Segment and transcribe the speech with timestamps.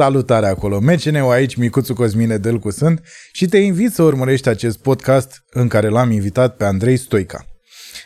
[0.00, 3.02] Salutare acolo, MCNU aici, Micuțu Cosmine Delcu sunt
[3.32, 7.46] și te invit să urmărești acest podcast în care l-am invitat pe Andrei Stoica.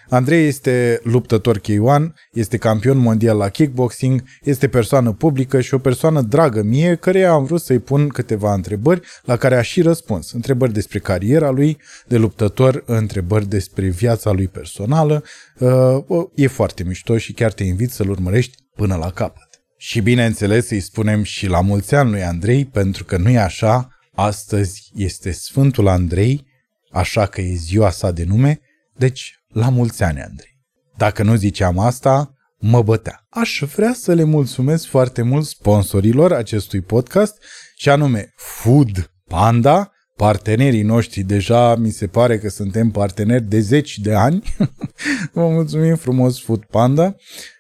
[0.09, 2.03] Andrei este luptător K1,
[2.33, 7.45] este campion mondial la kickboxing, este persoană publică și o persoană dragă mie, căreia am
[7.45, 10.33] vrut să-i pun câteva întrebări la care a și răspuns.
[10.33, 15.25] Întrebări despre cariera lui de luptător, întrebări despre viața lui personală.
[15.59, 19.44] Uh, e foarte mișto și chiar te invit să-l urmărești până la capăt.
[19.87, 23.89] Și bineînțeles îi spunem și la mulți ani lui Andrei, pentru că nu e așa,
[24.15, 26.47] astăzi este Sfântul Andrei,
[26.91, 28.61] așa că e ziua sa de nume,
[28.97, 30.61] deci la mulți ani, Andrei.
[30.97, 33.27] Dacă nu ziceam asta, mă bătea.
[33.29, 37.43] Aș vrea să le mulțumesc foarte mult sponsorilor acestui podcast,
[37.77, 43.99] și anume Food Panda, partenerii noștri, deja mi se pare că suntem parteneri de zeci
[43.99, 44.43] de ani.
[45.33, 47.17] Vă mulțumim frumos, Food Panda.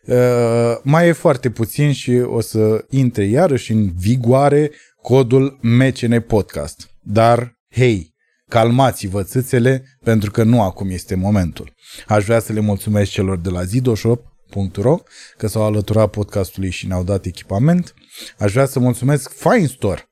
[0.06, 0.16] Uh,
[0.82, 4.70] mai e foarte puțin și o să intre iarăși în vigoare
[5.02, 6.88] codul MCN Podcast.
[7.00, 8.14] Dar, hei,
[8.48, 11.72] calmați-vă țâțele pentru că nu acum este momentul.
[12.06, 14.98] Aș vrea să le mulțumesc celor de la zidoshop.ro
[15.36, 17.94] că s-au alăturat podcastului și ne-au dat echipament.
[18.38, 20.08] Aș vrea să mulțumesc Fine Store,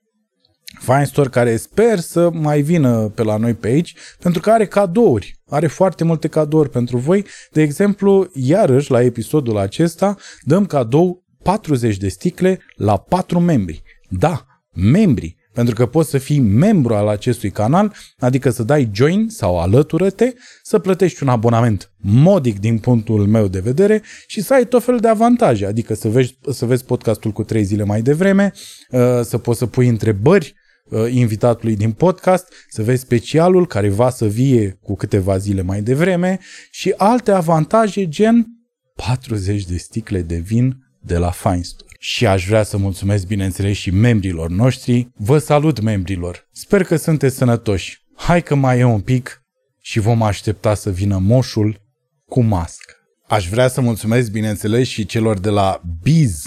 [0.82, 4.66] Fine Store care sper să mai vină pe la noi pe aici, pentru că are
[4.66, 5.40] cadouri.
[5.48, 7.26] Are foarte multe cadouri pentru voi.
[7.52, 13.82] De exemplu, iarăși la episodul acesta dăm cadou 40 de sticle la 4 membri.
[14.08, 15.36] Da, membri.
[15.52, 20.32] Pentru că poți să fii membru al acestui canal, adică să dai join sau alătură-te,
[20.62, 25.00] să plătești un abonament modic din punctul meu de vedere și să ai tot felul
[25.00, 28.52] de avantaje, adică să vezi, să vezi podcastul cu trei zile mai devreme,
[28.90, 30.61] uh, să poți să pui întrebări uh,
[31.10, 36.38] invitatului din podcast, să vezi specialul care va să vie cu câteva zile mai devreme
[36.70, 38.46] și alte avantaje gen
[38.94, 41.96] 40 de sticle de vin de la Fine Store.
[41.98, 45.08] Și aș vrea să mulțumesc, bineînțeles, și membrilor noștri.
[45.16, 46.48] Vă salut, membrilor!
[46.52, 48.04] Sper că sunteți sănătoși.
[48.14, 49.42] Hai că mai e un pic
[49.80, 51.80] și vom aștepta să vină moșul
[52.26, 52.92] cu mască.
[53.26, 56.42] Aș vrea să mulțumesc, bineînțeles, și celor de la Biz,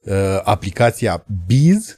[0.00, 1.94] uh, aplicația Biz,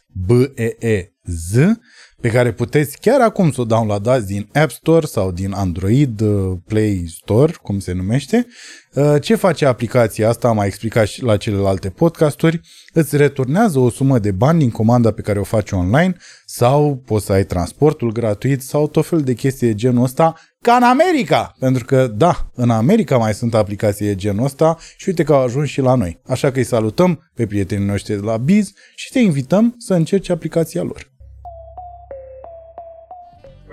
[1.24, 1.78] B-E-E-Z,
[2.20, 6.52] pe care puteți chiar acum să o downloadați din App Store sau din Android uh,
[6.66, 8.46] Play Store, cum se numește.
[8.94, 12.60] Uh, ce face aplicația asta, am mai explicat și la celelalte podcasturi,
[12.92, 17.24] îți returnează o sumă de bani din comanda pe care o faci online sau poți
[17.26, 21.54] să ai transportul gratuit sau tot fel de chestii de genul ăsta, ca în America!
[21.58, 25.42] Pentru că, da, în America mai sunt aplicații de genul ăsta și uite că au
[25.42, 26.20] ajuns și la noi.
[26.26, 30.28] Așa că îi salutăm pe prietenii noștri de la Biz și te invităm să încerci
[30.28, 31.12] aplicația lor.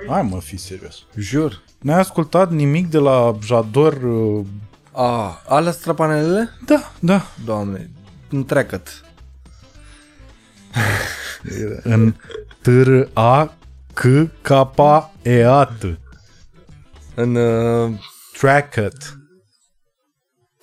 [0.07, 1.05] Hai mă, fi serios.
[1.15, 1.61] Jur.
[1.79, 3.93] N-ai ascultat nimic de la Jador?
[4.03, 4.45] uh,
[4.91, 6.49] A, alea strapanelele?
[6.65, 7.25] Da, da.
[7.45, 7.89] Doamne,
[8.29, 9.01] întreagăt.
[11.83, 12.13] În
[12.61, 13.53] t r a
[13.93, 14.01] c
[14.41, 14.49] k
[15.21, 15.97] e a t
[17.15, 17.91] În uh,
[18.39, 19.17] Tracket.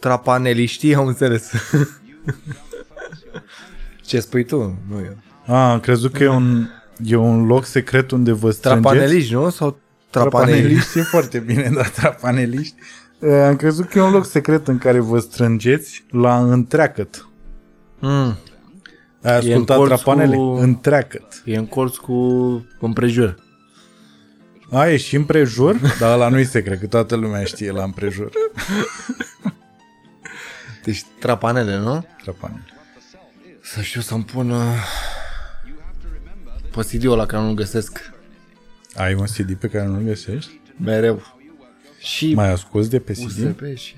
[0.00, 1.52] trapaneliștii am înțeles.
[4.06, 4.78] Ce spui tu?
[4.88, 5.16] Nu eu.
[5.46, 6.66] A, am crezut că e un,
[7.04, 8.82] e un loc secret unde vă strângeți.
[8.82, 9.50] Trapaneliști, nu?
[9.50, 9.78] Sau
[10.10, 10.56] trapaneliști?
[10.60, 12.74] Trapaneliști e foarte bine, da, trapaneliști.
[13.18, 17.28] Uh, Am crezut că e un loc secret în care vă strângeți la întreacăt.
[17.98, 18.36] Mm.
[19.22, 20.36] Ai ascultat colț trapanele?
[20.36, 21.42] cu- Întreacăt.
[21.44, 22.14] E în colț cu
[22.80, 23.36] împrejur.
[24.72, 25.76] A, e și împrejur?
[26.00, 28.30] Dar ăla nu-i secret, că toată lumea știe la împrejur.
[30.84, 32.06] Deci trapanele, nu?
[32.22, 32.64] Trapanele.
[33.62, 34.62] Să știu să-mi pun uh,
[36.70, 38.10] Posidiul ăla care nu-l găsesc
[38.94, 40.60] Ai un CD pe care nu-l găsești?
[40.84, 41.22] mereu.
[42.00, 43.22] Și Mai asculti de pe CD?
[43.24, 43.94] USB și...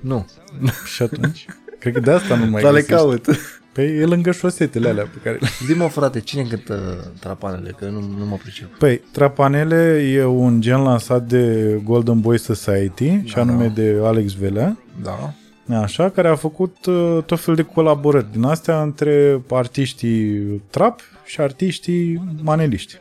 [0.00, 0.26] Nu,
[0.94, 1.46] Și atunci?
[1.78, 3.02] Cred că de asta nu mai dar le găsești.
[3.02, 3.26] caut.
[3.72, 5.48] Păi e lângă șosetele alea pe care le...
[5.66, 7.74] Zi-mă, frate, cine cântă trapanele?
[7.78, 8.78] Că nu, nu mă pricep.
[8.78, 14.32] Păi, Trapanele e un gen lansat de Golden Boy Society, da, și anume de Alex
[14.32, 15.34] Velea, Da.
[15.74, 21.40] Așa, care a făcut uh, tot fel de colaborări din astea între artiștii trap și
[21.40, 22.98] artiștii maneliști.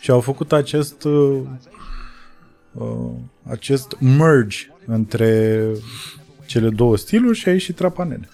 [0.00, 1.40] Și au făcut acest uh,
[2.72, 3.10] uh,
[3.48, 4.56] acest merge
[4.86, 5.66] între
[6.46, 8.28] cele două stiluri și a ieșit Trapanele.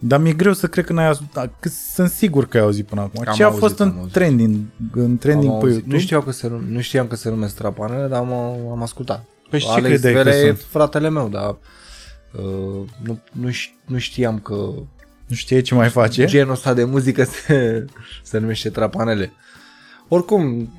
[0.00, 3.00] Dar mi-e greu să cred că n-ai auzit, că sunt sigur că ai auzit până
[3.00, 3.24] acum.
[3.26, 4.12] Am Ce a auzit, fost am în auzit.
[4.12, 4.56] trending,
[4.92, 5.74] în trending Am pe auzit.
[5.78, 5.94] YouTube?
[5.94, 8.32] nu, știam că se, num- nu știam că se numesc trapanele, dar am,
[8.70, 9.24] am ascultat.
[9.48, 10.66] Păi și ce Alex credeai că Vele e sunt?
[10.70, 11.56] fratele meu, dar
[12.32, 14.54] uh, nu, nu, ș- nu știam că
[15.26, 16.24] Nu știe ce mai face?
[16.24, 17.84] genul ăsta de muzică se,
[18.22, 19.32] se numește trapanele.
[20.08, 20.72] Oricum,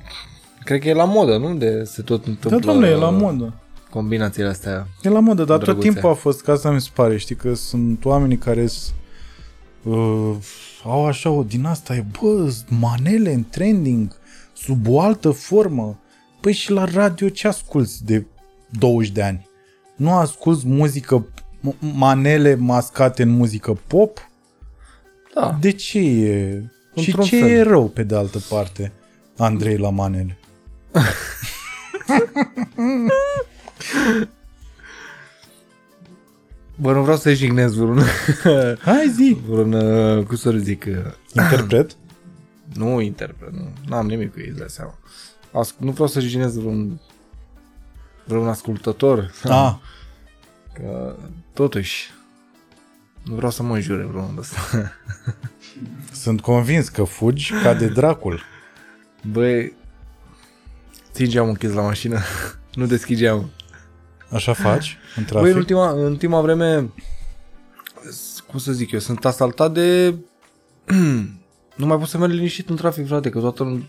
[0.64, 1.54] cred că e la modă, nu?
[1.54, 3.54] De se tot Da, întâmplă domnule, e la modă.
[3.90, 4.86] combinațiile astea.
[5.02, 5.88] E la modă, dar tot Drăguțe.
[5.90, 8.94] timpul a fost, ca asta mi se pare, știi, că sunt oamenii care sunt
[9.82, 10.34] uh,
[10.84, 14.16] au așa o din asta, e, bă, manele în trending,
[14.52, 15.98] sub o altă formă.
[16.40, 18.24] Păi și la radio ce asculți de
[18.70, 19.48] 20 de ani?
[19.96, 21.26] Nu asculți muzică,
[21.68, 24.28] m- manele mascate în muzică pop?
[25.34, 25.56] Da.
[25.60, 26.62] De ce e?
[26.96, 27.48] Și Într-un ce fel.
[27.50, 28.92] e rău, pe de altă parte,
[29.36, 30.38] Andrei la manele?
[36.76, 38.00] Bă, nu vreau să jignez vreun,
[38.84, 39.36] Hai zi!
[39.48, 40.94] vreun, uh, cum să zic, uh,
[41.42, 41.96] Interpret?
[42.74, 44.98] nu interpret, nu, n-am nimic cu ei, îți dai seama.
[45.52, 47.00] As- nu vreau să jignez vreun,
[48.30, 49.74] vreun ascultător, Ah,
[50.74, 51.16] că
[51.52, 52.10] totuși,
[53.24, 54.56] nu vreau să mă înjure vreunul ăsta.
[56.22, 58.40] sunt convins că fugi ca de dracul.
[59.32, 59.72] Băi,
[61.12, 62.18] ții geamul închis la mașină,
[62.74, 63.48] nu deschid geamul.
[64.32, 65.50] Așa faci în Băi, trafic?
[65.52, 66.90] în ultima, în ultima vreme,
[68.10, 70.14] s- cum să zic eu, sunt asaltat de...
[71.76, 73.82] nu mai pot să merg liniștit în trafic, frate, că toată,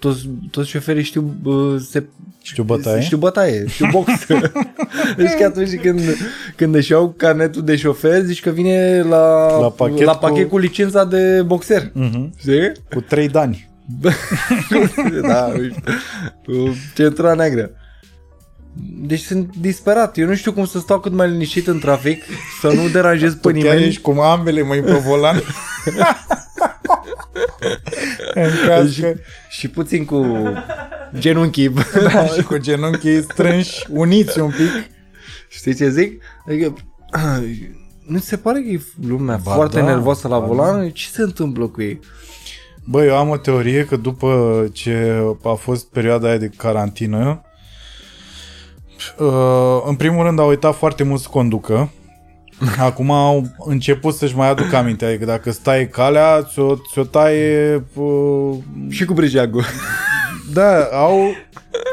[0.00, 2.04] toți, toți șoferii știu, bă, se,
[2.42, 3.00] Știu bătaie?
[3.02, 4.10] știu bătaie, știu box.
[5.16, 6.00] deci că atunci când,
[6.56, 10.48] când își iau carnetul de șofer, zici că vine la, La pachet la pachet cu-
[10.50, 10.58] cu...
[10.58, 11.90] licența de boxer.
[11.92, 12.32] Mhm.
[12.38, 12.72] Știi?
[12.94, 13.68] Cu trei dani.
[15.28, 15.82] da, uite,
[16.44, 16.52] cu
[16.94, 17.70] centura neagră.
[19.02, 20.18] Deci sunt disperat.
[20.18, 22.22] Eu nu știu cum să stau cât mai liniștit în trafic,
[22.60, 23.84] să nu deranjez pe Tu chiar nimeni.
[23.84, 25.42] ești cu ambele mâini pe volan.
[28.34, 29.14] în caz Și, că,
[29.48, 30.26] și puțin cu
[31.18, 31.68] genunchii.
[32.12, 34.90] da, și cu genunchii strânși, uniți un pic.
[35.48, 36.22] Știi ce zic?
[36.46, 36.74] Adică,
[38.06, 40.90] nu ți se pare că e lumea Ba foarte da, nervoasă la ba volan?
[40.90, 42.00] Ce se întâmplă cu ei?
[42.84, 47.49] Bă, eu am o teorie că după ce a fost perioada aia de carantină, uh,
[49.86, 51.90] în primul rând au uitat foarte mult să conducă.
[52.78, 57.84] Acum au început să-și mai aduc aminte, adică dacă stai calea, ți-o, ți-o taie...
[57.94, 58.56] Uh,
[58.88, 59.64] Și cu brigeagul.
[60.52, 61.20] da, au,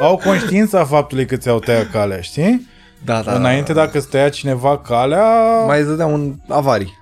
[0.01, 2.67] au conștiința faptului că ți-au tăiat calea, știi?
[3.05, 3.33] Da, da.
[3.35, 5.25] Înainte, dacă stăia cineva calea...
[5.65, 6.93] Mai îți dădea un avarii.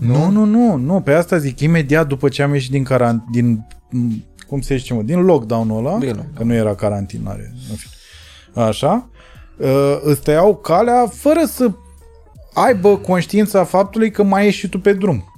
[0.00, 3.22] Nu, nu, nu, nu, pe asta zic, imediat după ce am ieșit din carant...
[3.32, 6.32] din m, cum se zice, mă, din lockdown-ul ăla, Din lockdown.
[6.36, 7.92] că nu era carantinare, în fine.
[8.66, 9.08] Așa,
[9.58, 11.70] uh, îți tăiau calea fără să
[12.54, 15.32] aibă conștiința faptului că mai ești și tu pe drum.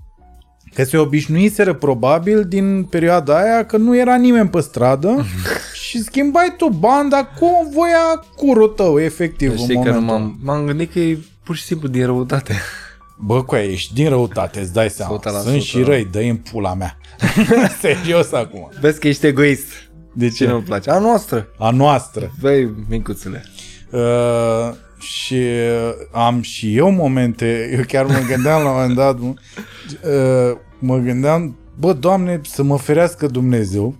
[0.74, 5.24] Că se obișnuiseră probabil din perioada aia că nu era nimeni pe stradă
[5.88, 9.50] și schimbai tu banda cu voia curul tău, efectiv.
[9.50, 12.54] în Știi că nu momentul m-am, m-am gândit că e pur și simplu din răutate.
[13.26, 15.18] Bă, cu aia, ești din răutate, îți dai seama.
[15.18, 15.84] 100%, Sunt și da.
[15.84, 16.96] răi, dă în pula mea.
[17.80, 18.70] Serios acum.
[18.80, 19.66] Vezi că ești egoist.
[20.12, 20.90] De Ce nu-mi place?
[20.90, 21.48] A noastră.
[21.58, 22.32] A noastră.
[22.40, 23.44] Băi, micuțule.
[23.92, 29.18] Uh, și uh, am și eu momente, eu chiar mă gândeam la un moment dat,
[29.18, 29.34] mă,
[30.10, 33.94] uh, mă gândeam, bă, Doamne, să mă ferească Dumnezeu.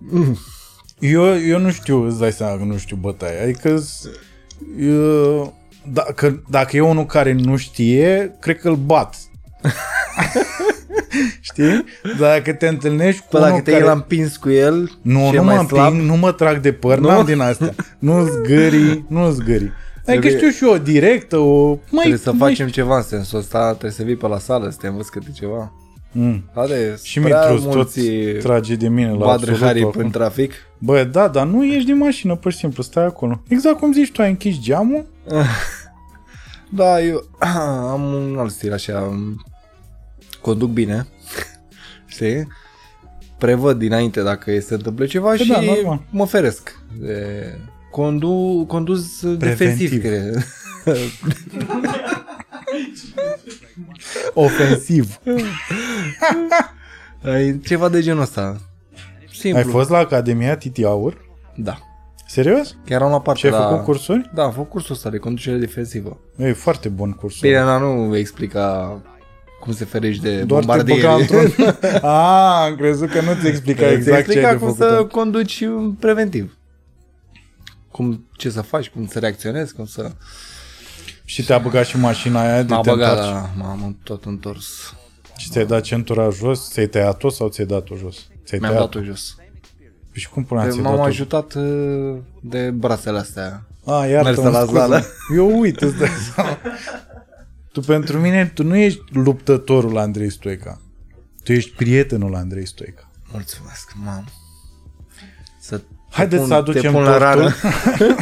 [0.98, 3.42] Eu, eu nu știu, îți dai seama că nu știu bătaie.
[3.42, 4.08] Adică, s-
[4.80, 5.54] eu,
[5.92, 9.16] dacă, dacă e unul care nu știe, cred că îl bat.
[11.48, 11.84] Știi?
[12.02, 13.84] Dar dacă te întâlnești cu Bă, dacă unul te care...
[13.84, 16.60] l-am împins cu el Nu, și e nu mai mă slab, împing, nu mă trag
[16.60, 17.08] de păr, Nu?
[17.08, 17.74] n-am din astea.
[17.98, 19.72] Nu zgârii, nu zgârii.
[20.06, 21.66] Adică Trebuie- știu și eu o directă, o...
[21.68, 24.70] Măi, trebuie să măi, facem ceva în sensul ăsta, trebuie să vii pe la sală
[24.70, 25.72] să te învăț câte ceva.
[26.12, 26.44] Mm.
[26.54, 28.00] Ade, Și Mitrus tot mulți
[28.42, 30.00] trage de mine la vadră absolut Harry acum.
[30.00, 30.52] în trafic.
[30.78, 33.42] Bă, da, dar nu ieși din mașină, pur și simplu, stai acolo.
[33.48, 35.06] Exact cum zici tu, ai închis geamul,
[36.72, 37.24] Da, eu
[37.92, 39.18] am un alt stil așa,
[40.40, 41.06] conduc bine,
[42.06, 42.48] știi?
[43.38, 46.02] Prevăd dinainte dacă se întâmplă ceva și da, normal.
[46.10, 46.78] mă feresc.
[46.98, 47.44] De...
[47.90, 50.44] Condu, condus defensiv, cred.
[54.34, 55.18] ofensiv.
[57.24, 58.56] Ai Ceva de genul ăsta.
[59.32, 59.58] Simplu.
[59.60, 61.28] Ai fost la Academia Titi Aur?
[61.56, 61.78] Da.
[62.26, 62.76] Serios?
[62.84, 63.68] Chiar am la parte Și ai la...
[63.68, 64.30] făcut cursuri?
[64.34, 66.20] Da, am făcut cursul ăsta de conducere defensivă.
[66.36, 67.48] E foarte bun cursul.
[67.48, 69.00] Bine, dar nu explica
[69.60, 71.00] cum se ferești de Doar te bombardieri.
[71.00, 71.74] băga într-un...
[72.02, 74.88] A, am crezut că nu ți explica Îți exact ce explica ai de cum făcut.
[74.88, 75.64] să conduci
[75.98, 76.56] preventiv.
[77.90, 80.10] Cum, ce să faci, cum să reacționezi, cum să...
[81.24, 83.32] Și te-a băgat și mașina aia de M-a te băgat, întorci.
[83.32, 84.94] da, m-am tot întors.
[85.36, 86.70] Și ți-ai dat centura jos?
[86.70, 88.16] Ți-ai tăiat-o sau ți-ai dat-o jos?
[88.44, 89.36] Ți-ai Mi-am tăiat dat-o jos.
[90.12, 91.06] Și cum până ți-ai M-am dat-o?
[91.06, 93.64] ajutat uh, de brațele astea.
[93.86, 95.02] A, iartă Merse la sală.
[95.36, 96.58] Eu uit, îți dai seama.
[97.72, 100.80] Tu pentru mine, tu nu ești luptătorul Andrei Stoica.
[101.44, 103.10] Tu ești prietenul Andrei Stoica.
[103.32, 104.24] Mulțumesc, mam.
[105.60, 107.26] Să te Haideți pun- să aducem te pun la tortul.
[107.26, 107.54] rană.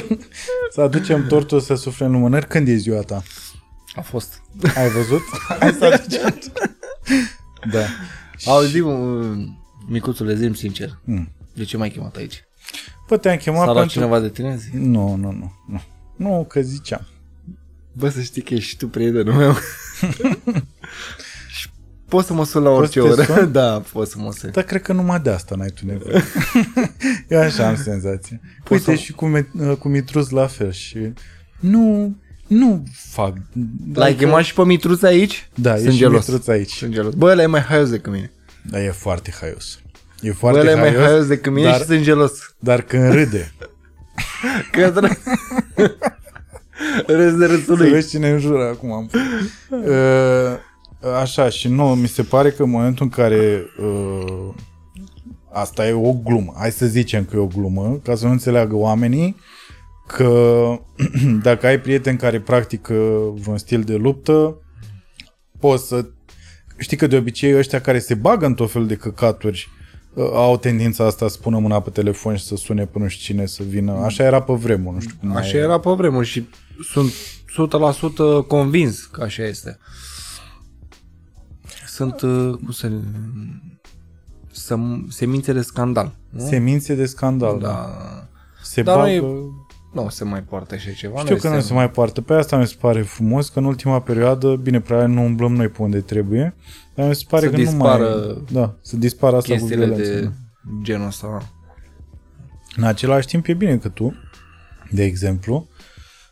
[0.74, 2.46] să aducem tortul să suflem lumânări.
[2.46, 3.22] Când e ziua ta?
[3.94, 4.42] A fost.
[4.76, 5.20] Ai văzut?
[5.60, 6.38] Hai să aducem.
[7.72, 7.84] da.
[8.44, 8.80] Auzi,
[9.86, 10.98] micuțule, zi sincer.
[11.04, 11.32] Mm.
[11.54, 12.44] De ce m-ai chemat aici?
[13.08, 13.92] Bă, te-am chemat S-a luat pentru...
[13.92, 14.56] cineva de tine?
[14.56, 14.70] Zi.
[14.72, 15.80] Nu, nu, nu, nu.
[16.16, 17.06] Nu, că ziceam.
[17.98, 19.54] Bă, să știi că ești și tu prietenul meu.
[21.58, 21.68] și
[22.08, 23.40] poți să mă sun la Poți orice să te oră.
[23.40, 23.52] sun?
[23.60, 24.50] da, poți să mă sun.
[24.52, 26.22] Dar cred că numai de asta n-ai tu nevoie.
[27.28, 28.40] Eu așa am senzația.
[28.64, 31.12] Poți Uite să- și cu, Me- cu Mitrus la fel și
[31.60, 33.34] nu, nu fac.
[33.94, 35.48] L-ai chemat și pe Mitruț aici?
[35.54, 36.26] Da, Sunt e și gelos.
[36.26, 36.72] Mitruț aici.
[36.72, 37.14] Sunt gelos.
[37.14, 38.32] Bă, ăla e mai haios decât mine.
[38.62, 39.78] Da, e foarte haios.
[40.20, 42.54] E Bă, foarte ăla e mai haios, haios decât mine dar, și sunt gelos.
[42.58, 43.52] dar când râde,
[44.70, 45.08] Că dră...
[47.06, 47.90] Râs de râsul să lui.
[47.90, 48.92] vezi cine înjură acum.
[48.92, 49.10] Am...
[49.70, 54.54] Uh, așa, și nu, mi se pare că în momentul în care uh,
[55.52, 58.74] asta e o glumă, hai să zicem că e o glumă, ca să nu înțeleagă
[58.74, 59.36] oamenii
[60.06, 60.72] că
[61.42, 62.94] dacă ai prieteni care practică
[63.34, 64.56] vreun stil de luptă,
[65.58, 66.06] poți să...
[66.78, 69.68] Știi că de obicei ăștia care se bagă în tot fel de căcaturi
[70.14, 73.34] uh, au tendința asta să pună mâna pe telefon și să sune pe nu știu
[73.34, 73.92] cine să vină.
[73.92, 75.60] Așa era pe vremuri, nu știu cum mai Așa e.
[75.60, 76.48] era pe vremuri și
[76.82, 77.12] sunt
[78.42, 79.78] 100% convins că așa este.
[81.86, 82.90] Sunt, uh, cum să
[84.52, 86.14] Sem- semințe de scandal.
[86.30, 86.46] Nu?
[86.46, 87.58] Semințe de scandal.
[87.58, 87.66] Da.
[87.66, 88.28] Da.
[88.62, 89.12] Se Dar nu bagă...
[89.14, 89.22] e-
[89.94, 91.18] Nu se mai poartă așa ceva.
[91.20, 92.20] Știu că nu se mai poartă.
[92.20, 95.68] Pe asta mi se pare frumos că în ultima perioadă, bine, prea nu umblăm noi
[95.68, 96.54] pe unde trebuie,
[96.94, 98.44] dar mi se pare Să că dispară nu mai...
[98.52, 100.12] Da, să dispară asta cu chestiile violență.
[100.12, 100.30] de da.
[100.82, 101.52] genul ăsta.
[102.76, 104.14] În același timp e bine că tu,
[104.90, 105.66] de exemplu,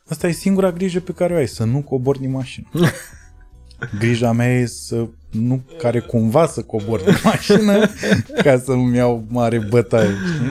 [0.09, 2.69] asta e singura grijă pe care o ai, să nu cobori din mașină.
[3.99, 7.87] Grija mea e să nu, care cumva să cobor din mașină
[8.45, 10.51] ca să nu-mi iau mare bătaie, știi?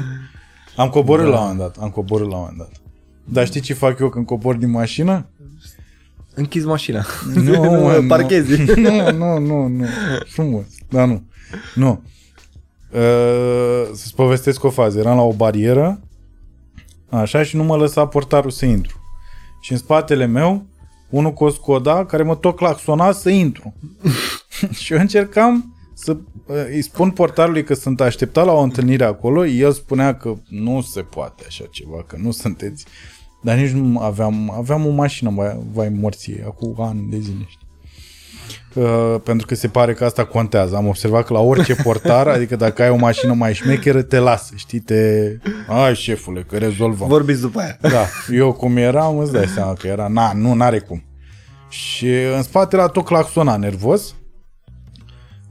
[0.76, 1.32] Am coborât Da.
[1.32, 2.72] la un moment dat, am coborât la un moment dat.
[3.24, 5.26] Dar știi ce fac eu când cobor din mașină?
[6.34, 7.06] Închizi mașina.
[7.34, 8.08] Nu, mă, nu.
[8.08, 8.62] Parchezi.
[8.80, 9.86] Nu, nu, nu, nu.
[10.28, 10.66] Frumos.
[10.90, 11.24] Da, nu.
[11.76, 12.04] Nu.
[12.94, 15.00] Uh, să-ți povestesc o fază.
[15.00, 16.00] Eram la o barieră,
[17.10, 19.00] așa, și nu mă lăsa portarul să intru.
[19.66, 20.66] Și în spatele meu,
[21.10, 23.74] unul cu o Skoda, care mă tot claxona să intru.
[24.82, 29.46] și eu încercam să uh, îi spun portarului că sunt așteptat la o întâlnire acolo,
[29.46, 32.86] el spunea că nu se poate așa ceva, că nu sunteți.
[33.42, 37.65] Dar nici nu aveam, aveam o mașină, vai, vai morții, acum ani de zile, știi.
[38.74, 40.76] Uh, pentru că se pare că asta contează.
[40.76, 44.54] Am observat că la orice portar, adică dacă ai o mașină mai șmecheră, te lasă,
[44.56, 45.28] știi, te...
[45.68, 47.08] Ai, șefule, că rezolvăm.
[47.08, 47.78] Vorbiți după aia.
[47.82, 51.04] Da, eu cum eram, îți dai seama că era, na, nu, n-are cum.
[51.70, 54.16] Și în spate era tot claxona nervos.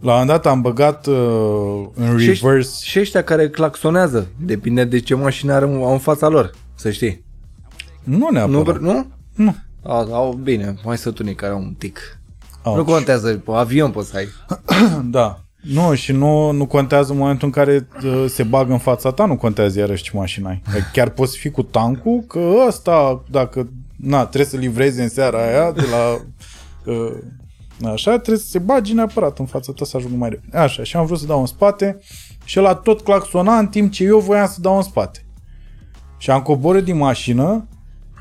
[0.01, 2.85] La un moment dat am băgat uh, în Și, reverse.
[2.85, 7.25] și ăștia care claxonează, depinde de ce mașină are au în fața lor, să știi.
[8.03, 8.47] Nu Nu?
[8.49, 8.81] neapărat.
[8.81, 9.07] nu?
[9.35, 9.57] Nu.
[9.83, 12.19] A, au, bine, mai sunt unii care au un tic.
[12.65, 12.77] Au.
[12.77, 14.29] Nu contează, pe avion poți să ai.
[15.11, 15.39] Da.
[15.61, 19.25] Nu, și nu, nu contează în momentul în care uh, se bagă în fața ta,
[19.25, 20.63] nu contează iarăși ce mașină ai.
[20.67, 25.47] Adică Chiar poți fi cu tancul, că ăsta, dacă na, trebuie să livrezi în seara
[25.47, 26.17] aia de la...
[26.87, 27.13] Uh,
[27.93, 30.57] așa, trebuie să se bagi neapărat în fața ta să ajungă mai repede.
[30.57, 31.99] Așa, și am vrut să dau în spate
[32.45, 35.27] și ăla tot claxona în timp ce eu voiam să dau în spate.
[36.19, 37.69] Și am coborât din mașină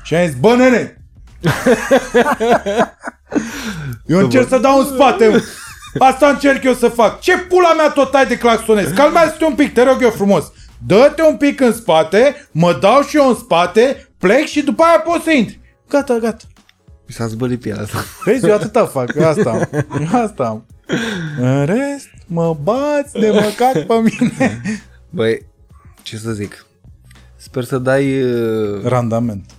[0.02, 1.04] și am zis, bă, nene!
[4.06, 5.42] eu încerc să dau în spate, mă.
[5.98, 7.20] Asta încerc eu să fac.
[7.20, 8.90] Ce pula mea tot ai de claxonez?
[8.90, 10.52] Calmează-te un pic, te rog eu frumos.
[10.86, 14.98] Dă-te un pic în spate, mă dau și eu în spate, plec și după aia
[15.00, 15.60] poți să intri.
[15.88, 16.44] Gata, gata.
[17.06, 18.04] Mi s-a zbălit pielea asta.
[18.24, 19.68] Vezi, eu atâta fac, eu asta am.
[20.00, 20.66] Eu asta am.
[21.40, 24.62] În rest, mă bați de măcat pe mine.
[25.10, 25.46] Băi,
[26.02, 26.66] ce să zic.
[27.36, 28.22] Sper să dai...
[28.22, 29.50] uh, Randament.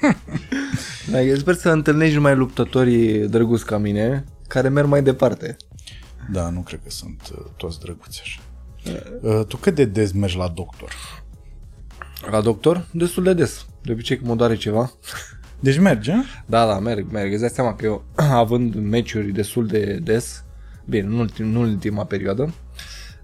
[1.10, 5.56] Da, eu sper să întâlnești numai luptătorii drăguți ca mine, care merg mai departe.
[6.32, 8.40] Da, nu cred că sunt uh, toți drăguți așa.
[9.22, 10.92] Uh, tu cât de des mergi la doctor?
[12.30, 13.66] La doctor, destul de des.
[13.82, 14.92] De obicei când mă doare ceva.
[15.60, 16.22] Deci mergi, a?
[16.46, 17.32] Da, da, merg, merg.
[17.32, 18.04] Îți dai seama că eu,
[18.42, 20.44] având meciuri destul de des,
[20.84, 22.54] bine, nu, ultim, nu în ultima perioadă,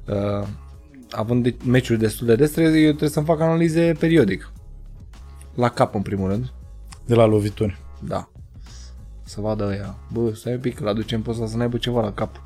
[0.07, 0.47] uh,
[1.11, 4.53] având de, meciuri destul de des, trebuie, eu trebuie să-mi fac analize periodic.
[5.55, 6.53] La cap, în primul rând.
[7.07, 7.79] De la lovituri.
[8.01, 8.29] Da.
[9.25, 9.97] Să vadă ăia.
[10.13, 12.43] Bă, stai un pic, îl aducem pe ăsta să n-aibă ceva la cap.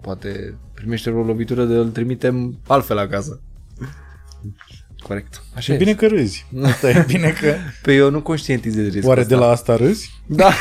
[0.00, 3.40] Poate primește o lovitură de îl trimitem altfel acasă.
[5.02, 5.42] Corect.
[5.54, 5.78] Așa E e.
[5.78, 6.46] bine că râzi.
[6.62, 7.54] Asta e bine că...
[7.82, 9.34] Pe eu nu conștientizez riscul Oare ăsta.
[9.34, 10.22] de la asta râzi?
[10.26, 10.50] Da.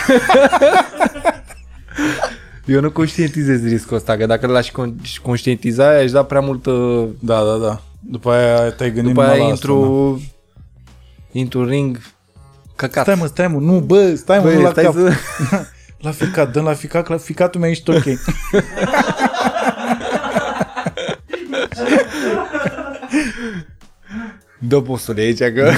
[2.66, 6.72] eu nu conștientizez riscul ăsta, că dacă l-aș con- conștientiza, aș da prea multă...
[7.20, 7.82] Da, da, da.
[8.00, 10.36] După aia te-ai gândit După numai aia la intru, asta,
[11.32, 12.04] intru în ring da.
[12.80, 13.04] Căcat.
[13.04, 14.94] Stai mă, stai mă, nu, bă, stai mă, Băi, nu la stai cap.
[14.94, 15.12] să...
[16.02, 18.04] La ficat, dă la ficat, la ficatul meu ești ok.
[24.60, 25.72] Dă postule aici că...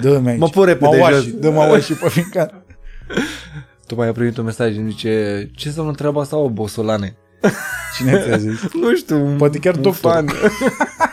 [0.00, 0.38] Dă-mi aici.
[0.38, 1.32] Mă pun repede Mă jos.
[1.32, 2.64] Dă mă și pe fiecare.
[3.86, 7.16] Tu mai ai primit un mesaj și zice Ce să nu treaba asta, o bosolane?
[7.96, 8.60] Cine ți-a zis?
[8.72, 10.12] Nu știu, un, Poate chiar un doctor.
[10.12, 10.28] fan.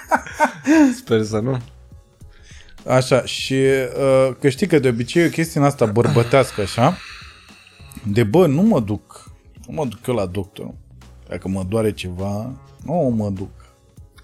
[1.00, 1.57] Sper să nu.
[2.88, 6.98] Așa, și uh, că știi că de obicei e o chestie în asta bărbătească, așa,
[8.03, 9.31] de bă, nu mă duc,
[9.67, 10.74] nu mă duc eu la doctor.
[11.27, 12.51] Dacă mă doare ceva,
[12.83, 13.51] nu mă duc.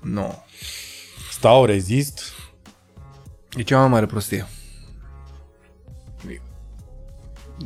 [0.01, 0.43] Nu.
[1.31, 2.35] Stau, rezist,
[3.55, 4.47] E cea mai mare prostie.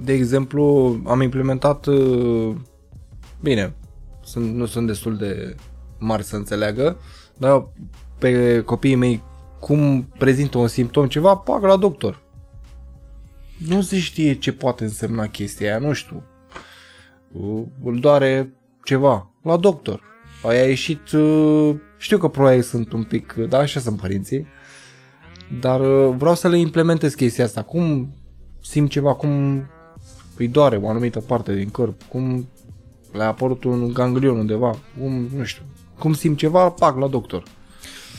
[0.04, 0.64] De exemplu,
[1.06, 2.56] am implementat uh,
[3.42, 3.74] bine,
[4.24, 5.56] sunt, nu sunt destul de
[5.98, 6.98] mari să înțeleagă,
[7.38, 7.68] dar
[8.18, 9.24] pe copiii mei
[9.60, 12.22] cum prezintă un simptom ceva, pac la doctor.
[13.68, 16.24] Nu se știe ce poate însemna chestia aia, nu știu.
[17.32, 20.02] Uh, Îl doare ceva, la doctor.
[20.44, 24.48] Aia a ieșit, uh, știu că probabil sunt un pic, da, așa sunt părinții,
[25.60, 27.62] dar uh, vreau să le implementez chestia asta.
[27.62, 28.14] Cum
[28.62, 29.64] simt ceva, cum
[30.38, 32.48] îi doare o anumită parte din corp, cum
[33.12, 35.64] le-a apărut un ganglion undeva, cum, nu știu,
[36.00, 37.44] cum simt ceva, pac, la doctor.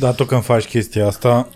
[0.01, 1.49] Dar tu când faci chestia asta,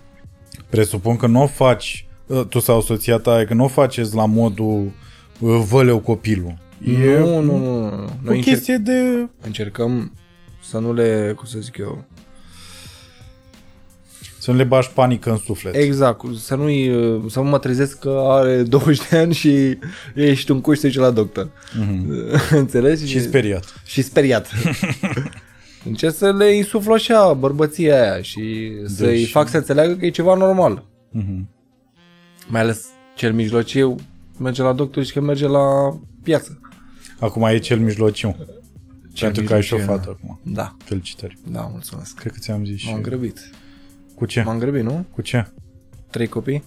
[0.70, 4.24] presupun că nu o faci, uh, tu sau soția ta, că nu o faceți la
[4.26, 4.92] modul
[5.38, 6.58] uh, văleu copilul.
[6.84, 7.84] E Nu, nu, nu, nu.
[7.84, 9.28] o Noi încerc, chestie de...
[9.40, 10.12] încercăm
[10.62, 12.04] să nu le, cum să zic eu,
[14.38, 15.74] Să nu le bași panică în suflet.
[15.74, 16.68] exact, să nu
[17.28, 19.78] să nu mă trezesc că are 20 de ani și
[20.14, 21.48] ești un cuș să duci la doctor.
[21.50, 22.50] Mm-hmm.
[22.50, 23.06] Înțelegi?
[23.06, 23.82] Și speriat.
[23.84, 24.48] și speriat.
[25.84, 30.10] Încerc să le insuflu așa bărbăția aia și să-i Deci- fac să înțeleagă că e
[30.10, 30.84] ceva normal.
[31.10, 31.48] Mhm.
[32.48, 33.94] Mai ales cel mijlociu
[34.38, 36.60] merge la doctor și că merge la piață.
[37.18, 38.36] Acum e cel mijlociu.
[39.12, 40.40] Cel Pentru că ai și o mijlociu, fată acum.
[40.42, 41.38] Da, Felicitări.
[41.48, 42.14] da, mulțumesc.
[42.18, 42.90] Cred că ți-am zis și...
[42.90, 43.50] M-am grăbit.
[44.14, 44.42] Cu ce?
[44.42, 45.04] M-am grăbit, nu?
[45.14, 45.46] Cu ce?
[46.10, 46.62] Trei copii?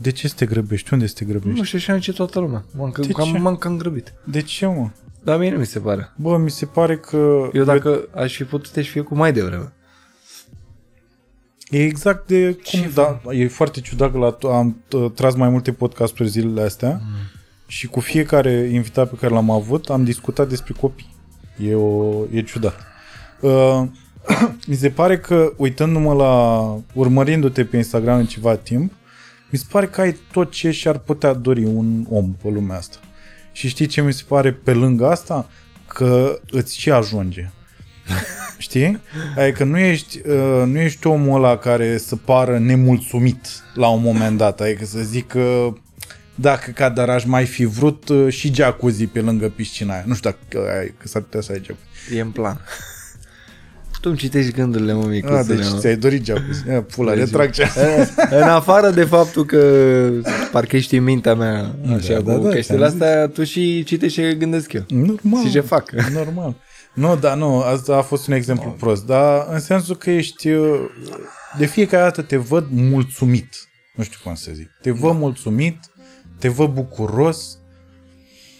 [0.00, 0.92] De ce să te grăbești?
[0.92, 1.58] Unde să te grăbești?
[1.58, 2.64] Nu știu și ce toată lumea.
[2.76, 3.38] M-am, De cam, ce?
[3.38, 4.12] m-am cam grăbit.
[4.24, 4.90] De ce, mă?
[5.22, 6.12] Dar mie nu mi se pare.
[6.16, 7.48] Bă, mi se pare că...
[7.52, 9.72] Eu dacă aș fi putut, aș fi cu mai devreme.
[11.70, 15.48] E exact de cum, Ce da, e foarte ciudat că la, am uh, tras mai
[15.48, 17.40] multe podcasturi zilele astea mm.
[17.66, 21.14] și cu fiecare invitat pe care l-am avut am discutat despre copii.
[21.68, 22.80] E, o, e ciudat.
[23.40, 23.82] Uh,
[24.68, 26.62] mi se pare că, uitându-mă la,
[26.94, 28.92] urmărindu-te pe Instagram în ceva timp,
[29.50, 32.98] mi se pare că ai tot ce și-ar putea dori un om pe lumea asta.
[33.58, 35.48] Și știi ce mi se pare pe lângă asta?
[35.86, 37.50] Că îți și ajunge.
[38.58, 39.00] Știi?
[39.36, 44.38] Adică nu ești, uh, nu ești omul ăla care să pară nemulțumit la un moment
[44.38, 44.60] dat.
[44.60, 45.72] Adică să zic că
[46.34, 50.04] dacă ca dar aș mai fi vrut uh, și jacuzzi pe lângă piscina aia.
[50.06, 52.16] Nu știu dacă ai, că s-ar putea să ai jacuzzi.
[52.16, 52.60] E în plan.
[54.00, 55.78] Tu îmi citești gândurile, mă, Ah, micuțule, deci mă.
[55.78, 56.66] ți-ai dorit jacuzzi.
[56.68, 57.66] Ia, pula, Deci- retrag ce
[58.30, 60.10] în afară de faptul că
[60.52, 63.44] parcă ești în mintea mea așa Da, da, da, cu da, chestiile ți-am astea, tu
[63.44, 64.84] și citești ce gândesc eu.
[64.88, 65.44] Normal.
[65.44, 65.90] Și ce fac.
[66.12, 66.54] Normal.
[66.94, 70.80] Nu, da, nu, asta a fost un exemplu prost, dar în sensul că ești, uh,
[71.58, 73.48] de fiecare dată te văd mulțumit.
[73.94, 74.70] Nu știu cum să zic.
[74.82, 75.78] Te văd mulțumit,
[76.38, 77.58] te văd bucuros.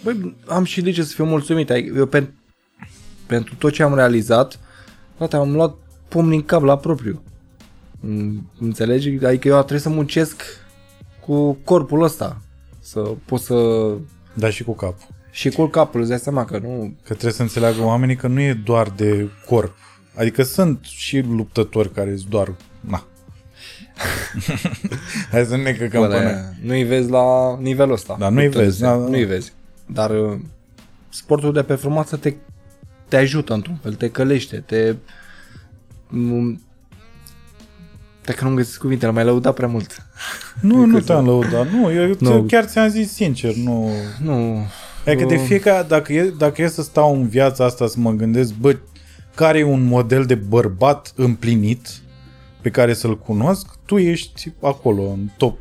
[0.02, 1.70] Băi, am și de ce să fiu mulțumit.
[1.70, 2.32] Adică Eu pen,
[3.26, 4.58] pentru tot ce am realizat,
[5.18, 5.74] frate, am luat
[6.08, 7.22] pumni în cap la propriu.
[8.00, 9.24] Mm, Înțelegi?
[9.24, 10.42] Adică eu trebuie să muncesc
[11.26, 12.40] cu corpul ăsta.
[12.80, 13.90] Să pot să...
[14.34, 15.06] Dar și cu capul.
[15.30, 16.94] Și cu capul, îți dai seama că nu...
[17.02, 19.74] Că trebuie să înțeleagă oamenii că nu e doar de corp.
[20.16, 22.54] Adică sunt și luptători care sunt doar...
[22.80, 23.04] Na.
[25.30, 26.32] Hai să nu ne căcăm Bă, pe noi.
[26.32, 28.16] dar nu-i vezi la nivelul ăsta.
[28.18, 28.96] Da, nu-i Luptele vezi, astea.
[28.98, 29.08] da, da.
[29.10, 29.52] Nu-i vezi.
[29.86, 30.38] Dar uh,
[31.08, 32.34] sportul de performanță te,
[33.08, 34.94] te ajută într-un fel, te călește, te...
[36.08, 36.58] m-
[38.24, 40.06] Dacă nu-mi găsesc cuvintele, mai lăudat prea mult.
[40.60, 41.70] Nu, nu te-am lăudat.
[41.70, 42.42] Nu, eu Nu.
[42.42, 43.90] chiar ți-am zis sincer, nu...
[44.22, 44.66] Nu...
[45.06, 48.10] Adică de nu- fiecare, dacă e, dacă e să stau în viața asta să mă
[48.10, 48.76] gândesc, bă,
[49.34, 51.88] care e un model de bărbat împlinit
[52.60, 55.58] pe care să-l cunosc, tu ești acolo, în top,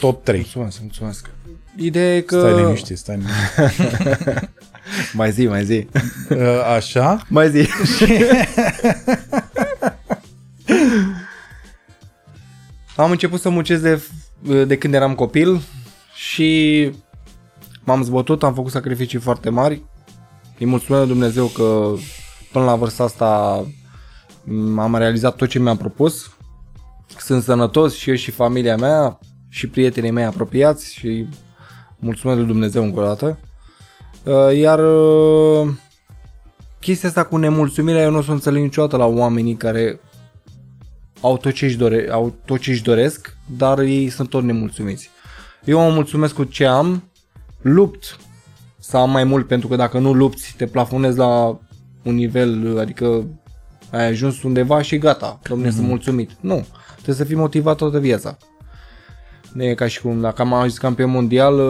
[0.00, 0.38] top 3.
[0.38, 1.30] Mulțumesc, mulțumesc.
[1.76, 2.38] Ideea e că...
[2.38, 4.50] Stai liniștit, stai liniștit.
[5.12, 5.86] Mai zi, mai zi.
[6.30, 6.38] Uh,
[6.76, 7.68] Așa, Mai zi.
[12.96, 14.00] Am început să muncesc de,
[14.64, 15.60] de când eram copil
[16.14, 16.90] și
[17.84, 19.82] m-am zbătut, am făcut sacrificii foarte mari.
[20.58, 21.92] Îi mulțumesc lui Dumnezeu că
[22.52, 23.62] până la vârsta asta
[24.44, 26.30] m- am realizat tot ce mi-am propus.
[27.18, 29.18] Sunt sănătos și eu și familia mea
[29.48, 31.26] și prietenii mei apropiați și
[31.98, 33.38] mulțumesc lui Dumnezeu încă o dată.
[34.26, 35.68] Uh, Iar uh,
[36.80, 40.00] chestia asta cu nemulțumirea eu nu o să o înțeleg niciodată la oamenii care
[41.20, 45.10] au tot ce-și, dore, au tot ce-și doresc, dar ei sunt tot nemulțumiți.
[45.64, 47.10] Eu mă mulțumesc cu ce am,
[47.60, 48.16] lupt
[48.78, 51.58] să am mai mult, pentru că dacă nu lupți, te plafonezi la
[52.02, 53.24] un nivel, adică
[53.90, 55.74] ai ajuns undeva și gata, domnule, mm-hmm.
[55.74, 56.30] sunt mulțumit.
[56.40, 58.36] Nu, trebuie să fii motivat toată viața.
[59.52, 61.60] Nu e ca și cum dacă am ajuns campion mondial,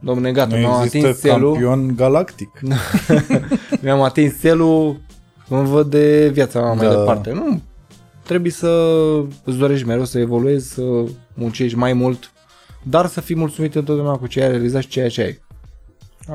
[0.00, 1.52] domnule, gata, nu mi-am există atins celul.
[1.52, 2.60] campion galactic.
[3.82, 5.00] mi-am atins celul,
[5.48, 6.94] mă văd de viața mea mai Da.
[6.98, 7.30] departe.
[7.32, 7.60] Nu,
[8.22, 8.68] trebuie să
[9.44, 10.82] îți dorești mereu să evoluezi, să
[11.34, 12.32] muncești mai mult,
[12.82, 15.38] dar să fii mulțumit întotdeauna cu ce ai realizat și ceea ce ai.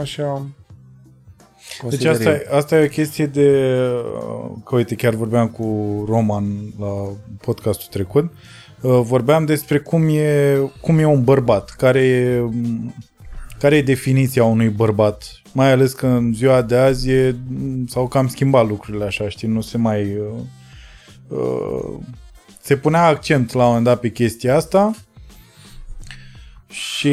[0.02, 0.46] Așa.
[1.58, 2.36] Deci consider asta, eu.
[2.36, 3.70] e- asta e o chestie de...
[4.66, 5.64] Că uite, chiar vorbeam cu
[6.08, 6.44] Roman
[6.80, 6.92] la
[7.42, 8.24] podcastul trecut.
[8.82, 12.44] uh, Vorbeam despre cum e, cum e un bărbat, care e,
[13.64, 15.42] care e definiția unui bărbat.
[15.52, 17.36] Mai ales că în ziua de azi e,
[17.88, 20.18] s-au cam schimbat lucrurile așa, știi, nu se mai...
[20.18, 22.00] uh, uh,
[22.62, 24.94] se punea accent la un moment dat pe chestia asta
[26.70, 27.10] și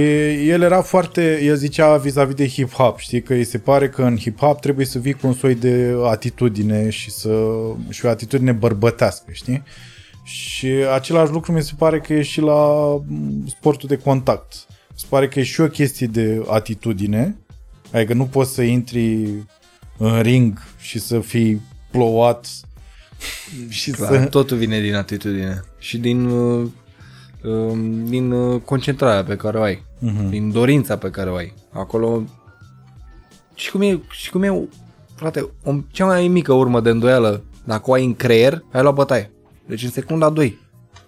[0.48, 4.18] el era foarte, el zicea vis-a-vis de hip-hop, știi, că îi se pare că în
[4.18, 7.30] hip-hop trebuie să vii cu un soi de atitudine și, să,
[7.88, 9.62] și o atitudine bărbătească, știi?
[10.24, 14.54] Și același lucru mi se pare că e și la mm, sportul de contact.
[14.54, 17.36] Mi se pare că e și o chestie de atitudine,
[17.92, 19.28] adică nu poți să intri
[19.98, 21.60] în ring și să fii
[21.90, 22.48] plouat
[23.68, 24.24] și Clar, să...
[24.26, 26.68] totul vine din atitudine și din, uh,
[27.42, 30.28] um, din uh, concentrarea pe care o ai, Mhm.
[30.28, 31.54] din dorința pe care o ai.
[31.72, 32.22] Acolo
[33.54, 34.68] și cum e, și cum e
[35.14, 38.94] frate, o, cea mai mică urmă de îndoială, dacă o ai în creier, ai luat
[38.94, 39.30] bătaie.
[39.66, 40.58] Deci în secunda 2.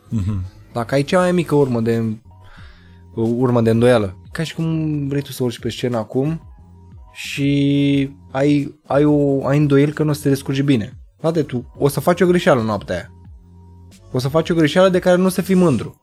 [0.09, 0.44] Mhm.
[0.72, 2.12] Dacă ai cea mai mică urmă de uh,
[3.14, 6.40] urmă de îndoială, ca și cum vrei tu să urci pe scenă acum
[7.12, 10.92] și ai, ai, o, ai îndoiel că nu o să te descurci bine.
[11.18, 13.12] Frate, tu o să faci o greșeală noaptea aia.
[14.12, 16.01] O să faci o greșeală de care nu o să fii mândru.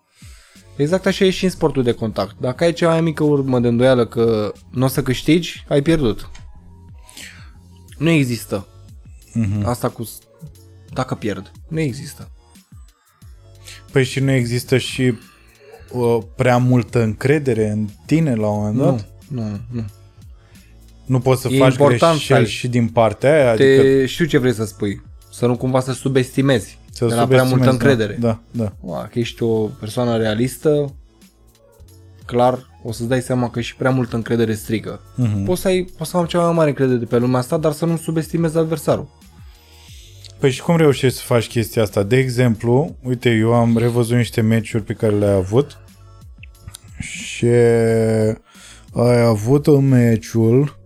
[0.76, 2.36] Exact așa e și în sportul de contact.
[2.40, 6.30] Dacă ai cea mai mică urmă de îndoială că nu o să câștigi, ai pierdut.
[7.98, 8.68] Nu există.
[9.34, 9.66] Mhm.
[9.66, 10.04] Asta cu...
[10.04, 10.20] s-
[10.94, 11.52] Dacă pierd.
[11.68, 12.32] Nu există.
[13.92, 15.14] Păi și nu există și
[15.92, 19.10] uh, prea multă încredere în tine la un moment dat?
[19.28, 19.84] Nu, nu, nu.
[21.06, 23.54] Nu poți să E faci important greșeli să- și din partea aia?
[23.54, 25.02] Te, Adică știu ce vrei să spui.
[25.32, 26.78] Să nu cumva să subestimezi.
[26.92, 28.18] să de la prea subestimezi, multă încredere.
[28.20, 28.64] Da, da.
[28.64, 28.74] da.
[28.80, 30.94] Ua, că ești o persoană realistă,
[32.26, 35.00] clar o să-ți dai seama că și prea multă încredere strică.
[35.16, 35.44] Mhm.
[35.44, 37.72] Poți să ai, poți să am cea mai mare încredere de pe lumea asta, dar
[37.72, 39.08] să nu subestimezi adversarul.
[40.40, 42.04] Păi și cum reușești să faci chestia asta?
[42.04, 45.78] De exemplu, uite, eu am revăzut niște meciuri pe care le-ai avut
[47.00, 47.46] și
[48.94, 50.80] ai avut un meciul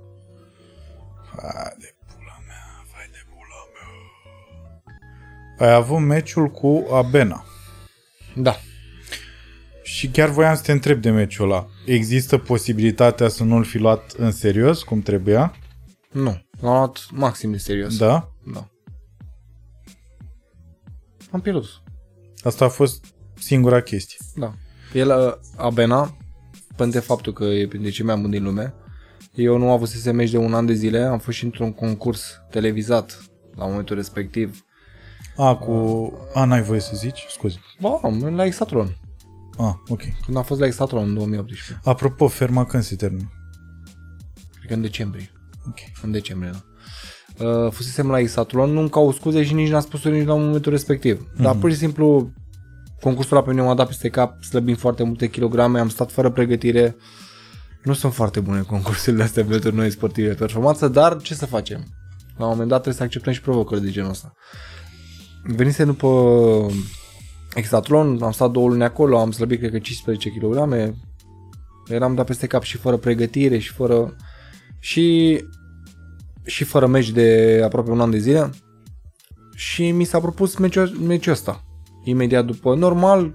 [1.42, 3.62] Hai de pula mea, vai de pula
[5.58, 5.68] mea.
[5.68, 7.46] Ai avut meciul cu Abena.
[8.36, 8.56] Da.
[9.84, 11.68] Și chiar voiam să te întreb de meciul ăla.
[11.86, 15.56] Există posibilitatea să nu-l fi luat în serios, cum trebuia?
[16.12, 16.42] Nu.
[16.62, 17.98] L-am luat maxim de serios.
[17.98, 18.30] Da?
[18.54, 18.68] da.
[21.34, 21.82] Am pierdut.
[22.44, 24.18] Asta a fost singura chestie.
[24.36, 24.54] Da.
[24.94, 26.18] El, uh, Abena,
[26.76, 28.74] pentru faptul că e printre cei mai buni din lume,
[29.36, 31.74] eu nu am avut să meci de un an de zile, am fost și într-un
[31.74, 33.24] concurs televizat
[33.56, 34.66] la momentul respectiv.
[35.36, 35.74] A, cu...
[36.34, 37.26] A, n-ai voie să zici?
[37.30, 37.60] Scuze.
[37.80, 38.00] Ba,
[38.36, 38.98] la Exatron.
[39.58, 40.02] A, ok.
[40.26, 41.80] Când a fost la Exatron în 2018.
[41.84, 43.32] Apropo, ferma când se termină?
[44.56, 45.32] Cred că în decembrie.
[45.68, 45.78] Ok.
[46.02, 46.73] În decembrie, da.
[47.40, 51.28] Uh, fusesem la Exatron, nu-mi cau scuze și nici n-a spus nici la momentul respectiv.
[51.28, 51.42] Mm-hmm.
[51.42, 52.32] Dar pur și simplu
[53.02, 56.30] concursul ăla pe mine m-a dat peste cap, slăbim foarte multe kilograme, am stat fără
[56.30, 56.96] pregătire.
[57.84, 61.84] Nu sunt foarte bune concursurile astea pentru noi sportive de performanță, dar ce să facem?
[62.38, 64.34] La un moment dat trebuie să acceptăm și provocări de genul ăsta.
[65.44, 66.10] Venise după
[67.54, 70.94] Exatron, am stat două luni acolo, am slăbit cred că 15 kg,
[71.88, 74.16] eram dat peste cap și fără pregătire și fără
[74.80, 75.38] și
[76.46, 78.50] și fără meci de aproape un an de zile
[79.56, 81.64] și mi s-a propus meciul, meciul ăsta.
[82.04, 83.34] Imediat după, normal,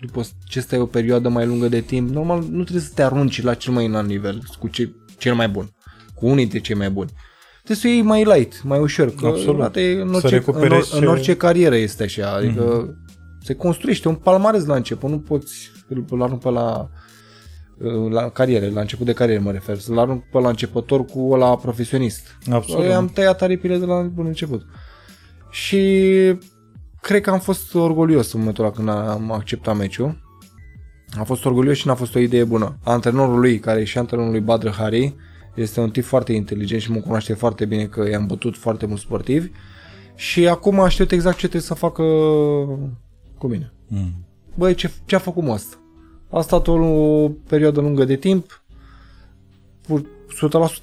[0.00, 3.42] după ce stai o perioadă mai lungă de timp, normal nu trebuie să te arunci
[3.42, 5.70] la cel mai înalt nivel, cu ce, cel mai bun,
[6.14, 7.10] cu unii dintre cei mai buni.
[7.64, 9.56] Trebuie să o iei mai light, mai ușor, că Absolut.
[9.56, 13.44] frate, în, Să orice, în, recuperezi or, în ce- orice carieră este așa, adică mm-hmm.
[13.44, 16.90] se construiește un palmares la început, nu poți îl arunci pe la
[18.10, 21.56] la carieră, la început de carieră mă refer, să-l arunc pe la începător cu la
[21.56, 22.38] profesionist.
[22.50, 22.84] Absolut.
[22.84, 24.66] Eu am tăiat aripile de la bun început.
[25.50, 25.78] Și
[27.00, 30.20] cred că am fost orgolios în momentul ăla când am acceptat meciul.
[31.18, 32.78] Am fost orgolios și n-a fost o idee bună.
[32.84, 35.14] Antrenorul lui, care e și antrenorul lui Badr Hari,
[35.54, 39.02] Este un tip foarte inteligent și mă cunoaște foarte bine că i-am bătut foarte mulți
[39.02, 39.50] sportivi
[40.14, 42.02] și acum aștept exact ce trebuie să facă
[43.38, 43.72] cu mine.
[43.88, 44.26] Mm.
[44.54, 45.76] Băi, ce, ce a făcut mă asta?
[46.32, 48.64] A stat o, o perioadă lungă de timp,
[49.80, 50.06] pur-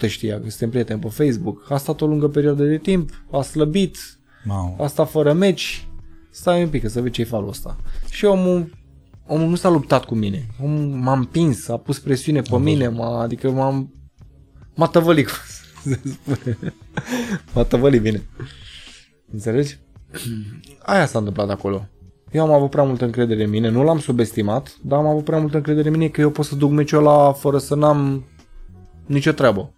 [0.06, 3.42] 100% știa că suntem prieteni pe Facebook, a stat o lungă perioadă de timp, a
[3.42, 3.98] slăbit,
[4.46, 4.76] Mamă.
[4.80, 5.88] a stat fără meci,
[6.30, 7.78] stai un pic să vezi ce-i falul ăsta.
[8.10, 8.78] Și omul,
[9.28, 13.22] omul nu s-a luptat cu mine, omul m-a împins, a pus presiune pe mine, m-a,
[13.22, 13.88] adică m-a,
[14.76, 16.58] m-a tăvălit, cum se spune.
[17.54, 18.24] m-a tăvălit bine.
[19.32, 19.78] Înțelegi?
[20.80, 21.88] Aia s-a întâmplat acolo.
[22.32, 25.40] Eu am avut prea multă încredere în mine, nu l-am subestimat, dar am avut prea
[25.40, 28.24] multă încredere în mine că eu pot să duc meciul ăla fără să n-am
[29.06, 29.72] nicio treabă.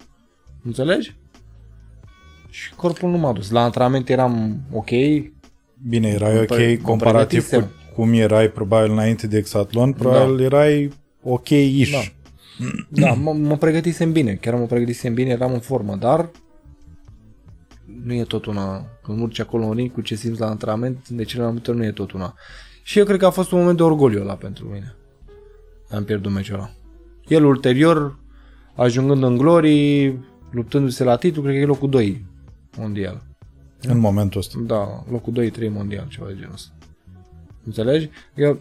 [0.64, 1.16] Înțelegi?
[2.50, 3.50] Și corpul nu m-a dus.
[3.50, 4.90] La antrenament eram ok,
[5.90, 7.76] Bine, erai Mă ok pre- mă comparativ cu pregătisem.
[7.96, 10.90] cum erai probabil înainte de Exatlon, probabil erai
[11.24, 11.92] ok-ish.
[11.92, 12.00] Da.
[13.06, 16.30] da, mă, mă pregătisem bine, chiar mă pregătisem bine, eram în formă, dar
[18.04, 18.86] nu e tot una.
[19.04, 21.80] Când urci acolo în ring cu ce simți la antrenament, de cele mai multe ori
[21.80, 22.34] nu e tot una.
[22.84, 24.96] Și eu cred că a fost un moment de orgoliu ăla pentru mine.
[25.90, 26.72] Am pierdut meciul ăla.
[27.28, 28.20] El ulterior,
[28.76, 30.18] ajungând în glory,
[30.52, 32.26] luptându-se la titlu, cred că e locul 2
[32.78, 33.22] mondial.
[33.82, 34.60] În momentul ăsta.
[34.60, 36.72] Da, locul 2-3 mondial, ceva de genul ăsta.
[37.66, 38.10] Înțelegi?
[38.36, 38.60] Eu...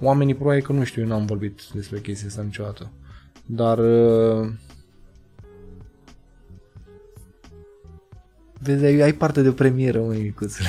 [0.00, 2.90] Oamenii probabil că nu știu, eu n-am vorbit despre chestia asta niciodată.
[3.46, 3.78] Dar...
[8.62, 10.68] Vezi, ai, ai parte de premieră, măi, micuțule.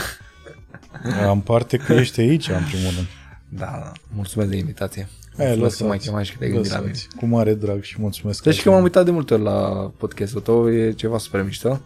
[1.28, 3.08] Am parte că ești aici, în primul rând.
[3.50, 5.08] Da, da, mulțumesc de invitație.
[5.38, 6.10] Hai, mulțumesc că m-ai lăsați.
[6.10, 6.90] chemat și că te-ai gândit la mine.
[6.90, 7.08] Lăsați.
[7.16, 8.44] Cu mare drag și mulțumesc.
[8.44, 11.82] Deci că m-am uitat de multe ori la podcastul tău, e ceva super mișto.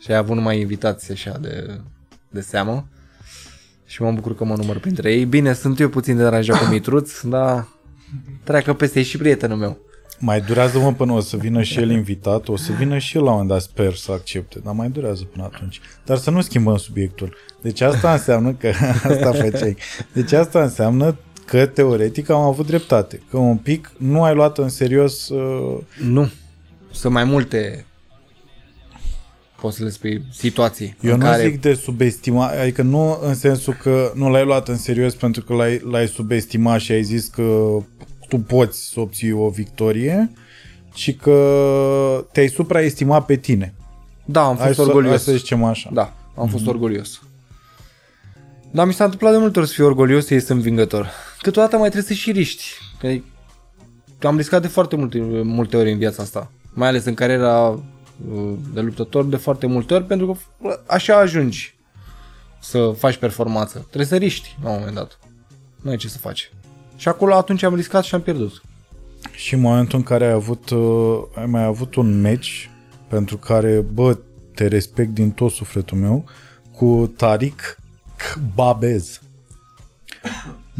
[0.00, 1.80] Și ai avut numai invitații așa de,
[2.30, 2.88] de seamă.
[3.86, 5.24] Și mă bucur că mă număr printre ei.
[5.24, 7.68] Bine, sunt eu puțin deranjat cu Mitruț, dar
[8.44, 9.78] treacă peste e și prietenul meu.
[10.18, 13.22] Mai durează mă până o să vină și el invitat, o să vină și el
[13.22, 15.80] la un moment dat, sper să accepte, dar mai durează până atunci.
[16.04, 17.36] Dar să nu schimbăm subiectul.
[17.62, 18.68] Deci asta înseamnă că,
[19.10, 19.76] asta făceai,
[20.12, 24.68] deci asta înseamnă că teoretic am avut dreptate, că un pic nu ai luat în
[24.68, 26.30] serios uh, Nu.
[26.90, 27.86] Sunt mai multe
[29.60, 33.34] poți să le spui situații Eu în nu care zic de subestima, adică nu în
[33.34, 37.26] sensul că nu l-ai luat în serios pentru că l-ai, l-ai subestimat și ai zis
[37.26, 37.76] că
[38.28, 40.30] tu poți să obții o victorie,
[40.94, 43.74] ci că te-ai supraestimat pe tine.
[44.24, 45.22] da, am Hai fost să, hai orgolios.
[45.22, 45.90] să zicem așa.
[45.92, 47.20] Da, am fost orgolios.
[48.70, 51.10] Dar mi s-a întâmplat de multe ori să fiu orgolios să ies învingător.
[51.42, 52.64] Câteodată mai trebuie să și riști.
[54.18, 56.50] Că am riscat de foarte multe, multe ori în viața asta.
[56.74, 61.16] Mai ales în cariera uh, de luptător de foarte multe ori, pentru că bă, așa
[61.18, 61.74] ajungi
[62.60, 63.78] să faci performanță.
[63.78, 65.18] Trebuie să riști la un moment dat.
[65.82, 66.52] Nu ai ce să faci.
[66.96, 68.62] Și acolo atunci am riscat și am pierdut.
[69.34, 72.48] Și în momentul în care ai avut, uh, ai mai avut un match
[73.08, 74.18] pentru care, bă,
[74.54, 76.24] te respect din tot sufletul meu,
[76.72, 77.78] cu Tariq
[78.54, 79.20] Babez.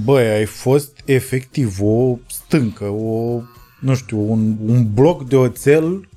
[0.04, 3.40] Băi, ai fost efectiv o stâncă, o,
[3.80, 6.08] nu știu, un, un bloc de oțel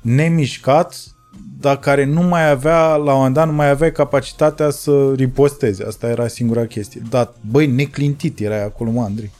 [0.00, 1.17] nemișcat,
[1.60, 5.84] dar care nu mai avea, la un moment dat, nu mai avea capacitatea să riposteze.
[5.84, 7.02] Asta era singura chestie.
[7.10, 9.30] Dar, băi, neclintit erai acolo, mă, Andrei.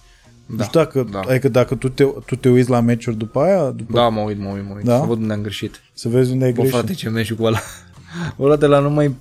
[0.47, 1.21] Da, nu știu dacă, da.
[1.25, 1.31] da.
[1.31, 4.39] adică dacă tu te, tu te uiți la meciuri după aia, după, Da, mă uit,
[4.41, 4.85] mă uit, mă uit.
[4.85, 4.99] Da?
[4.99, 5.81] Să văd unde am greșit.
[5.95, 6.77] să vezi unde ai Bă, greșit.
[6.77, 7.59] frate, ce meci cu ăla.
[8.41, 9.15] Ăla de la nu mai...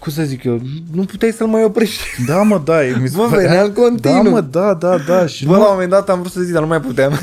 [0.00, 0.60] Cum să zic eu?
[0.92, 2.02] Nu puteai să-l mai oprești.
[2.26, 4.22] Da, mă, da, e- mi se Bă, părea- venea în continuu.
[4.22, 5.26] Da, mă, da, da, da.
[5.26, 7.12] Și Bă, nu, la un moment dat am vrut să zic, dar nu mai puteam.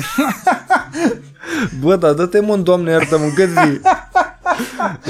[1.80, 3.80] Bă, dar dă-te mă, doamne, iartă-mă, cât zi.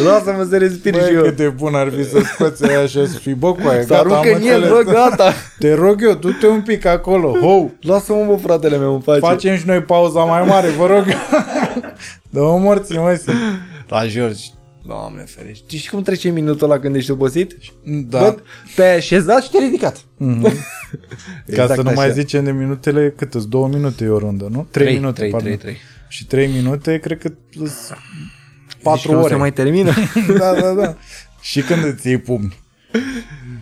[0.04, 1.22] Lasă-mă să respir și Băi, eu.
[1.22, 3.86] cât de bun ar fi să scoți aia și să fii, bă, cu aia, Să
[3.86, 4.68] gata, aruncă am în el, înțeles.
[4.70, 5.32] bă, gata.
[5.58, 9.20] Te rog eu, du-te un pic acolo, ho, Lasă-mă, bă, fratele meu, în pace.
[9.20, 11.04] facem și noi pauza mai mare, vă rog.
[12.30, 13.18] Dă-mă morți, mă,
[13.88, 14.42] La George.
[14.86, 15.76] Doamne ferește.
[15.76, 17.56] Știi cum trece minutul ăla când ești obosit?
[17.84, 18.34] Da, Bă,
[18.74, 19.96] te-ai așezat și te-ai ridicat.
[21.56, 22.14] ca să nu mai așa.
[22.14, 24.66] zicem de minutele, cât îți, două minute e o rundă, nu?
[24.70, 25.48] Trei, minute, trei, pardon.
[25.48, 25.76] trei, trei.
[26.08, 29.28] Și trei minute, cred că sunt Zici patru că nu ore.
[29.32, 29.92] se mai termină.
[30.38, 30.96] da, da, da.
[31.40, 32.56] Și când îți iei pumni.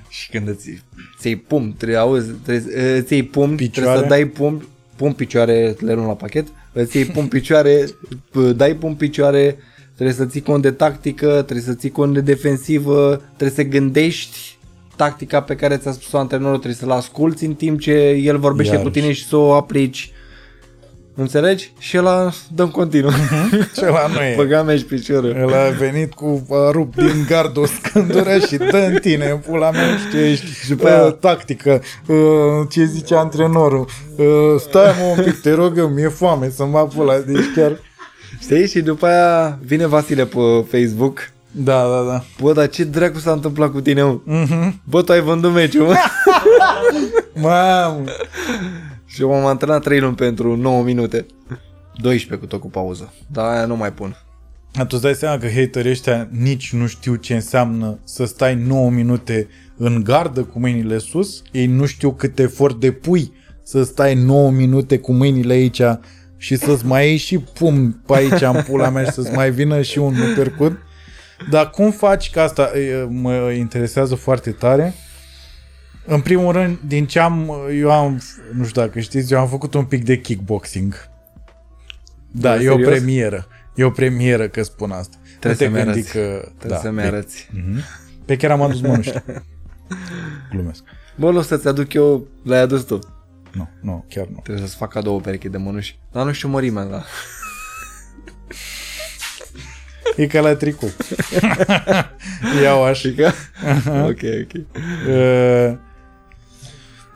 [0.09, 0.71] și când îți
[1.19, 3.89] ți iei pumn, trebuie, auzi, trebuie, îți iei pumn, Picioare.
[3.91, 8.57] trebuie să dai pumn, pumn picioare, le luăm la pachet, îți iei pumn picioare, p-
[8.57, 9.57] dai pumn picioare,
[9.95, 14.39] trebuie să ții cont de tactică, trebuie să ții cont de defensivă, trebuie să gândești
[14.97, 18.93] tactica pe care ți-a spus antrenorul, trebuie să-l asculti în timp ce el vorbește Iarăși.
[18.93, 20.11] cu tine și să o aplici.
[21.19, 21.73] Înțelegi?
[21.79, 23.11] Și ăla dăm continuu.
[23.77, 24.35] Și ăla nu e.
[24.37, 25.31] Băga mea și piciorul.
[25.37, 29.37] El a venit cu a rup din gard o scândură și dă în tine, în
[29.39, 31.83] pula mea, știu, ești Și după aia- uh, tactică.
[32.07, 32.17] Uh,
[32.71, 33.89] ce zice antrenorul?
[34.17, 34.27] Uh,
[34.59, 37.19] stai mă un pic, te rog, mi-e foame să-mi va pula.
[37.19, 37.73] Deci chiar...
[38.41, 38.69] Știi?
[38.69, 40.39] Și după aia vine Vasile pe
[40.71, 41.31] Facebook.
[41.51, 42.25] Da, da, da.
[42.41, 44.19] Bă, dar ce dracu s-a întâmplat cu tine, mă?
[44.25, 44.81] Mhm.
[44.85, 45.95] Bă, tu ai vândut meciul, mă?
[47.43, 48.03] Mamă!
[49.17, 51.27] Și eu m-am antrenat 3 luni pentru 9 minute.
[51.95, 53.13] 12 cu tot cu pauză.
[53.27, 54.17] Dar aia nu mai pun.
[54.73, 58.91] Tu îți dai seama că haterii ăștia nici nu știu ce înseamnă să stai 9
[58.91, 61.43] minute în gardă cu mâinile sus.
[61.53, 65.83] Ei nu știu cât efort depui să stai 9 minute cu mâinile aici
[66.37, 69.83] și să-ți mai iei și pum pe aici în pula mea și să-ți mai vină
[69.83, 70.79] și un percut.
[71.51, 74.95] Dar cum faci că asta e, mă interesează foarte tare?
[76.07, 78.21] În primul rând, din ce am, eu am,
[78.55, 81.09] nu știu dacă știți, eu am făcut un pic de kickboxing.
[82.31, 82.89] Da, Da, e o serios?
[82.89, 83.47] premieră.
[83.75, 85.17] E o premieră că spun asta.
[85.41, 86.13] Trebuie Nu să-mi te gândi arăți.
[86.13, 86.49] că...
[86.59, 87.51] Trebuie da, să-mi pe, arăți.
[88.25, 89.13] pe chiar am adus mănuși.
[90.53, 90.83] Glumesc.
[91.17, 92.99] Bă, nu să-ți aduc eu, l-ai adus tu.
[93.53, 94.41] Nu, nu, chiar nu.
[94.43, 95.99] Trebuie să-ți fac cadou o pereche de mănuși.
[96.13, 97.03] Dar nu știu mărimea, da.
[100.17, 100.89] E ca la tricou.
[102.63, 103.09] Iau așa.
[103.17, 103.31] Că?
[104.11, 104.53] ok, ok.
[105.09, 105.79] Uh,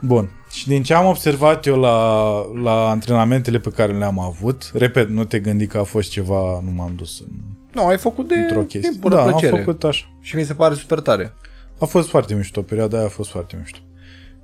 [0.01, 0.29] Bun.
[0.49, 5.25] Și din ce am observat eu la, la antrenamentele pe care le-am avut, repet, nu
[5.25, 7.27] te gândi că a fost ceva, nu m-am dus în,
[7.73, 8.97] Nu, ai făcut de, într-o de chestie.
[8.99, 9.51] bună Da, plăcere.
[9.51, 10.05] am făcut așa.
[10.21, 11.33] Și mi se pare super tare.
[11.79, 13.79] A fost foarte mișto, perioada aia a fost foarte mișto.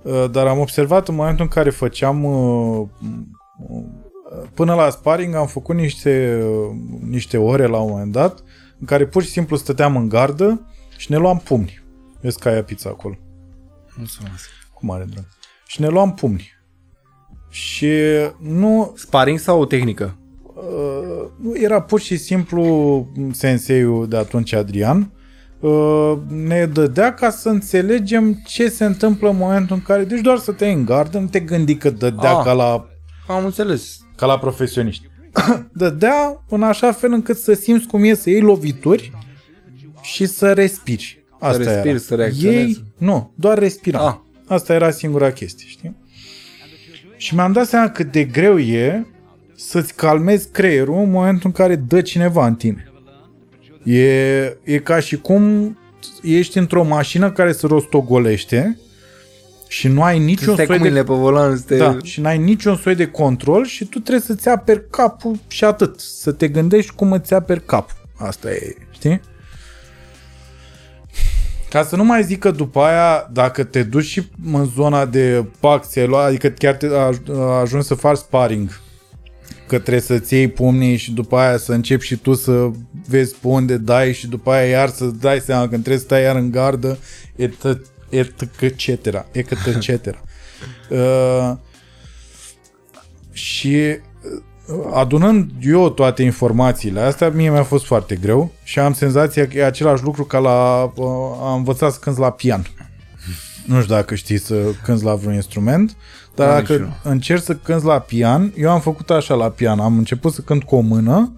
[0.02, 2.88] Uh, Dar am observat în momentul în care făceam uh,
[3.70, 3.84] uh,
[4.54, 6.76] până la sparring am făcut niște, uh,
[7.10, 8.44] niște ore la un moment dat
[8.80, 10.66] în care pur și simplu stăteam în gardă
[10.98, 11.84] și ne luam pumni.
[12.22, 13.16] Vezi că aia pizza acolo.
[13.98, 14.50] Mulțumesc.
[14.74, 15.26] Cu mare drag.
[15.68, 16.52] Și ne luam pumni.
[17.50, 17.92] Și
[18.40, 20.18] nu Sparring sau o tehnică?
[20.56, 25.12] uh, nu era pur și simplu senseiul de atunci Adrian
[25.60, 30.38] uh, ne dădea ca să înțelegem ce se întâmplă în momentul în care, deci doar
[30.38, 32.44] să te în gardă, nu te gândi că dădea Ah.
[32.44, 32.88] ca la,
[33.28, 33.98] Am înțeles.
[34.16, 35.10] ca la profesioniști.
[35.74, 39.12] dădea în așa fel încât să simți cum e să iei lovituri
[40.02, 41.26] și să respiri.
[41.40, 41.98] Asta respiri, era.
[41.98, 42.60] să reacționezi.
[42.60, 44.00] Ei, nu, doar respira.
[44.08, 44.16] Ah.
[44.48, 45.96] Asta era singura chestie, știi?
[47.18, 49.06] Și mi-am dat seama cât de greu e
[49.56, 52.92] să-ți calmezi creierul în momentul în care dă cineva în tine.
[53.84, 55.78] E, e ca și cum
[56.22, 58.80] ești într-o mașină care se rostogolește
[59.68, 61.78] și nu ai niciun Stai cu soi de mâinile pe volan, să te...
[61.78, 66.00] da, și n-ai niciun soi de control și tu trebuie să-ți aperi capul și atât.
[66.00, 67.96] Să te gândești cum îți aperi capul.
[68.18, 69.22] Asta e, știi?
[71.70, 75.46] Ca să nu mai zic că după aia, dacă te duci și în zona de
[75.60, 78.80] pac, ți-ai luat, adică chiar te aj- ajungi să faci sparring,
[79.68, 82.70] că trebuie să-ți iei pumnii și după aia să începi și tu să
[83.08, 86.22] vezi pe unde dai și după aia iar să dai seama că trebuie să stai
[86.22, 86.98] iar în gardă,
[87.36, 87.54] et,
[88.10, 88.88] et, etc.
[89.32, 90.16] Et, etc.
[90.90, 91.52] Uh,
[93.32, 93.96] și uh,
[94.94, 99.66] adunând eu toate informațiile astea, mie mi-a fost foarte greu și am senzația că e
[99.66, 101.08] același lucru ca la uh,
[101.42, 102.66] a învăța să cânti la pian.
[103.66, 105.96] Nu știu dacă știi să cânti la vreun instrument,
[106.36, 107.12] dar Da, dacă nici eu.
[107.12, 110.64] încerci să cânti la pian, eu am făcut așa la pian, am început să cânt
[110.64, 111.32] cu o mână,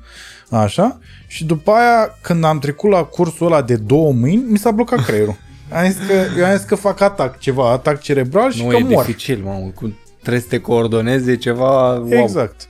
[0.50, 4.72] așa, și după aia, când am trecut la cursul ăla de două mâini, mi s-a
[4.72, 5.36] blocat creierul.
[5.74, 8.76] Am zis că, eu am zis că fac atac, ceva, atac cerebral și Nu că
[8.76, 9.06] e mor.
[9.06, 9.72] dificil, mamă.
[9.76, 9.94] Cu...
[10.22, 11.94] Trebuie să te coordonezi, e ceva...
[11.94, 12.08] Wow.
[12.12, 12.69] Exact.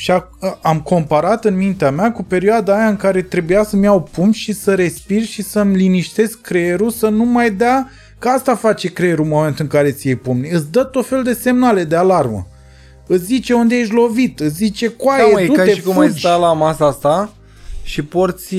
[0.00, 0.28] Și a,
[0.62, 4.52] am comparat în mintea mea cu perioada aia în care trebuia să-mi iau pumn și
[4.52, 7.90] să respir și să-mi liniștesc creierul, să nu mai dea...
[8.18, 10.50] Că asta face creierul în momentul în care ți iei pumni.
[10.50, 12.46] Îți dă tot fel de semnale de alarmă.
[13.06, 15.98] Îți zice unde ești lovit, îți zice coaie, Da, mă, e ca du-te, și cum
[15.98, 16.18] ai fugi.
[16.18, 17.32] sta la masa asta
[17.82, 18.56] și porți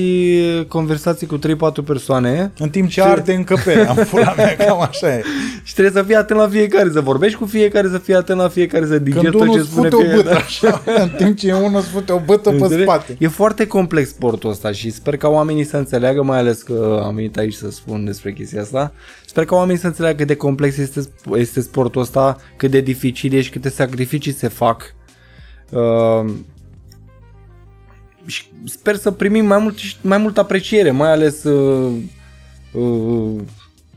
[0.68, 1.40] conversații cu 3-4
[1.84, 5.22] persoane În timp ce arde încăperea, în pula mea, cam așa e.
[5.62, 8.48] și trebuie să fii atent la fiecare, să vorbești cu fiecare, să fii atent la
[8.48, 10.44] fiecare, să digeri Când tot unul ce îți spune fute o bâtă, fiecare.
[10.44, 12.82] așa, în timp ce unul îți fute o bâtă pe Înțelegi?
[12.82, 13.16] spate.
[13.18, 17.14] E foarte complex sportul ăsta și sper ca oamenii să înțeleagă, mai ales că am
[17.14, 18.92] venit aici să spun despre chestia asta,
[19.26, 21.00] sper ca oamenii să înțeleagă cât de complex este,
[21.34, 24.94] este sportul ăsta, cât de dificil e și câte sacrificii se fac.
[25.70, 26.30] Uh,
[28.26, 31.92] și sper să primim mai mult, mai mult apreciere, mai ales uh,
[32.72, 33.40] uh,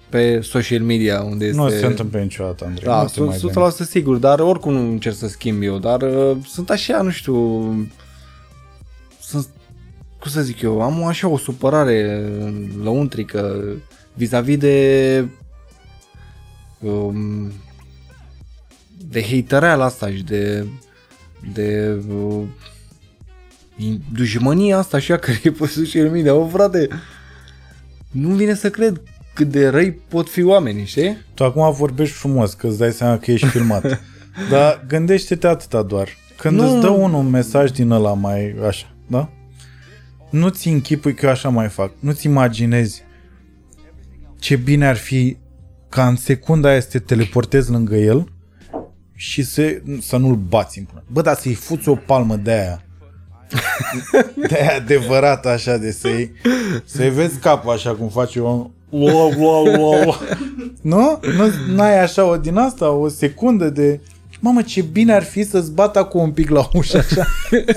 [0.09, 1.57] pe social media unde este...
[1.57, 2.87] Nu se întâmplă niciodată, Andrei.
[2.87, 3.75] Da, nu te mai sunt gândi.
[3.83, 7.35] 100% sigur, dar oricum nu încerc să schimb eu, dar uh, sunt așa, nu știu,
[9.21, 9.47] sunt,
[10.19, 12.29] cum să zic eu, am așa o supărare
[12.83, 13.63] lăuntrică
[14.13, 15.27] vis-a-vis de
[16.79, 17.51] um,
[19.09, 20.65] de hatereala asta și de
[21.53, 22.43] de uh,
[24.13, 26.33] dușmănia asta așa care e pe social media.
[26.33, 26.87] O, frate,
[28.11, 29.01] nu vine să cred
[29.33, 31.17] cât de răi pot fi oamenii, știi?
[31.33, 34.01] Tu acum vorbești frumos, că îți dai seama că ești filmat.
[34.51, 36.09] Dar gândește-te atâta doar.
[36.37, 36.71] Când Nu.
[36.73, 39.29] îți dă unul un mesaj din ăla mai așa, da?
[40.29, 41.91] Nu-ți închipui că eu așa mai fac.
[41.99, 43.03] Nu-ți imaginezi
[44.39, 45.37] ce bine ar fi
[45.89, 48.31] ca în secunda aia să te teleportezi lângă el
[49.15, 51.03] și să, să nu-l bați în până.
[51.11, 52.84] Bă, dar să-i fuți o palmă de aia.
[54.49, 56.31] de aia adevărat așa, de să-i,
[56.85, 58.71] să-i vezi capul așa cum face eu.
[58.89, 60.17] Ua, ua, ua, ua.
[60.81, 61.19] Nu?
[61.37, 61.75] nu?
[61.75, 63.99] N-ai așa o din asta, o secundă de...
[64.39, 67.25] Mamă, ce bine ar fi să-ți bată acum un pic la ușă așa.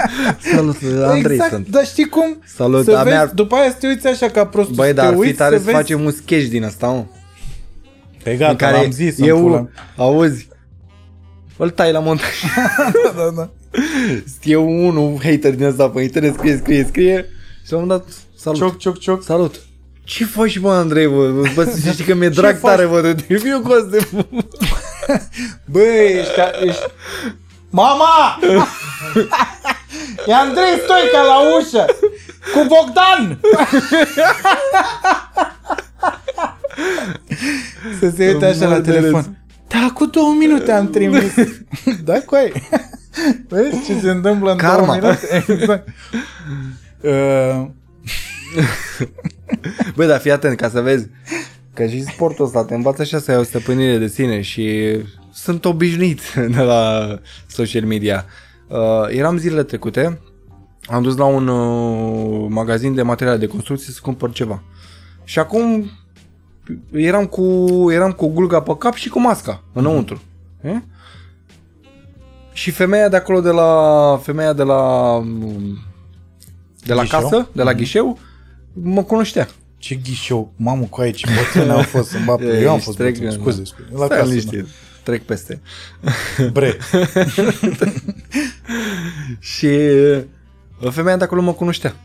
[0.54, 1.68] Salut, Andrei exact, sunt.
[1.68, 2.42] dar știi cum?
[2.56, 4.92] Salut, să dar vezi, mi-ar- după aia să te uiți așa ca prostul, Băi, să
[4.94, 5.76] dar te ar fi uiți tare să să vezi...
[5.76, 7.04] facem un sketch din asta, mă.
[8.22, 9.68] Pe gata, în care l-am zis, în eu, pula.
[9.96, 10.48] auzi,
[11.56, 12.26] îl tai la montaj.
[13.04, 13.50] da, da, da.
[14.42, 17.28] Eu unul hater din ăsta pe internet scrie, scrie, scrie
[17.64, 18.58] și la un moment dat, salut.
[18.58, 19.24] Cioc, cioc, cioc.
[19.24, 19.60] Salut.
[20.04, 21.28] Ce faci, bă, Andrei, bă?
[21.54, 22.70] Bă, să știi că mi-e drag faci?
[22.70, 23.38] tare, bă, de tine.
[23.38, 24.08] Fiu cos de...
[25.64, 25.80] Bă,
[26.18, 26.82] ești, ești...
[27.70, 28.38] Mama!
[30.26, 31.84] E Andrei Stoica la ușă!
[32.52, 33.38] Cu Bogdan!
[38.00, 39.38] Să se uite așa la Mă, telefon.
[39.68, 41.34] Da, cu două minute am trimis.
[42.04, 42.52] da, coi.
[43.48, 44.98] Vezi ce se întâmplă în Karma.
[44.98, 45.44] două minute?
[45.52, 45.88] Exact.
[47.00, 47.66] Uh,
[49.94, 51.08] Bă, dar fii atent ca să vezi
[51.74, 54.96] că și sportul ăsta te învață așa să ai o stăpânire de sine și
[55.32, 56.20] sunt obișnuit
[56.56, 57.14] de la
[57.46, 58.24] social media.
[58.68, 58.78] Uh,
[59.08, 60.20] eram zilele trecute,
[60.86, 64.62] am dus la un uh, magazin de materiale de construcție să cumpăr ceva.
[65.24, 65.90] Și acum
[66.92, 70.22] eram cu, eram cu gulga pe cap și cu masca înăuntru.
[70.62, 70.82] Mm-hmm.
[72.58, 75.22] Și femeia de acolo de la femeia de la
[76.84, 77.20] de la Ghișeu?
[77.20, 78.18] casă, de la ghișeu,
[78.72, 79.48] mă cunoștea.
[79.78, 80.52] ce ghișeu.
[80.56, 82.42] Mamă, cu aici bătrâni au fost în bapă.
[82.44, 83.30] Eu am Ești fost trec, bătrân.
[83.30, 83.36] da.
[83.40, 83.88] Scuze, scuze.
[83.92, 84.66] La Stai casă, liniștit,
[85.02, 85.60] trec peste.
[86.00, 86.10] da.
[86.52, 86.76] Bre.
[89.38, 90.22] Și uh,
[90.90, 91.96] femeia de acolo mă cunoștea.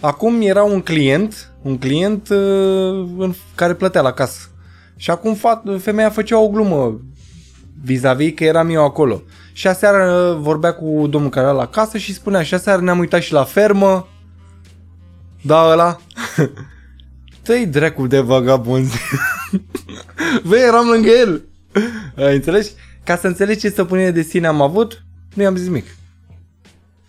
[0.00, 2.38] Acum era un client, un client uh,
[3.18, 4.48] în, care plătea la casă.
[4.96, 7.00] Și acum fa- femeia făcea o glumă
[7.82, 9.22] vis-a-vis că eram eu acolo.
[9.56, 12.98] Și aseară uh, vorbea cu domnul care era la casă și spunea și aseară ne-am
[12.98, 14.08] uitat și la fermă.
[15.42, 15.96] Da, ăla.
[17.44, 18.98] Tăi dracu de vagabonzi.
[20.48, 21.44] Băi, eram lângă el.
[22.16, 22.70] Ai înțelegi?
[23.04, 25.02] Ca să înțelegi ce stăpânire de sine am avut,
[25.34, 25.86] nu i-am zis nimic.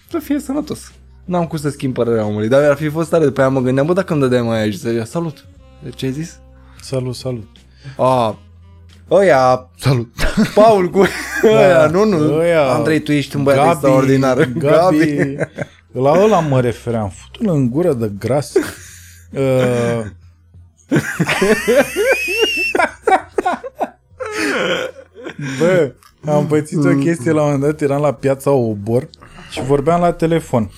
[0.10, 0.92] Să fie sănătos.
[1.26, 3.26] N-am cum să schimb părerea omului, dar ar fi fost tare.
[3.26, 5.46] După aia mă gândeam, bă, dacă îmi dădeai mai aici, să salut.
[5.84, 6.40] De ce ai zis?
[6.82, 7.48] Salut, salut.
[7.98, 8.38] A,
[9.12, 10.14] ăia, salut.
[10.54, 11.06] Paul cu
[11.44, 12.38] ăia, nu, nu.
[12.38, 12.68] Ăia.
[12.68, 14.44] Andrei, tu ești un băiat extraordinar.
[14.44, 15.36] Gabi.
[15.92, 17.10] La ăla mă refeream.
[17.10, 18.54] Futul în gură de gras.
[19.32, 20.06] Uh,
[25.60, 25.94] Bă,
[26.26, 29.10] am pățit o chestie la un moment dat, eram la piața Obor
[29.50, 30.72] și vorbeam la telefon.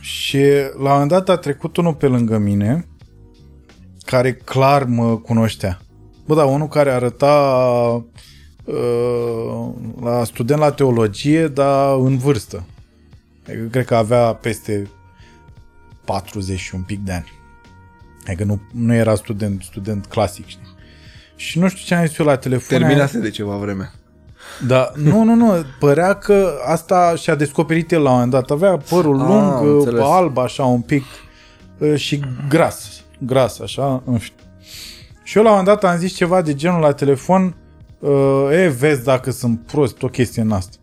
[0.00, 0.38] Și
[0.82, 2.88] la un moment dat a trecut unul pe lângă mine
[4.10, 5.80] care clar mă cunoștea.
[6.26, 7.34] Bă, da, unul care arăta
[8.64, 9.68] uh,
[10.02, 12.62] la student la teologie, dar în vârstă.
[13.48, 14.90] Adică cred că avea peste
[16.04, 17.32] 40 și un pic de ani.
[18.26, 20.68] Adică nu, nu era student, student clasic, știi?
[21.36, 22.78] Și nu știu ce am zis eu la telefon.
[22.78, 23.92] Terminase de ceva vreme.
[24.66, 28.50] Da, nu, nu, nu, părea că asta și-a descoperit el la un moment dat.
[28.50, 30.02] Avea părul Ah, lung, am înțeles.
[30.04, 31.04] alb, așa, un pic
[31.78, 34.36] uh, și gras, gras, așa, în fine.
[35.22, 37.54] Și eu la un moment dat am zis ceva de genul la telefon,
[37.98, 40.76] uh, e, vezi dacă sunt prost, o chestie în asta.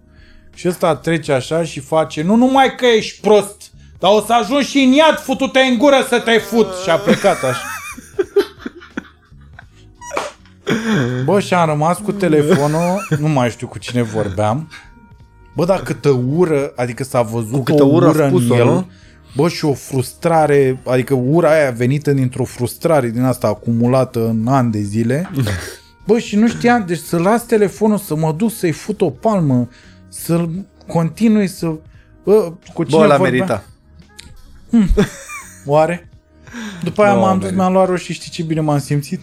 [0.54, 4.70] Și ăsta trece așa și face, nu numai că ești prost, dar o să ajungi
[4.70, 6.68] și în iad futu-te în gură să te fut.
[6.84, 7.62] Și a plecat așa.
[11.26, 14.72] Bă, și am rămas cu telefonul, nu mai știu cu cine vorbeam.
[15.56, 18.56] Bă, dar câtă ură, adică s-a văzut Cu câtă o ură a ură în spus-o,
[18.56, 18.66] el.
[18.66, 18.88] nu?
[19.38, 24.72] Bă, și o frustrare, adică ura aia venită dintr-o frustrare din asta acumulată în ani
[24.72, 25.30] de zile.
[26.08, 29.70] Bă, și nu știam, deci să las telefonul, să mă duc să-i fut o palmă,
[30.08, 30.46] să
[30.88, 31.74] continui să...
[32.24, 33.34] Bă, cu cine Bă, la vorbeam?
[33.34, 33.64] merita.
[35.66, 36.10] Oare?
[36.84, 37.62] După aia Nu, m-am dus, merita.
[37.62, 39.22] mi-am luat roșii, știi ce bine m-am simțit?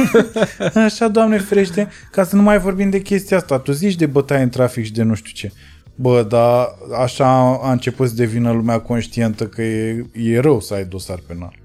[0.84, 3.58] Așa, Doamne ferește, ca să nu mai vorbim de chestia asta.
[3.58, 5.52] Tu zici de bătaie în trafic și de nu știu ce.
[5.94, 6.68] Bă, dar
[7.02, 11.58] așa a început să devină lumea conștientă că e, e rău să ai dosar penal.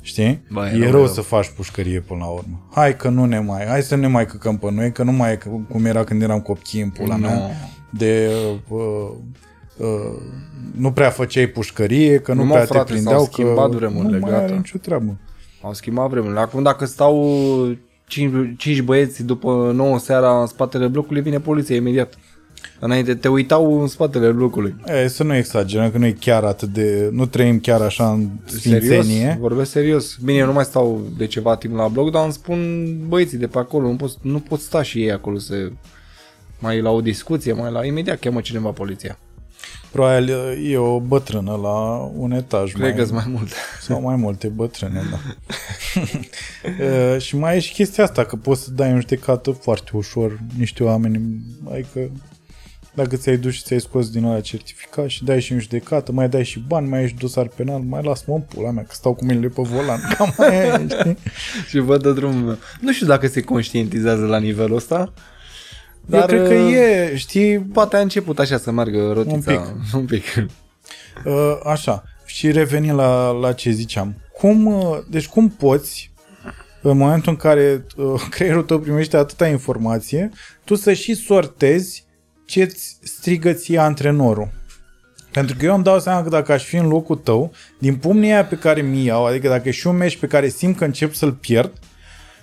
[0.00, 0.42] Știi?
[0.50, 1.06] Bă, e era rău mai rău.
[1.06, 2.66] să faci pușcărie până la urmă.
[2.74, 5.32] Hai că nu ne mai, hai să ne mai căcăm pe noi, că nu mai
[5.32, 7.20] e că- cum era când eram copii în pula Nu.
[7.26, 7.40] mea.
[7.90, 8.30] De
[8.68, 8.78] uh,
[9.76, 9.86] uh,
[10.76, 13.70] nu prea făceai pușcărie, că nu, Nu, mă, prea frate, te prindeau, s-au că schimbat
[13.70, 14.54] vremurile, nu mai are gata.
[14.56, 15.16] nicio treabă.
[15.62, 16.40] Au schimbat vremurile.
[16.40, 17.26] Acum dacă stau
[18.06, 22.14] 5, 5 băieți după 9 seara în spatele blocului, vine poliția imediat.
[22.78, 24.74] Înainte te uitau în spatele blocului.
[24.86, 27.08] E, să nu exagerăm, că nu e chiar atât de...
[27.12, 29.02] Nu trăim chiar așa în sfințenie.
[29.02, 29.36] Serios?
[29.38, 30.16] Vorbesc serios.
[30.22, 33.46] Bine, eu nu mai stau de ceva timp la bloc, dar îmi spun băieții de
[33.46, 35.70] pe acolo, nu pot, nu pot sta și ei acolo să
[36.58, 37.84] mai la o discuție, mai la...
[37.84, 39.18] Imediat cheamă cineva poliția.
[39.90, 40.34] Probabil
[40.64, 42.72] e o bătrână la un etaj.
[42.72, 43.54] Cred că mai multe.
[43.80, 45.18] Sau mai multe bătrâne, da.
[46.84, 50.38] E, și mai e și chestia asta, că poți să dai în judecată foarte ușor
[50.58, 51.40] niște oameni,
[51.70, 52.10] adică
[52.94, 56.28] dacă ți-ai dus și ți-ai scos din ăla certificat și dai și în judecată, mai
[56.28, 59.24] dai și bani, mai ești dosar penal, mai las-mă în pula mea, că stau cu
[59.24, 61.16] mâinile pe volan, cam aia e, știi?
[61.68, 62.58] și văd de drumul meu.
[62.80, 65.12] Nu știu dacă se conștientizează la nivelul ăsta,
[66.06, 69.34] Dar, dar Eu cred că uh, e, știi, poate a început așa să meargă rotița.
[69.34, 69.60] Un pic.
[70.00, 70.24] Un pic.
[71.24, 74.16] Uh, așa, și revenind la, la ce ziceam.
[74.38, 76.12] Cum, uh, deci cum poți,
[76.82, 80.30] în momentul în care uh, creierul tău primește atâta informație,
[80.64, 82.08] tu să și sortezi
[82.50, 84.48] ce-ți strigă ție antrenorul.
[85.32, 88.30] Pentru că eu îmi dau seama că dacă aș fi în locul tău, din pumnii
[88.32, 90.84] aia pe care mi iau, adică dacă e și un meci pe care simt că
[90.84, 91.72] încep să-l pierd,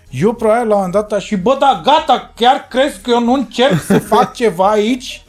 [0.10, 3.24] eu probabil la un moment dat aș fi, bă, da, gata, chiar crezi că eu
[3.24, 5.24] nu încerc să fac ceva aici?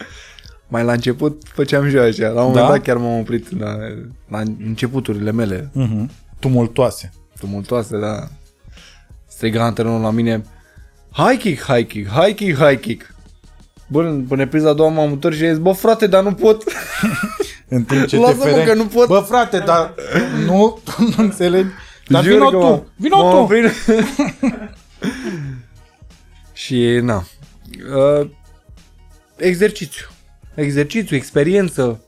[0.68, 2.29] Mai la început făceam și eu așa.
[2.29, 2.72] La un moment Da?
[2.72, 3.76] dat chiar m-am oprit la,
[4.29, 6.07] la începuturile mele Uh-huh.
[6.39, 7.12] Tumultoase.
[7.39, 8.29] tumultoase, da.
[9.29, 10.43] Striga antrenorul la mine
[11.11, 13.14] High kick, high kick, high kick, high kick.
[13.91, 16.62] Bă, până priza a doua m-am întors și a zis, bă frate, dar nu pot.
[17.68, 18.64] În timp ce te Lasă-mă fereai.
[18.66, 19.07] că nu pot.
[19.07, 19.95] Bă, frate, dar
[20.47, 21.68] nu, tu nu înțelegi.
[22.09, 23.36] Dar Jur vino că tu, m-am- vino m-am tu.
[23.36, 23.72] oprit.
[26.53, 27.24] și, na,
[27.97, 28.28] uh,
[29.36, 30.07] exercițiu.
[30.55, 32.01] Exercițiu, experiență.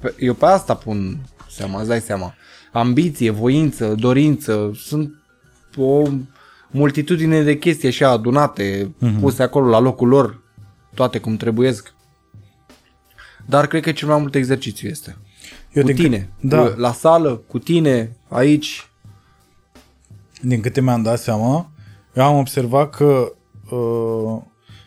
[0.00, 1.18] Pe- Eu pe asta pun
[1.50, 2.34] seama, îți dai seama.
[2.72, 5.14] Ambiție, voință, dorință, sunt
[5.76, 6.02] o
[6.70, 9.16] multitudine de chestii așa adunate, Mhm.
[9.16, 9.20] mm-hmm.
[9.20, 10.42] puse acolo la locul lor,
[10.94, 11.94] toate cum trebuiesc.
[13.46, 15.16] Dar cred că cel mai mult exercițiu este.
[15.72, 16.58] Eu cu din cât- tine, da.
[16.66, 18.88] cu, la sală, cu tine, aici.
[20.40, 21.70] Din câte mi-am dat seama,
[22.14, 23.32] eu am observat că
[23.70, 24.42] uh,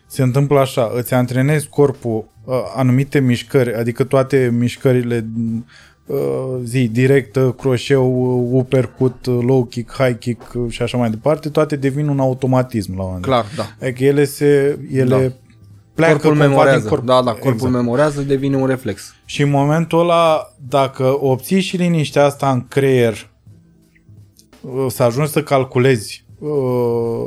[0.06, 5.62] se întâmplă așa, îți antrenezi corpul uh, anumite mișcări, adică toate mișcările uh,
[6.64, 8.06] zi, directă, croșeu,
[8.52, 13.04] uppercut, low kick, high kick uh, și așa mai departe, toate devin un automatism la
[13.04, 13.46] un moment dat.
[13.54, 13.86] Clar, da.
[13.86, 15.34] Adică ele se, ele Da.
[15.94, 16.80] pleacă corpul cumva memorează.
[16.80, 17.06] din corp.
[17.06, 17.74] Da, da, corpul Exact.
[17.74, 19.14] memorează, devine un reflex.
[19.26, 23.30] Și în momentul ăla, dacă obții și liniștea asta în creier,
[24.62, 26.50] uh, să ajungi să calculezi uh,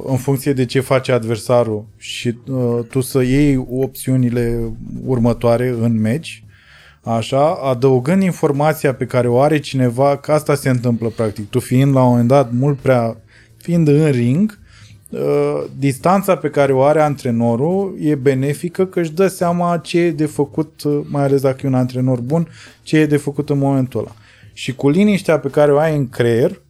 [0.05, 4.73] în funcție de ce face adversarul și uh, tu să iei opțiunile
[5.07, 6.45] următoare în meci,
[7.03, 11.51] așa, adăugând informația pe care o are cineva, că asta se întâmplă practic.
[11.51, 13.17] Tu fiind la un moment dat mult prea,
[13.57, 14.59] fiind în ring,
[15.11, 20.11] uh, distanța pe care o are antrenorul e benefică că își dă seama ce e
[20.11, 22.49] de făcut, uh, mai ales dacă e un antrenor bun,
[22.83, 24.13] ce e de făcut în momentul ăla.
[24.53, 26.61] Și cu liniștea pe care o ai în creier,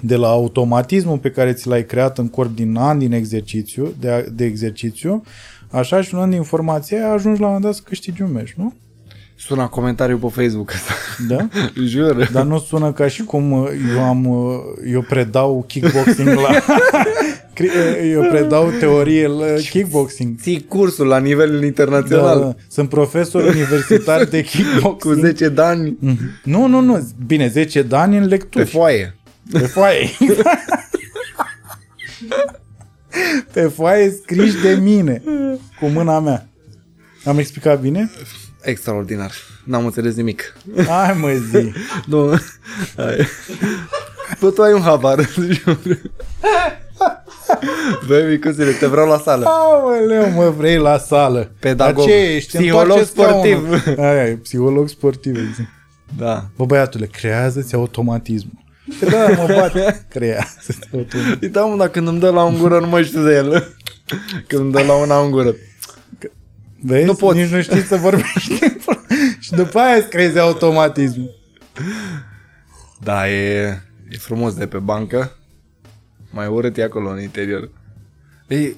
[0.00, 4.32] de la automatismul pe care ți l-ai creat în corp din ani din exercițiu, de,
[4.32, 5.22] de exercițiu,
[5.70, 8.74] așa și luând informația aia, ajungi la un moment dat să câștigi un meci, nu?
[9.36, 10.92] Sună comentariu pe Facebook ăsta.
[11.28, 11.48] Da?
[11.86, 12.28] Jur.
[12.32, 14.54] Dar nu sună ca și cum uh, eu am uh,
[14.92, 16.48] eu predau kickboxing la
[17.56, 17.64] cri-
[18.00, 20.36] uh, eu predau teorie la kickboxing.
[20.40, 22.40] Ții cursul la nivel Da, internațional.
[22.40, 22.54] da.
[22.68, 25.24] Sunt profesor universitar de Cu kickboxing.
[25.24, 26.18] 10 de ani Mhm.
[26.44, 27.08] Nu, nu, nu.
[27.26, 28.66] Bine, 10 de ani în pe lecturi.
[28.66, 29.14] foaie.
[29.52, 30.08] Pe foaie.
[33.52, 35.22] Pe foaie scriși de mine.
[35.80, 36.46] Cu mâna mea.
[37.24, 38.10] Am explicat bine?
[38.62, 39.32] Extraordinar.
[39.64, 40.56] N-am înțeles nimic.
[40.86, 41.72] Hai mă zi.
[42.06, 42.38] Nu.
[42.96, 43.26] Hai.
[44.40, 45.28] Bă, tu ai un habar.
[45.50, 45.78] jur.
[48.06, 49.44] Băi, micusile, te vreau la sală.
[49.46, 51.50] Aoleu, mă vrei la sală.
[51.60, 51.94] Pedagog.
[51.96, 52.56] Dar ce ești?
[52.56, 53.80] Psiholog Întoarce sportiv.
[53.80, 54.04] scaunul.
[54.04, 55.36] Aia e, psiholog sportiv.
[55.36, 55.68] exact.
[56.18, 56.44] Da.
[56.56, 58.62] Bă, băiatule, creează-ți automatismul.
[59.00, 60.06] Că da, mă bat.
[60.08, 61.38] Creează-ți automatismul.
[61.40, 63.74] Îi dau, mă, dar când îmi dă la un gură, nu mai știu de el.
[64.46, 65.54] Când îmi dă la una în gură.
[66.86, 67.04] Vezi?
[67.04, 67.38] Nu poți.
[67.38, 68.54] Nici nu știi să vorbești.
[69.44, 71.30] și după aia îți creezi automatismul.
[73.02, 73.62] Da, e,
[74.08, 75.36] e frumos de pe bancă.
[76.30, 77.70] Mai urât e acolo în interior.
[78.48, 78.76] Ei,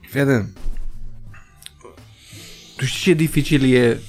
[0.00, 0.48] fii atent.
[2.76, 4.00] Tu știi ce dificil e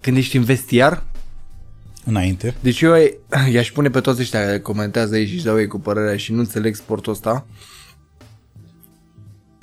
[0.00, 1.04] când ești în vestiar?
[2.04, 2.54] Înainte.
[2.60, 2.94] Deci eu
[3.50, 6.32] i-aș pune pe toți ăștia care comentează aici și își dau ei cu părerea și
[6.32, 7.46] nu înțeleg sportul ăsta.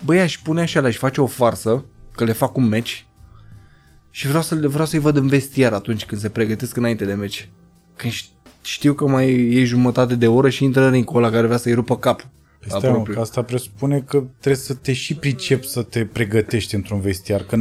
[0.06, 1.86] Băi, aș pune așa, aș face o farsă,
[2.16, 3.06] că le fac un meci
[4.10, 7.50] și vreau, să, vreau să-i văd în vestiar atunci când se pregătesc înainte de meci.
[7.96, 8.14] Când
[8.62, 11.98] știu că mai e jumătate de oră și intră în ăla care vrea să-i rupă
[11.98, 12.30] capul.
[12.60, 16.76] Păi stai, mă, că asta presupune că trebuie să te și pricepi să te pregătești
[16.76, 17.42] într-un vestiar.
[17.44, 17.58] Că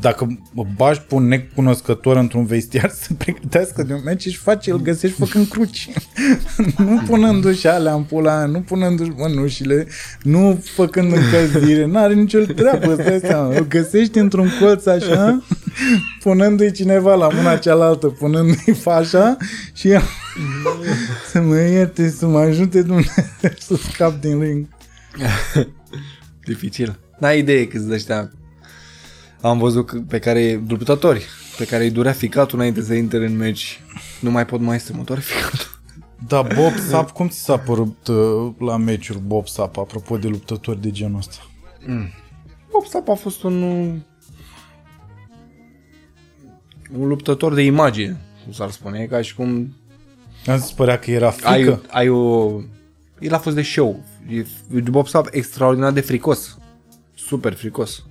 [0.00, 0.38] dacă
[0.76, 5.16] bagi pe un necunoscător într-un vestiar să pregătească de un meci și face, îl găsești
[5.16, 5.88] făcând cruci.
[6.78, 9.86] nu punându-și alea în pula, nu punându-și mănușile,
[10.22, 13.56] nu făcând încălzire, n-are nicio treabă, stai seama.
[13.56, 15.42] Îl găsești într-un colț așa,
[16.22, 19.36] punându-i cineva la mâna cealaltă, punându-i fașa
[19.72, 20.02] și el
[21.30, 23.24] să mă ierte, să mă ajute Dumnezeu
[23.58, 24.66] să scap din ring.
[26.44, 26.98] Dificil.
[27.18, 28.30] N-ai idee câți de ăștia
[29.40, 31.26] am văzut pe care luptători
[31.56, 33.80] pe care îi durea ficatul înainte să intre în meci.
[34.20, 35.74] Nu mai pot mai să mă doare ficatul.
[36.28, 40.80] Da, Bob Sap, cum ți s-a părut uh, la meciuri Bob Sap, apropo de luptători
[40.80, 41.36] de genul ăsta?
[41.86, 42.08] Mm.
[42.72, 43.62] Bob Sap a fost un
[46.92, 49.74] un luptător de imagine, cum s-ar spune, ca și cum...
[50.46, 51.48] Am zis părea că era frică.
[51.48, 52.50] Ai, ai o...
[53.20, 54.04] El a fost de show.
[54.90, 56.58] Bob Sapp extraordinar de fricos.
[57.14, 58.04] Super fricos.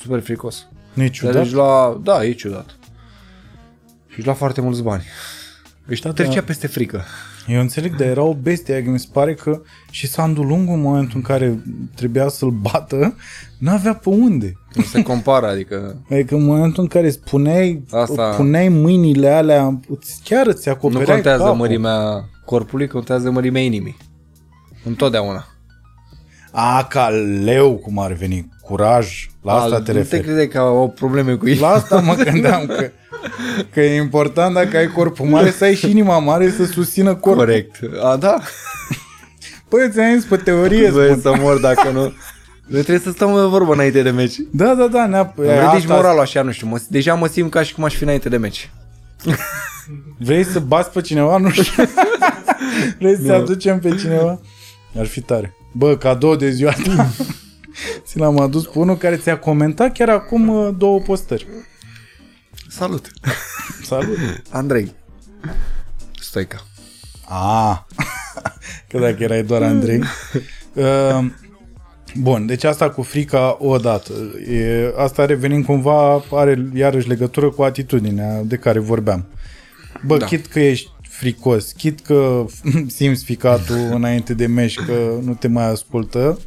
[0.00, 0.66] Super fricos.
[0.92, 1.42] Nu e ciudat?
[1.42, 2.00] Deci la...
[2.02, 2.76] Da, e ciudat.
[4.08, 5.02] Și își lua foarte mulți bani.
[5.86, 6.42] Deci da, trecea da.
[6.42, 7.04] peste frică.
[7.46, 11.16] Eu înțeleg, dar era o bestie, mi se pare că și Sandu Lungu în momentul
[11.16, 11.62] în care
[11.94, 13.16] trebuia să-l bată,
[13.58, 14.52] n-avea pe unde.
[14.74, 16.02] Nu se compară, adică...
[16.10, 18.34] Adică în momentul în care spuneai, Asta...
[18.36, 19.80] puneai mâinile alea,
[20.24, 21.56] chiar îți acopereai Nu contează capul.
[21.56, 23.96] mărimea corpului, contează mărimea inimii.
[24.84, 25.46] Întotdeauna.
[26.50, 27.08] A, ca
[27.42, 30.20] leu, cum ar veni, curaj, la asta A, te referi.
[30.20, 31.58] Nu te crede că au probleme cu ei.
[31.58, 32.90] La asta mă gândeam că,
[33.72, 37.44] că e important dacă ai corpul mare să ai și inima mare să susțină corpul.
[37.44, 37.80] Corect.
[38.02, 38.38] A, da?
[39.68, 42.00] Păi ți-am zis pe teorie Băi, să mor dacă nu...
[42.66, 44.34] Noi trebuie să stăm de vorbă înainte de meci.
[44.52, 45.06] Da, da, da.
[45.06, 45.34] Ne-a...
[45.72, 46.66] Deci moralul așa, nu știu.
[46.66, 48.70] Mă, deja mă simt ca și cum aș fi înainte de meci.
[50.18, 51.36] Vrei să bați pe cineva?
[51.36, 51.84] Nu știu.
[52.98, 54.40] Vrei să aducem pe cineva?
[54.98, 55.54] Ar fi tare.
[55.72, 57.08] Bă, cadou de ziua ta.
[58.06, 61.46] Ți l-am adus pe unul care ți-a comentat chiar acum uh, două postări.
[62.68, 63.10] Salut!
[63.82, 64.18] Salut!
[64.50, 64.94] Andrei.
[66.20, 66.66] Stoica.
[67.28, 67.78] Ah,
[68.88, 70.02] că dacă erai doar Andrei.
[70.72, 71.24] Uh,
[72.14, 74.12] Bun, deci asta cu frica o dată.
[74.50, 79.26] E, asta revenim cumva, are iarăși legătură cu atitudinea de care vorbeam.
[80.06, 80.26] Bă, da.
[80.26, 82.44] chit că ești fricos, chit că
[82.86, 86.38] simți ficatul înainte de meci că nu te mai ascultă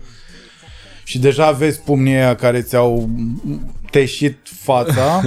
[1.03, 3.09] și deja vezi pumnii aia care ți-au
[3.91, 5.21] teșit fața,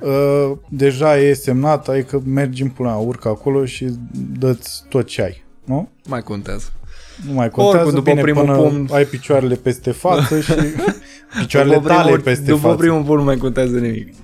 [0.00, 3.86] uh, deja e semnat, adică mergi în pula, urcă acolo și
[4.38, 5.88] dă-ți tot ce ai, nu?
[6.08, 6.70] Mai contează.
[7.26, 8.88] Nu mai contează, Oricum, după bine, primul până pumn...
[8.92, 10.52] ai picioarele peste față și
[11.38, 12.68] picioarele după tale primul, peste după față.
[12.68, 14.14] După primul pumn nu mai contează nimic.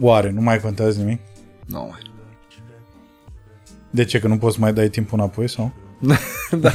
[0.00, 1.20] Oare, nu mai contează nimic?
[1.66, 2.00] Nu mai.
[3.90, 4.18] De ce?
[4.18, 5.72] Că nu poți mai dai timpul înapoi sau?
[6.60, 6.70] da.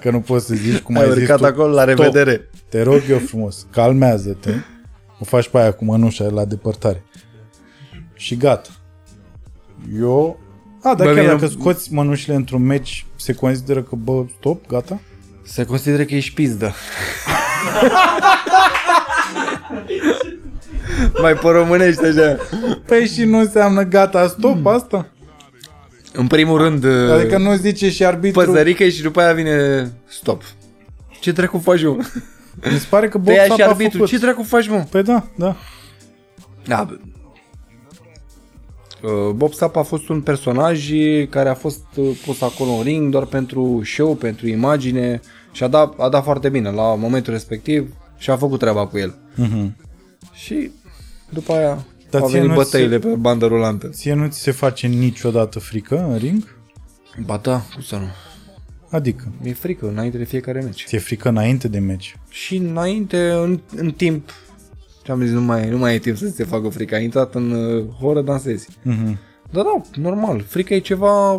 [0.00, 1.44] Că nu poți să zici cum ai, ai zis tu.
[1.44, 2.32] acolo, la revedere.
[2.32, 2.60] Top.
[2.68, 4.52] Te rog eu frumos, calmează-te.
[5.18, 7.04] O faci pe aia cu mănușa la depărtare.
[8.14, 8.68] Și gata.
[9.98, 10.38] Eu...
[10.82, 15.00] A, dar chiar dacă scoți mănușile într-un meci, se consideră că, bă, stop, gata?
[15.42, 16.72] Se consideră că ești pizdă.
[21.22, 22.36] Mai pe românește așa.
[22.86, 24.66] Păi și nu înseamnă gata, stop mm.
[24.66, 25.08] asta?
[26.16, 26.84] În primul rând...
[27.10, 28.44] Adică nu zice și arbitru...
[28.44, 30.42] Păzărică și după aia vine stop.
[31.20, 31.96] Ce dracu faci, mă?
[32.72, 33.96] Mi se pare că Bob și arbitru.
[33.96, 34.08] Făcut.
[34.08, 34.84] Ce dracu faci, mă?
[34.90, 35.56] Păi da, da.
[36.66, 36.98] Da,
[39.02, 40.90] uh, Bob Sap a fost un personaj
[41.30, 45.20] care a fost uh, pus acolo în ring doar pentru show, pentru imagine
[45.52, 48.98] și a dat, a dat foarte bine la momentul respectiv și a făcut treaba cu
[48.98, 49.14] el.
[49.42, 49.70] Uh-huh.
[50.32, 50.70] Și
[51.28, 51.84] după aia
[52.18, 53.06] dar au venit bătăile se...
[53.06, 53.88] pe bandă rulantă.
[53.88, 56.56] Ție nu ți se face niciodată frică în ring?
[57.24, 58.06] Ba da, cum să nu.
[58.90, 59.32] Adică?
[59.42, 60.84] Mi-e frică înainte de fiecare meci.
[60.86, 62.16] Ți-e frică înainte de meci?
[62.28, 64.30] Și înainte, în, în timp,
[65.02, 66.94] ce am zis, nu mai, nu mai e timp să se facă frică.
[66.94, 68.68] Ai intrat în uh, horă, dansezi.
[68.68, 69.16] Uh-huh.
[69.50, 70.44] Da, da, normal.
[70.48, 71.32] Frica e ceva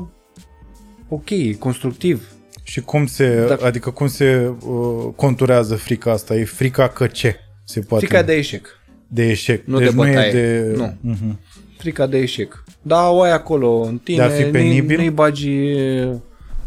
[1.07, 2.29] ok, constructiv.
[2.63, 3.65] Și cum se, Dacă...
[3.65, 6.35] adică cum se uh, conturează frica asta?
[6.35, 7.35] E frica că ce?
[7.63, 8.05] Se poate...
[8.05, 8.67] Frica de eșec.
[9.15, 9.65] De eșec.
[9.65, 10.31] Nu deci de bătaie.
[10.31, 10.73] Nu, e de...
[10.75, 11.13] nu.
[11.13, 11.35] Uh-huh.
[11.77, 12.63] Frica de eșec.
[12.81, 14.17] Da, o ai acolo în tine.
[14.17, 14.97] De a fi penibil?
[14.97, 15.51] Nu-i bagi...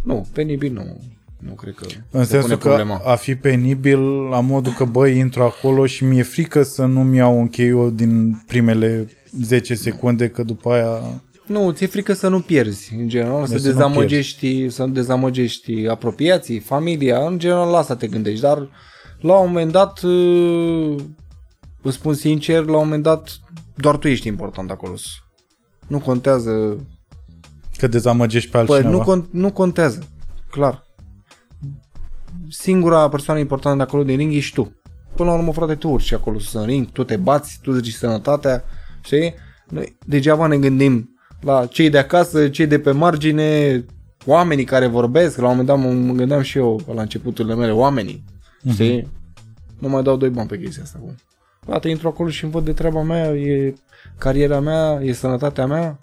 [0.02, 1.00] Nu, penibil nu.
[1.38, 3.00] Nu cred că În sensul că problema.
[3.04, 7.38] a fi penibil la modul că, băi, intru acolo și mi-e frică să nu-mi iau
[7.38, 9.08] un KO din primele
[9.42, 11.22] 10 secunde, că după aia...
[11.46, 14.92] Nu, ți-e frică să nu pierzi, în general, să Deci să nu dezamăgești, să nu
[14.92, 18.68] dezamăgești apropiații, familia, în general la asta te gândești, dar
[19.20, 20.00] la un moment dat,
[21.78, 23.40] uh, îți spun sincer, la un moment dat
[23.74, 24.94] doar tu ești important acolo.
[25.86, 26.76] Nu contează,
[27.76, 29.04] Că dezamăgești pe păi, altcineva.
[29.04, 30.08] nu, con- nu contează,
[30.50, 30.86] clar.
[32.48, 34.72] Singura persoană importantă de acolo din ring ești tu.
[35.14, 37.92] Până la urmă, frate, tu urci acolo sus în ring, tu te bați, tu zici
[37.92, 38.64] sănătatea,
[39.04, 39.34] știi?
[39.68, 43.84] Noi degeaba ne gândim la cei de acasă, cei de pe margine,
[44.26, 47.72] oamenii care vorbesc, la un moment dat mă, mă gândeam și eu la începuturile mele,
[47.72, 48.24] oamenii,
[48.72, 49.08] știi?
[49.78, 50.98] Nu mai dau doi bani pe chestia asta.
[50.98, 51.14] Cum.
[51.68, 53.74] Frate, intru acolo și îmi văd de treaba mea, e
[54.18, 55.98] cariera mea, e sănătatea mea,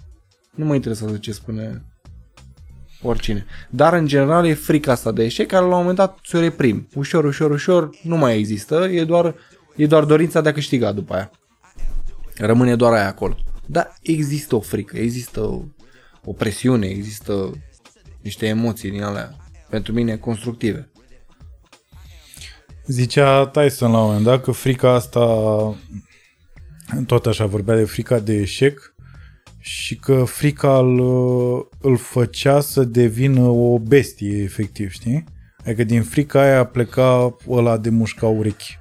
[0.56, 1.86] nu mă interesează ce spune
[3.02, 3.46] oricine.
[3.70, 6.88] Dar în general e frica asta de eșec care la un moment dat ți-o reprim.
[6.96, 9.36] Ușor, ușor, ușor, nu mai există, e doar,
[9.76, 11.32] e doar dorința de a câștiga după aia.
[12.38, 13.38] Rămâne doar aia acolo.
[13.66, 15.62] Dar există o frică, există o,
[16.24, 17.52] o presiune, există
[18.22, 19.36] niște emoții din alea,
[19.70, 20.90] pentru mine constructive.
[22.88, 25.26] Zicea Tyson la un moment dat că frica asta,
[27.06, 28.94] tot așa vorbea de frica de eșec
[29.60, 31.00] și că frica îl,
[31.82, 35.24] îl făcea să devină o bestie, efectiv, știi?
[35.66, 38.78] Adică din frica aia pleca ăla de mușca urechi.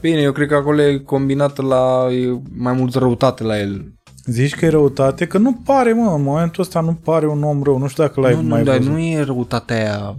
[0.00, 3.92] Bine, eu cred că acolo e combinat la e mai mult răutate la el.
[4.24, 5.26] Zici că e răutate?
[5.26, 7.78] Că nu pare, mă, în momentul ăsta nu pare un om rău.
[7.78, 8.92] Nu știu dacă l-ai Nu, mai nu, dar văzut.
[8.92, 10.16] nu e răutatea aia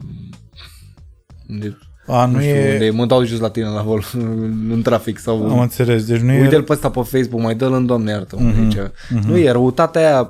[1.48, 1.78] de,
[2.08, 2.72] A, nu, nu știu, e...
[2.74, 4.04] unde mă dau jos la tine la vol,
[4.74, 5.50] în trafic sau...
[5.50, 6.64] Am înțeles, deci nu Uite-l e...
[6.64, 8.36] pe ăsta pe Facebook, mai dă-l în doamne iartă.
[8.40, 9.24] Mhm, Mm-hmm.
[9.26, 10.30] Nu e răutatea aia,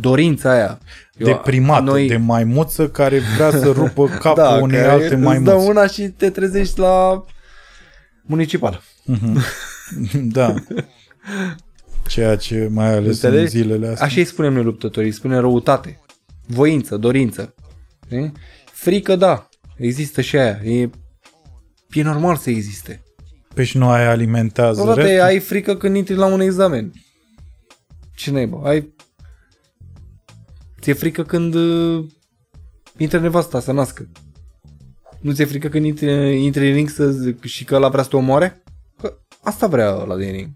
[0.00, 0.78] dorința aia.
[1.16, 5.14] Eu- deprimată, noi- de maimuță care vrea să rupă capul da, unei care alte îți
[5.14, 5.52] dă maimuțe.
[5.54, 7.24] una și te trezești la
[8.22, 8.80] municipal.
[10.22, 10.54] Da.
[12.08, 13.46] Ceea ce mai ales în Înțelegi?
[13.50, 14.06] zilele astea.
[14.06, 16.00] Așa îi spunem noi luptătorii, îi spunem răutate,
[16.46, 17.54] voință, dorință.
[18.06, 18.32] Știi?
[18.72, 20.60] Frică, da, există și aia.
[20.64, 20.90] E,
[21.90, 23.02] e normal să existe.
[23.54, 25.20] Pe și nu aia alimentează Odată restul.
[25.20, 26.92] ai frică când intri la un examen.
[28.14, 28.60] Ce naiba?
[28.68, 28.94] Ai...
[30.80, 32.04] Ți-e frică când uh,
[32.96, 34.08] intră nevasta să nască.
[35.20, 38.08] Nu ți-e frică când intri, intri în ring să, zic- și că ăla vrea să
[38.08, 38.62] te omoare?
[39.00, 40.50] Că asta vrea ăla din ring.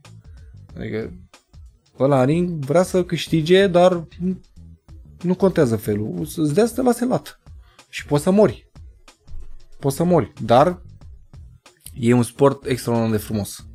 [0.78, 1.12] Adică
[1.98, 4.40] ăla în ring vrea să câștige, dar nu-
[5.22, 6.14] nu contează felul.
[6.36, 7.40] Îți dea să te lase lat.
[7.88, 8.67] Și poți să mori.
[9.78, 10.32] Poți să mori.
[10.44, 10.82] Dar
[11.94, 13.66] e un sport extraordinar de frumos.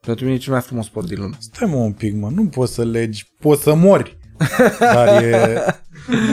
[0.00, 1.36] Pentru mine e cel mai frumos sport din lume.
[1.38, 4.18] Stai mă un pic, mă, nu poți să legi, poți să mori.
[4.78, 5.64] Dar e,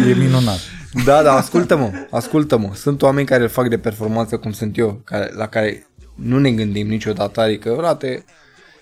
[0.09, 0.59] e minunat.
[1.05, 2.69] Da, da, ascultă-mă, ascultă-mă.
[2.73, 6.51] Sunt oameni care îl fac de performanță cum sunt eu, care, la care nu ne
[6.51, 8.23] gândim niciodată, adică, frate,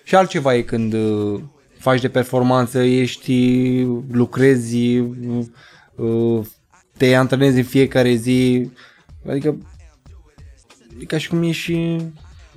[0.04, 1.40] și altceva e când uh,
[1.78, 3.80] faci de performanță, ești,
[4.10, 5.44] lucrezi, uh,
[5.94, 6.46] uh,
[6.96, 8.70] te antrenezi în fiecare zi,
[9.28, 9.56] adică
[10.98, 11.96] e ca și cum ești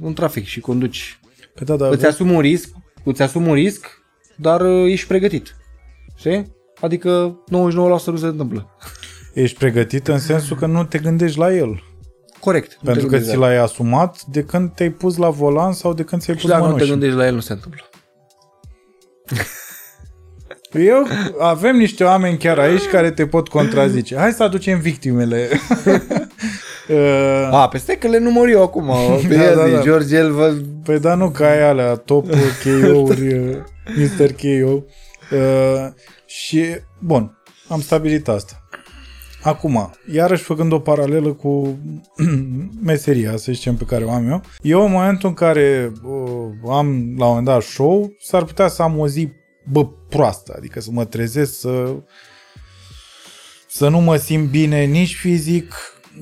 [0.02, 1.20] în trafic și conduci.
[1.54, 2.70] Pe da, dar Îți asumi un risc,
[3.04, 4.02] îți asumi un risc,
[4.36, 5.56] dar uh, ești pregătit.
[6.16, 6.56] Știi?
[6.82, 7.46] Adică 99%
[8.06, 8.70] nu se întâmplă.
[9.34, 11.84] ești pregătit în sensul că nu te gândești la el.
[12.40, 12.72] Corect.
[12.72, 13.52] nu Pentru te că gândești ți la el.
[13.54, 16.64] l-ai asumat de când te-ai pus la volan sau de când ți-ai Și pus dacă
[16.64, 16.92] nu te mănuși.
[16.92, 17.82] gândești la el, nu se întâmplă.
[20.74, 21.08] Eu
[21.40, 24.16] avem niște oameni chiar aici care te pot contrazice.
[24.18, 25.50] Hai să aducem victimele.
[26.90, 28.92] Uh, A, pe stai că le număr eu acum.
[29.28, 29.82] Pe Da, da, da, zi, da.
[29.82, 30.56] George, el vă...
[30.84, 32.28] Păi da, nu, ca ai alea, top
[32.64, 33.56] KO-uri, uh,
[33.96, 34.32] Mr.
[34.32, 34.84] KO.
[35.32, 35.88] Uh,
[36.26, 36.66] și,
[37.00, 38.62] bun, am stabilit asta.
[39.42, 41.78] Acum, iarăși făcând o paralelă cu
[42.84, 46.88] meseria, să zicem, pe care o am eu, eu în momentul în care uh, am
[47.18, 49.30] la un moment dat show, s-ar putea să am o zi,
[49.72, 51.96] bă, proastă, adică să mă trezesc, să
[53.70, 55.74] să nu mă simt bine nici fizic,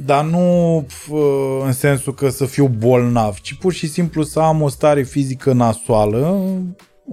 [0.06, 0.76] dar nu
[1.10, 5.04] uh, în sensul că să fiu bolnav, ci pur și simplu să am o stare
[5.04, 6.48] fizică nasoală,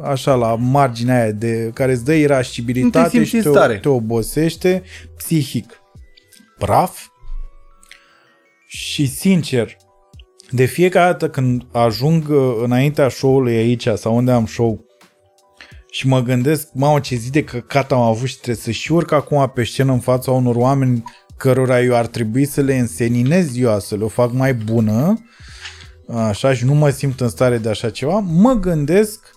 [0.02, 3.78] așa la marginea aia de care îți dă irascibilitate simți și în te, stare.
[3.78, 4.82] te obosește
[5.16, 5.80] psihic.
[6.58, 7.06] Praf.
[8.66, 9.76] Și sincer,
[10.50, 14.84] de fiecare dată când ajung uh, înaintea show-ului aici sau unde am show
[15.90, 19.12] și mă gândesc, mamă, ce zi de căcat am avut și trebuie să și urc
[19.12, 21.02] acum pe scenă în fața unor oameni
[21.42, 25.24] cărora eu ar trebui să le înseninez ziua, să le o fac mai bună,
[26.14, 29.30] așa, și nu mă simt în stare de așa ceva, mă gândesc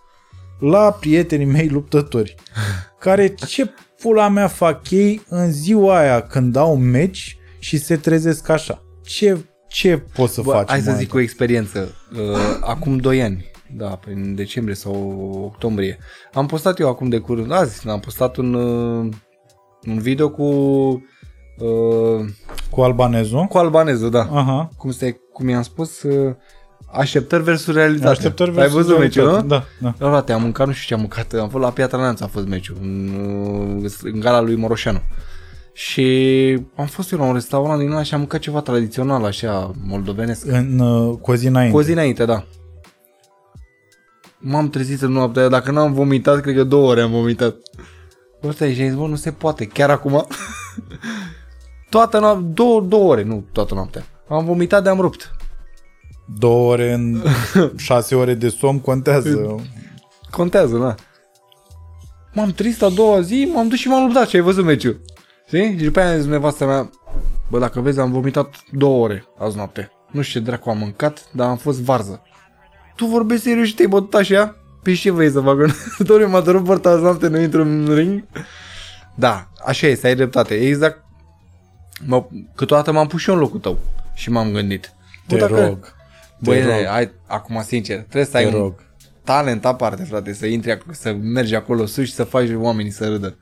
[0.60, 2.36] la prietenii mei luptători,
[3.06, 8.50] care ce pula mea fac ei în ziua aia când au meci și se trezesc
[8.50, 8.84] așa.
[9.04, 9.38] Ce,
[9.68, 10.68] ce pot să Bă, facem?
[10.68, 11.96] hai să în zic o experiență.
[12.12, 14.94] Uh, acum 2 ani, da, prin decembrie sau
[15.54, 15.98] octombrie.
[16.34, 19.14] Am postat eu acum de curând, azi, am postat un, uh,
[19.88, 20.44] un video cu
[21.58, 22.26] uh,
[22.70, 23.44] Cu albanezul?
[23.44, 24.30] cu albanezul, da.
[24.34, 24.70] Aha.
[24.78, 26.36] Cum, stai, cum i-am spus, uh,
[26.92, 28.08] așteptări versus realitate.
[28.10, 29.44] Așteptări Ai versus văzut meciul, realitate.
[29.44, 29.50] nu?
[29.50, 29.94] Da, da.
[30.00, 32.28] Da, frate, am mâncat, nu știu ce am mâncat, am fost la Piatra Neamț a
[32.28, 33.10] fost meciul, în,
[33.84, 35.02] uh, în gala lui Moroșanu.
[35.74, 36.04] Și
[36.76, 40.46] am fost eu la un restaurant din ăla și am mâncat ceva tradițional, așa, moldovenesc.
[40.46, 41.72] În, uh, cu o zi înainte.
[41.74, 42.46] Cu o zi înainte, da.
[44.38, 47.56] M-am trezit în noaptea aia, dacă n-am vomitat, cred că două ore am vomitat.
[48.42, 50.26] Bă, stai, și am zis, bă, nu se poate, chiar acum?
[51.96, 54.04] toată noaptea, două, două ore, nu toată noaptea.
[54.28, 55.36] Am vomitat de am rupt.
[56.40, 57.24] Două ore în
[57.78, 59.56] șase ore de somn contează.
[60.32, 60.96] Contează, da.
[62.34, 65.02] M-am trist a doua zi, m-am dus și m-am luptat și ai văzut meciul.
[65.48, 65.78] Știi?
[65.78, 66.90] Și după aia a zis nevastă mea,
[67.50, 69.92] bă, dacă vezi, am vomitat două ore azi noapte.
[70.12, 72.22] Nu știu ce dracu am mâncat, dar am fost varză.
[72.96, 74.56] Tu vorbești serios și te-ai bătut așa?
[74.84, 75.68] Pe ce vrei să facă?
[76.08, 78.24] Doar m-a dorit porta azi noapte, nu intru în ring?
[79.16, 80.54] Da, așa este, ai dreptate.
[80.54, 81.05] Exact.
[82.06, 82.26] Mă,
[82.56, 83.80] câteodată m-am pus și eu în locul tău
[84.14, 84.94] și m-am gândit.
[85.28, 85.94] Te Bă, dacă- rog.
[86.40, 86.86] Băi, te rog.
[86.86, 88.74] hai, acum sincer, trebuie să ai Te un rog.
[89.24, 93.08] talent aparte, frate, să intri, ac- să mergi acolo sus și să faci oamenii să
[93.08, 93.38] râdă.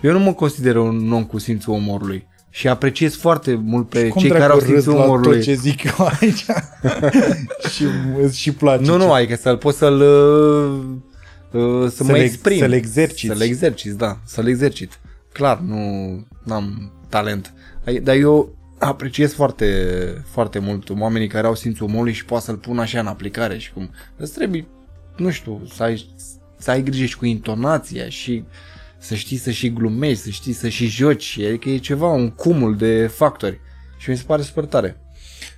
[0.00, 4.20] Eu nu mă consider un om cu simțul umorului și apreciez foarte mult pe Cum
[4.20, 5.32] cei care dracu au râzi simțul la umorului.
[5.36, 6.44] tot ce zic eu aici?
[7.74, 7.84] și
[8.22, 8.84] îți și place.
[8.84, 12.58] Nu, nu, ce- adică să-l pot să-l uh, uh, să, Să mă le- exprim.
[12.58, 13.26] să-l exerciți.
[13.36, 14.98] Să-l exerciți, da, să-l exercit.
[15.32, 15.78] Clar, nu
[16.48, 17.46] am talent.
[17.46, 19.66] Ai- Dar eu apreciez foarte,
[20.26, 23.72] foarte mult oamenii care au simțul umorului și poate să-l pun așa în aplicare și
[23.72, 23.90] cum.
[24.16, 24.66] Îți trebuie,
[25.16, 26.06] nu știu, să ai,
[26.56, 28.44] să ai grijă și cu intonația și
[28.98, 31.38] să știi să și glumești, să știi să și joci.
[31.46, 33.60] Adică e ceva, un cumul de factori.
[33.98, 34.96] Și mi se pare super tare.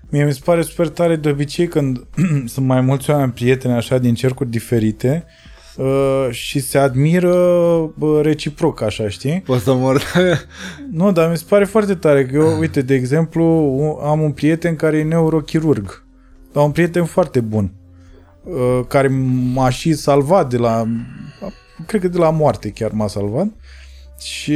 [0.08, 2.06] Mie mi se pare super tare de obicei când
[2.52, 5.45] sunt mai mulți oameni prieteni așa din cercuri diferite uh,
[6.30, 7.34] și se admiră
[7.94, 9.40] bă, reciproc așa, știi?
[9.40, 10.02] Poți să mor.
[10.90, 13.44] Nu, dar mi se pare foarte tare că eu, uite, de exemplu,
[13.76, 16.04] u- am un prieten care e neurochirurg.
[16.52, 17.72] Dar un prieten foarte bun.
[18.44, 19.08] uh, Care
[19.52, 20.84] m-a și salvat de la...
[21.86, 23.46] Cred că de la moarte chiar m-a salvat.
[24.20, 24.52] Și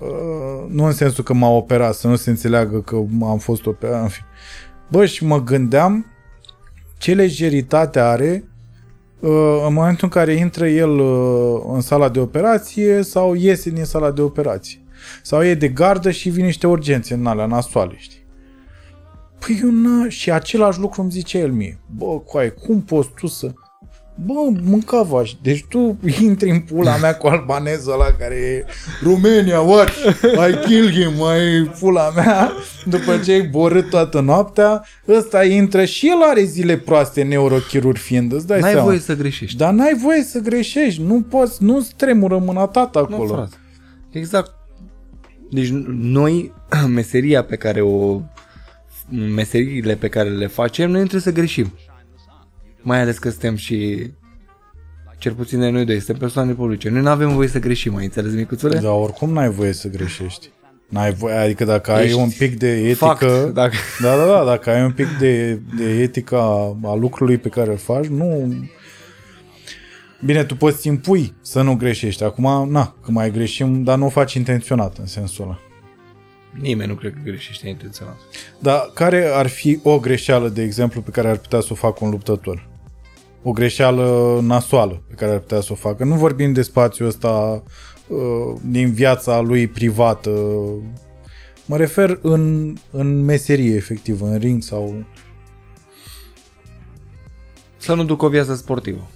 [0.00, 4.02] uh, nu în sensul că m-a operat, să nu se înțeleagă că am fost operat,
[4.02, 4.26] în fine.
[4.90, 6.06] Bă, și mă gândeam
[6.98, 8.49] ce lejeritate are uh,
[9.66, 14.10] în momentul în care intră el uh, în sala de operație sau iese din sala
[14.10, 14.80] de operație.
[15.22, 18.26] Sau e de gardă și vine niște urgențe în alea nasoale, știi?
[19.38, 21.78] Păi eu n Și același lucru îmi zice el mie.
[21.96, 23.52] Bă, coai, cum poți tu să...
[24.26, 28.64] Bă, mâncava Deci tu intri în pula mea cu albanezul ăla care e
[29.02, 29.88] Romania, what?
[30.50, 32.52] I kill him, mai pula mea
[32.84, 38.32] După ce ai borât toată noaptea Ăsta intră și el are zile proaste neurochirurg fiind
[38.32, 38.86] Îți dai N-ai seama.
[38.86, 39.56] voie să greșești.
[39.56, 43.56] Dar n-ai voie să greșești Nu poți, nu-ți tremură mâna ta Nu, acolo frate.
[44.10, 44.54] Exact.
[45.50, 46.52] Deci noi,
[46.96, 48.20] meseria pe care o
[49.34, 51.72] meseriile pe care le facem, noi nu trebuie să greșim.
[52.82, 54.10] Mai ales că suntem și
[55.18, 56.88] cel puțin de noi doi, suntem persoane publice.
[56.88, 58.78] Noi nu avem voie să greșim, mai înțeles, micuțule?
[58.78, 60.50] Dar oricum n-ai voie să greșești
[60.88, 63.74] N-ai voie, adică dacă ai Ești un pic de etică Fact, dacă...
[64.02, 67.70] Da, da, da, dacă ai un pic de, de etică a, a lucrului pe care
[67.70, 68.54] îl faci, nu...
[70.24, 72.24] Bine, tu poți impui să nu greșești.
[72.24, 75.58] Acum, na, că mai greșim, dar nu o faci intenționat în sensul ăla.
[76.60, 78.16] Nimeni nu cred că greșește intenționat.
[78.58, 82.04] Dar care ar fi o greșeală, de exemplu, pe care ar putea să o facă
[82.04, 82.69] un luptător?
[83.42, 86.04] O greșeală nasoală pe care ar putea să o facă.
[86.04, 87.62] Nu vorbim de spațiul ăsta
[88.08, 88.18] uh,
[88.62, 90.30] din viața lui privată.
[91.66, 95.04] Mă refer în, în meserie, efectiv, în ring sau...
[97.76, 99.10] Să nu duc o viață sportivă.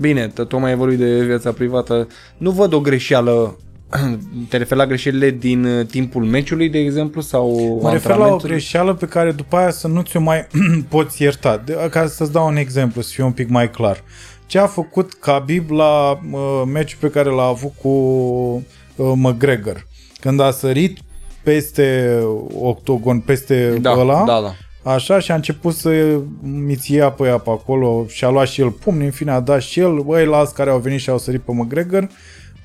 [0.00, 2.08] Bine, t- tocmai ai vorbit de viața privată.
[2.38, 3.56] Nu văd o greșeală
[4.48, 8.22] te referi la greșelile din uh, timpul meciului, de exemplu, sau Mă refer la o
[8.22, 8.50] antrenamentului?
[8.50, 10.46] greșeală pe care după aia să nu ți-o mai
[10.88, 11.62] poți ierta.
[11.64, 14.02] De, ca să-ți dau un exemplu, să fie un pic mai clar.
[14.46, 19.86] Ce a făcut Khabib la uh, meciul pe care l-a avut cu uh, McGregor?
[20.20, 20.98] Când a sărit
[21.42, 22.18] peste
[22.60, 24.54] octogon, peste Da, ăla, da, da.
[24.90, 28.60] Așa și a început să miți ia pe ea pe acolo și a luat și
[28.60, 31.10] el pumni, în fine a dat și el, băi, la alți care au venit și
[31.10, 32.08] au sărit pe McGregor.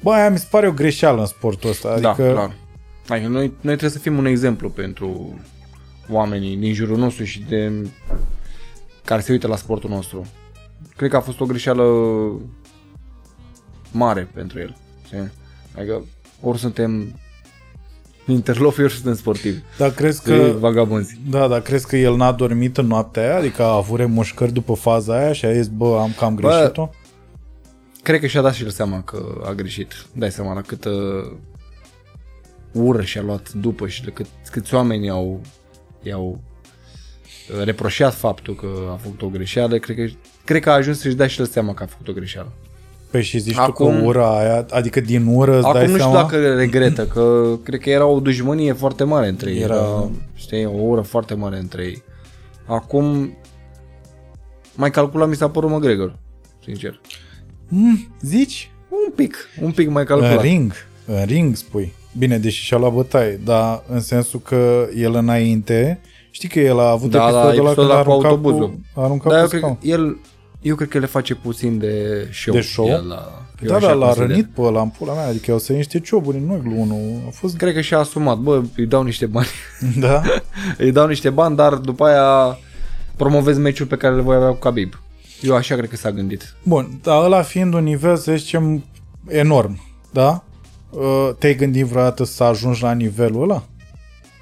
[0.02, 1.90] Bă, aia mi se pare o greșeală în sportul ăsta.
[1.90, 2.56] Adică, Da, clar.
[3.08, 5.40] Adică noi, noi trebuie să fim un exemplu pentru
[6.10, 7.72] oamenii din jurul nostru și de
[9.06, 10.26] care se uită la sportul nostru.
[10.96, 11.84] Cred că a fost o greșeală
[13.92, 14.78] mare pentru el.
[15.06, 15.32] știi?
[15.76, 16.06] Adică
[16.42, 17.20] ori suntem
[18.32, 19.60] Interlopi suntem sportivi.
[19.78, 20.38] Dar crezi Că...
[20.38, 20.56] că...
[20.60, 21.20] Vagabonzi.
[21.30, 23.38] Da, dar crezi că el n-a dormit în noaptea aia?
[23.38, 26.90] Adică a avut remușcări după faza aia și a zis, bă, am cam greșit-o?
[28.04, 29.94] Cred că și-a dat și el seama că a greșit.
[30.14, 30.92] Dai seama la câtă
[32.72, 35.42] ură și-a luat după și de cât, câți oameni au,
[36.04, 36.40] i-au
[37.58, 39.78] uh, reproșat faptul că a făcut o greșeală.
[39.78, 40.06] Cred că,
[40.46, 42.52] cred că a ajuns să-și dea și el seama că a făcut o greșeală.
[43.12, 45.98] Păi și zici tu Acum- că ura aia, adică din ură îți Acum dai nu
[45.98, 46.22] știu seama?
[46.22, 49.60] dacă regretă, că cred că era o dușmănie foarte mare între ei.
[49.62, 52.04] Era- Era, știi, o ură foarte mare între ei.
[52.66, 53.38] Acum,
[54.76, 56.18] mai calculat mi s-a părut McGregor,
[56.64, 57.02] sincer.
[57.70, 58.72] Mm, zici?
[58.90, 60.42] Un pic, un pic mai În calculat.
[60.42, 60.72] ring,
[61.06, 61.94] în ring spui.
[62.18, 66.00] Bine, deși și-a luat bătaie, dar în sensul că el înainte,
[66.32, 68.32] știi că el a avut Da, da, episodul ăla episodul când a ăla cu aruncat
[68.32, 68.68] autobuzul.
[68.94, 69.78] Cu, a aruncat Dar eu cu cred, că scaun.
[69.82, 70.18] el,
[70.62, 72.54] eu cred că le face puțin de show.
[72.54, 72.88] De show?
[72.88, 74.28] El, la, eu Da, așa da, l-a consider.
[74.30, 77.22] rănit pe ăla în pula mea, adică au să niște cioburi în ochi lui unul.
[77.28, 79.48] A fost, Cred că și-a asumat, bă, îi dau niște bani.
[80.00, 80.22] da,
[80.78, 82.58] îi dau niște bani, dar după aia
[83.16, 85.02] promovez meciul pe care le voi avea cu Khabib.
[85.42, 86.56] Eu așa cred că s-a gândit.
[86.64, 88.84] Bun, dar ăla fiind un nivel, să zicem,
[89.28, 89.80] enorm,
[90.12, 90.44] da?
[90.90, 93.64] Uh, Te-ai gândit vreodată să ajungi la nivelul ăla?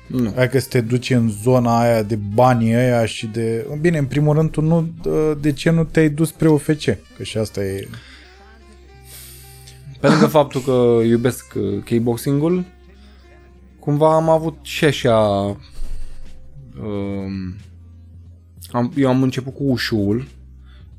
[0.08, 0.34] Nu.
[0.38, 3.68] Adică să te duci în zona aia de banii ăia și de...
[3.82, 6.84] Bine, în primul rând, tu nu, uh, de ce nu te-ai dus spre UFC?
[7.18, 7.88] Că și asta e...
[10.00, 12.66] Pe lângă faptul că iubesc uh, kickboxing-ul,
[13.80, 15.18] cumva am avut și așa...
[16.82, 17.56] Um,
[18.72, 20.28] am, eu am început cu ușul,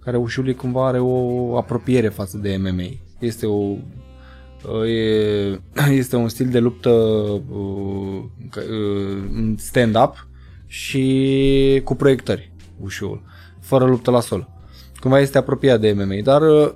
[0.08, 2.88] care ușul e cumva are o apropiere față de MMA.
[3.18, 5.60] Este o uh, e,
[6.02, 10.26] este un stil de luptă uh, ca- uh, în stand-up
[10.66, 13.22] și cu proiectări ușul,
[13.60, 14.48] fără luptă la sol.
[15.00, 16.70] Cumva este apropiat de MMA, dar uh,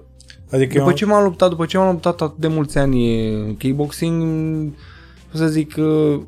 [0.51, 3.57] Adică după eu, ce m-am luptat, după ce m-am luptat atât de mulți ani în
[3.57, 4.73] kickboxing,
[5.31, 6.21] pot să zic uh,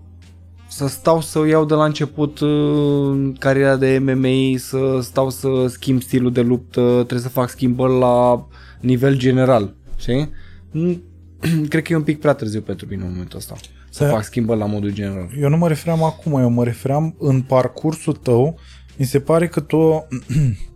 [0.77, 6.03] să stau să iau de la început uh, cariera de MMA, să stau să schimb
[6.03, 8.47] stilul de luptă, trebuie să fac schimbări la
[8.81, 10.31] nivel general, știi?
[10.71, 11.01] Nu-
[11.69, 13.55] Cred că e un pic prea târziu pentru mine în momentul ăsta.
[13.91, 14.11] Să Da.
[14.11, 15.29] fac schimbări la modul general.
[15.41, 18.59] eu nu mă refeream acum, eu mă refeream în parcursul tău,
[18.97, 20.07] mi se pare că tu...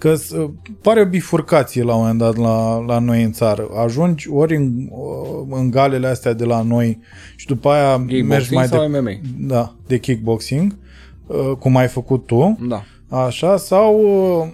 [0.00, 0.34] că s-
[0.82, 3.68] pare o bifurcație la un moment dat la, la noi în țară.
[3.84, 4.88] Ajungi ori în,
[5.50, 6.98] în galele astea de la noi
[7.36, 9.10] și după aia mergi Kickboxing mai sau de, MMA?
[9.38, 10.76] da, de kickboxing,
[11.26, 12.82] uh, cum ai făcut tu, Da.
[13.26, 14.00] așa, sau
[14.40, 14.48] uh,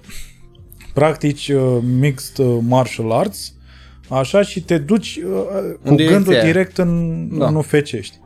[0.95, 3.55] practici uh, mixed uh, martial arts,
[4.09, 5.33] așa, și te duci uh,
[5.85, 6.43] cu direcția gândul aia.
[6.45, 7.47] direct în, Da.
[7.47, 8.21] în UFC, știi.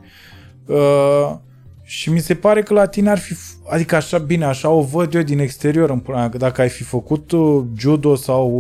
[0.66, 1.35] Uh,
[1.93, 4.80] și mi se pare că la tine ar fi, f- adică așa, bine, așa o
[4.82, 8.51] văd eu din exterior, în pula mea, că dacă ai fi făcut uh, judo sau,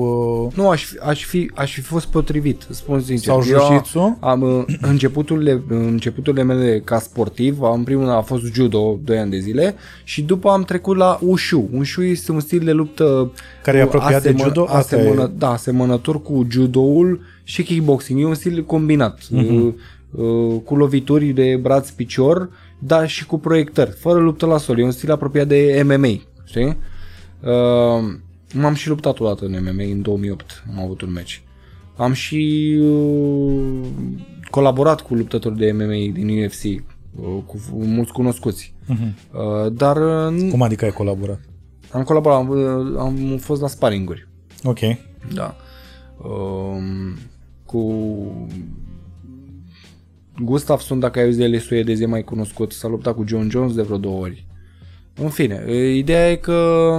[0.46, 3.32] uh, Nu, aș fi, aș fi, aș fi fost potrivit, spun sincer.
[3.32, 8.98] sau Eu jiu-jitsu, Am uh, începuturile, începuturile mele ca sportiv, am primul a fost judo
[9.04, 9.74] 2 ani de zile
[10.04, 11.68] și după am trecut la ushu.
[11.78, 14.62] Ushu este un stil de luptă Care e apropiat de asemăn- judo?
[14.68, 15.30] Asta Asemănă, e.
[15.38, 18.20] Da, asemănător cu judoul și kickboxing.
[18.20, 19.20] E un stil combinat.
[19.30, 19.54] Mhm.
[19.66, 19.72] Uh,
[20.10, 22.50] uh, cu lovituri de braț-picior,
[22.82, 24.78] dar și cu proiectări, fără luptă la sol.
[24.78, 26.76] E un stil apropiat de MMA, știi?
[27.40, 28.14] Uh,
[28.54, 31.36] m-am și luptat o dată în MMA, în 2008 am avut un match.
[31.96, 33.86] Am și uh,
[34.50, 36.82] colaborat cu luptători de MMA din UFC, uh,
[37.46, 38.74] cu mulți cunoscuți.
[38.86, 39.14] Mhm.
[39.32, 41.40] Uh, dar uh, nu- cum adică ai colaborat?
[41.92, 44.28] am colaborat, am, uh, am fost la sparinguri.
[44.64, 44.78] Ok.
[45.34, 45.56] Da.
[46.28, 47.16] Um,
[47.66, 47.80] cu
[50.42, 52.72] Gustafsson, dacă ai auzit de el, e suedez, e mai cunoscut.
[52.72, 54.46] S-a luptat cu John Jones de vreo două ori.
[55.14, 56.98] În fine, e, ideea e că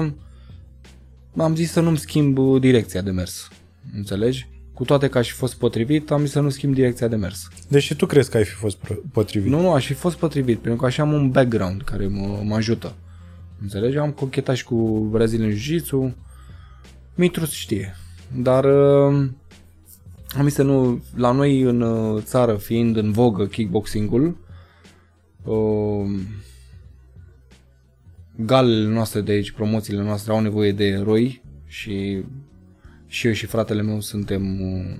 [1.37, 3.49] am zis să nu-mi schimb direcția de mers.
[3.95, 4.49] Înțelegi?
[4.73, 7.47] Cu toate că aș fi fost potrivit, am zis să nu schimb direcția de mers.
[7.67, 9.51] Deci și tu crezi că ai fi fost pro- potrivit?
[9.51, 12.55] Nu, nu, aș fi fost potrivit, pentru că așa am un background care mă, mă
[12.55, 12.93] ajută.
[13.61, 13.97] Înțelegi?
[13.97, 16.15] Am conchetat și cu Brazilian Jiu-Jitsu.
[17.15, 17.95] Mitrus știe.
[18.35, 19.27] Dar uh,
[20.37, 21.03] am zis să nu...
[21.15, 24.37] La noi în uh, țară, fiind în vogă kickboxing-ul,
[25.43, 26.09] uh,
[28.35, 32.23] galele noastre de aici, promoțiile noastre au nevoie de eroi și
[33.07, 34.95] și eu și fratele meu suntem uh,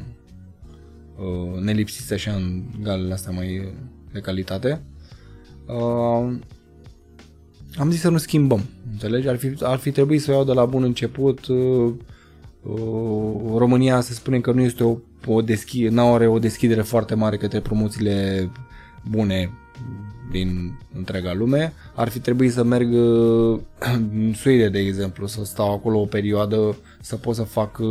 [1.18, 3.74] uh, nelipsiți așa în galele astea mai
[4.12, 4.82] de calitate.
[5.66, 6.34] Uh,
[7.78, 8.62] am zis să nu schimbăm,
[8.92, 9.28] înțelegi?
[9.28, 11.46] Ar fi, ar fi trebuit să o iau de la bun început.
[11.46, 11.94] Uh,
[12.62, 17.16] uh, România se spune că nu este o, o deschidere, nu are o deschidere foarte
[17.16, 18.50] mare către promoțiile
[19.10, 19.52] bune
[20.32, 21.74] din întreaga lume.
[21.96, 23.60] Ar fi trebuit să merg uh,
[24.14, 27.88] în Suedia, de exemplu, să stau acolo o perioadă, să pot să fac, uh,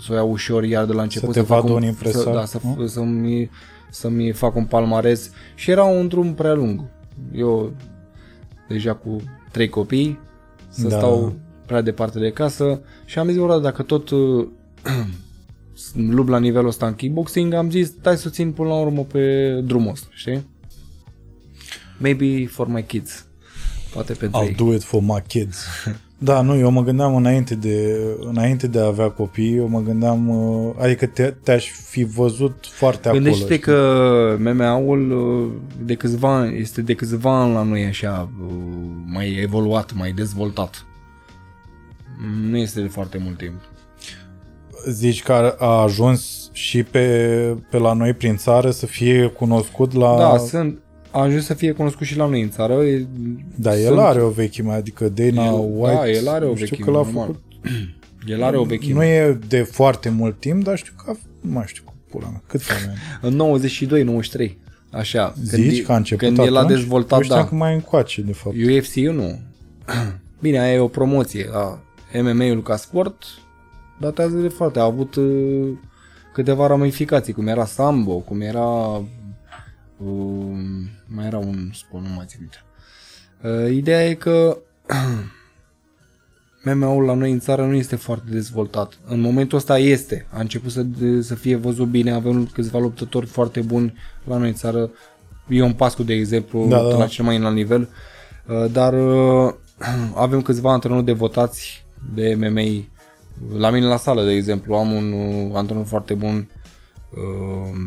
[0.00, 2.30] să o iau ușor, iar de la început te fac vadă un- un impresar, Să,
[2.30, 2.86] da, să, nu?
[2.86, 3.50] să-mi,
[3.90, 6.80] să-mi fac un palmares și era un drum prea lung.
[7.34, 7.72] Eu
[8.68, 9.16] deja cu
[9.50, 10.18] trei copii,
[10.68, 10.88] să Da.
[10.88, 10.96] da.
[10.98, 11.32] stau
[11.66, 14.46] prea departe de casă și am zis, ora, dacă tot uh,
[15.94, 19.50] lupt la nivelul ăsta în kickboxing, am zis, stai să țin până la urmă pe
[19.64, 20.46] drumul ăsta, știi?
[21.98, 23.26] Maybe for my kids.
[23.92, 24.54] Poate pentru I'll ei.
[24.54, 25.64] do it for my kids.
[26.24, 30.28] Da, nu, eu mă gândeam înainte de, înainte de a avea copii, eu mă gândeam,
[30.28, 33.78] uh, adică te, te-aș fi văzut foarte Gândește acolo.
[33.78, 35.50] că MMA-ul uh,
[35.84, 38.52] de câțiva ani, este de câțiva ani la noi așa uh,
[39.06, 40.86] mai evoluat, mai dezvoltat.
[42.50, 43.60] Nu este de foarte mult timp.
[44.82, 44.92] Știi?
[44.92, 47.06] Zici că a, a ajuns și pe,
[47.70, 50.16] pe la noi prin țară să fie cunoscut la...
[50.18, 50.78] Da, sunt,
[51.10, 52.72] a ajuns să fie cunoscut și la noi în țară.
[52.84, 53.06] E-
[53.56, 56.66] Da, el sunt- are o vechime, adică Dana El- White, da, el are o știu
[56.68, 57.26] vechime, că l-a normal.
[57.26, 57.42] făcut,
[58.32, 58.94] El are o vechime.
[58.94, 62.28] nu e de foarte mult timp, dar știu că, a, nu mai știu cu pula
[62.28, 62.98] mea, cât ani?
[63.38, 63.58] În
[64.48, 64.50] 92-93.
[64.90, 65.34] Așa.
[65.44, 66.56] Zici e- că a început Când atunci?
[66.56, 67.46] el a dezvoltat, eu știam da.
[67.48, 68.56] că mai încoace, de fapt.
[68.56, 69.38] UFC-ul nu.
[70.42, 71.48] Bine, aia e o promoție.
[71.52, 71.78] Da.
[72.22, 73.24] MMA-ul ca sport
[74.02, 74.78] datează de foarte.
[74.78, 75.68] A avut uh,
[76.32, 78.66] câteva ramificații, cum era Sambo, cum era...
[79.96, 80.56] Uh,
[81.06, 82.62] mai era un sport, nu mai țin minte.
[83.42, 84.58] Uh, ideea e că
[86.64, 88.98] MMA-ul la noi în țară nu este foarte dezvoltat.
[89.06, 90.26] În momentul ăsta este.
[90.32, 90.84] A început să,
[91.20, 93.94] să fie văzut bine, avem câțiva luptători foarte buni
[94.24, 94.90] la noi în țară.
[95.48, 96.92] Ion Pascu, de exemplu, Da, da, da, da.
[96.92, 96.98] da.
[96.98, 97.88] la cel mai înalt nivel.
[98.48, 99.54] Uh, Dar uh,
[100.14, 101.84] avem câțiva antrenori devotați
[102.14, 102.91] de MMA.
[103.58, 106.48] La mine la sală, de exemplu, am un uh, antrenor foarte bun.
[107.10, 107.78] uh,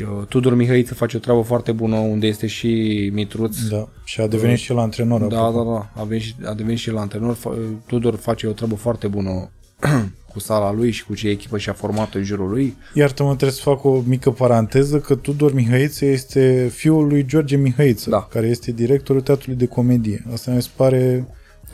[0.00, 3.56] uh, Tudor Mihăiță face o treabă foarte bună, unde este și Mitruț.
[3.60, 5.20] Da, și a devenit și el antrenor.
[5.22, 5.64] Da, apropo.
[5.72, 6.00] da, da.
[6.00, 7.36] A, venit și, a devenit și el antrenor.
[7.36, 9.50] Fa- Tudor face o treabă foarte bună
[10.32, 12.76] cu sala lui și cu ce echipă și-a format în jurul lui.
[12.94, 18.10] Iartă-mă, trebuie să fac o mică paranteză că Tudor Mihăiță este fiul lui George Mihăiță,
[18.10, 18.26] Da.
[18.30, 20.24] care este directorul Teatrului de Comedie.
[20.32, 21.26] Asta mi se pare...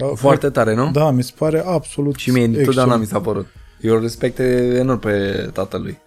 [0.07, 0.91] Foarte tare, nu?
[0.91, 2.67] Da, mi se pare absolut Și mie excelent.
[2.69, 3.47] întotdeauna mi s-a părut.
[3.81, 5.99] Eu îl respect enorm pe tatălui.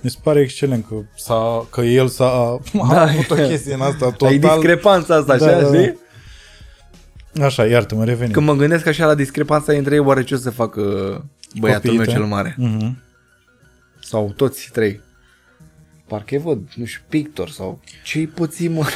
[0.00, 3.80] Mi se pare excelent că, s-a, că el s-a da, a avut o chestie în
[3.80, 4.28] asta total.
[4.28, 5.78] Ai discrepanța asta, Da, așa, da, da.
[5.78, 5.98] știi?
[7.42, 8.32] Așa, iartă-mă, revenim.
[8.32, 10.80] Când mă gândesc așa la discrepanța între ei, oare ce o să facă
[11.60, 12.14] băiatul Copiii meu tăi?
[12.14, 12.54] cel mare?
[12.58, 13.02] Mhm.
[14.00, 15.00] Sau toți trei?
[16.08, 18.86] Parcă îi văd, nu știu, pictor sau ce-i puțin, mă.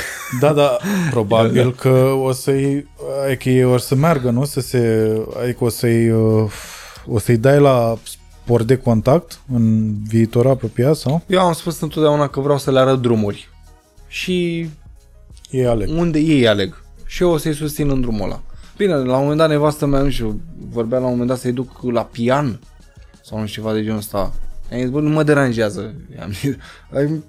[0.40, 0.76] Da, da,
[1.10, 1.88] probabil că
[2.22, 2.86] o să-i,
[3.26, 4.44] adică ei o să meargă, nu?
[4.44, 6.50] Să se, adică o să-i, uh,
[7.06, 7.96] o să-i dai la
[8.42, 11.22] sport de contact în viitor apropiat sau?
[11.26, 13.48] Eu am spus întotdeauna că vreau să le arăt drumuri.
[14.08, 14.68] Și
[15.50, 15.88] Ei aleg.
[15.88, 16.82] unde ei aleg.
[17.06, 18.42] Și eu o să-i susțin în drumul ăla.
[18.76, 20.40] Bine, la un moment dat nevastă mea, nu știu,
[20.70, 22.60] vorbea la un moment dat să-i duc la pian
[23.24, 24.32] sau nu știu ceva de genul ăsta.
[24.72, 25.94] Am zis, bă, nu mă deranjează.
[26.16, 26.54] I-am zis,
[26.92, 27.22] ai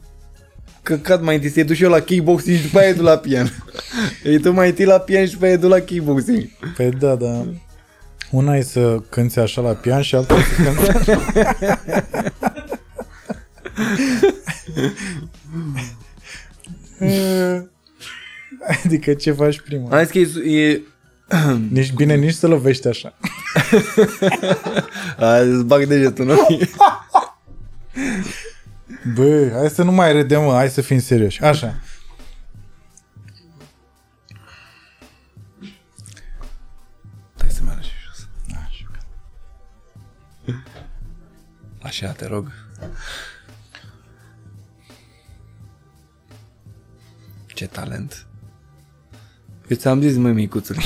[0.81, 3.17] căcat mai întâi să-i duc și eu la kickboxing și după aia îi duc la
[3.17, 3.53] pian.
[4.23, 6.49] Îi duc mai întâi la pian și după aia îi duc la kickboxing.
[6.75, 7.45] Păi da, da.
[8.31, 11.11] Una e să cânti așa la pian și alta e să cânti...
[18.83, 19.97] adică ce faci prima?
[19.97, 20.17] Am zis că
[20.49, 20.81] e, e
[21.77, 23.13] Nici bine, nici să lovești așa.
[25.17, 26.47] A, îți bag degetul, nu?
[29.13, 31.43] Bă, hai să nu mai râdem, mă, hai să fim serioși.
[31.43, 31.79] Așa.
[37.35, 38.27] Stai să mergi jos.
[41.81, 42.51] Așa, te rog.
[47.47, 48.27] Ce talent.
[49.67, 50.79] Eu ți-am zis, măi, micuțule.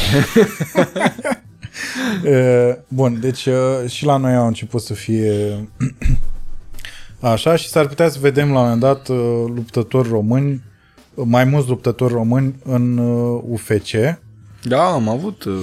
[2.23, 5.67] Uh, Bun, deci uh, și la noi au început să fie
[7.19, 9.17] așa și s-ar putea să vedem la un moment dat uh,
[9.55, 10.61] luptători români,
[11.13, 13.91] mai mulți luptători români în uh, UFC.
[14.63, 15.53] Da, am avut, uh,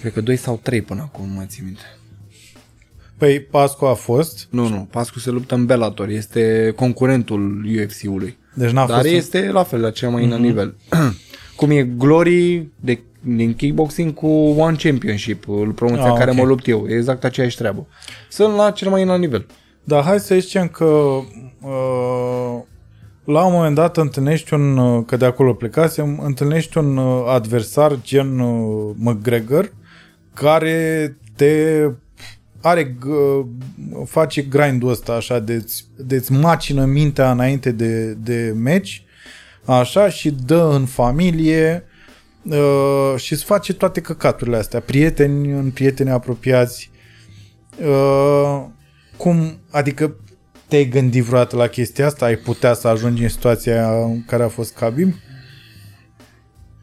[0.00, 1.82] cred că doi sau trei până acum, nu mai țin minte.
[3.16, 8.36] Păi Pascu a fost, Nu, nu, Pascu se luptă în Bellator, este concurentul UFC-ului.
[8.54, 9.12] deci n-a Dar fost...
[9.12, 10.76] este la fel, la cel mai înalt nivel.
[11.56, 14.26] Cum e Glory de, din kickboxing cu
[14.58, 15.44] One Championship,
[15.74, 16.36] promoția Ah, ah, care ok.
[16.36, 16.86] mă lupt eu.
[16.88, 17.86] E exact aceeași treabă.
[18.28, 19.46] Sunt la cel mai înalt nivel.
[19.88, 22.60] Dar hai să zicem că uh,
[23.24, 27.98] la un moment dat întâlnești un, uh, că de acolo plecasem, întâlnești un uh, adversar
[28.02, 29.72] gen uh, McGregor
[30.34, 31.84] care te
[32.62, 33.46] are, g-
[34.04, 39.04] face grindul ăsta așa, de-ți, de-ți macină mintea înainte de, de meci,
[39.64, 41.84] așa, și dă în familie
[42.42, 46.90] uh, și îți face toate căcaturile astea, prieteni în prieteni apropiați,
[47.80, 48.64] uh,
[49.18, 50.16] cum, adică
[50.68, 52.24] Te-ai gândit vreodată la chestia asta?
[52.24, 55.14] Ai putea să ajungi în situația în care a fost Khabib?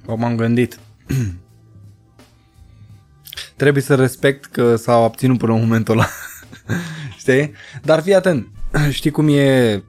[0.05, 0.79] Bă, m-am gândit.
[3.55, 6.07] Trebuie să respect că s-au abținut până în momentul ăla.
[7.19, 7.51] Știi?
[7.83, 8.47] Dar fii atent.
[8.89, 9.83] Știi cum e...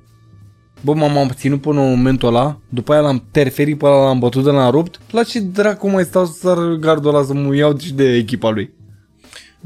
[0.81, 4.44] Bă, m-am abținut până în momentul ăla, după aia l-am terferit pe ăla, l-am bătut
[4.44, 5.01] de l-am rupt.
[5.10, 8.51] La ce dracu mai stau să sar gardul ăla să mă iau și de echipa
[8.51, 8.74] lui?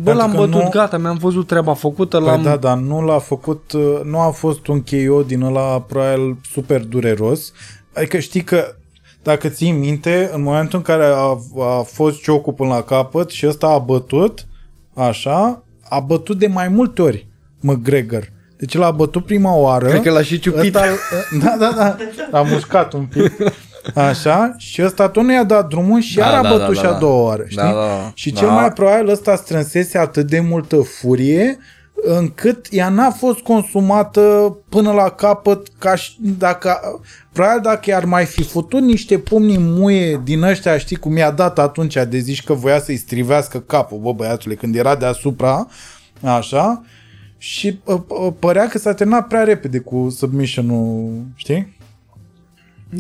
[0.03, 2.43] Bă, Pentru l-am că bătut, nu- gata, mi-am văzut treaba făcută, Păi l-am...
[2.43, 6.81] da, dar nu l-a făcut, uh, nu a fost un KO din ăla probabil super
[6.85, 7.53] dureros.
[7.95, 8.75] Adică știi că
[9.23, 11.39] dacă ții minte, în momentul în care a,
[11.79, 14.47] a fost ciocul până la capăt și ăsta a bătut,
[14.95, 17.27] așa, a bătut de mai multe ori
[17.61, 18.33] McGregor.
[18.57, 19.89] Deci l-a bătut prima oară.
[19.89, 20.75] Cred că l-a și ciupit.
[20.75, 20.87] Ăsta,
[21.45, 21.97] da, da, da.
[22.31, 23.33] L-a mușcat un pic.
[23.95, 26.73] Așa, și ăsta tot nu i-a dat drumul și Da, iar a da, bătut da,
[26.73, 26.99] și da, a da.
[26.99, 27.63] doua oară, știi?
[27.63, 28.41] Da, da, Și da.
[28.41, 31.59] cel mai probabil ăsta strânsese atât de multă furie
[32.03, 36.81] încât ea n-a fost consumată până la capăt ca și dacă
[37.33, 41.59] probabil dacă i-ar mai fi futut niște pumni muie din ăștia, știi cum i-a dat
[41.59, 45.67] atunci de zici că voia să-i strivească capul, bă băiatule, când era deasupra,
[46.23, 46.83] așa,
[47.39, 51.79] și uh, uh, părea că s-a terminat prea repede cu submission-ul, știi?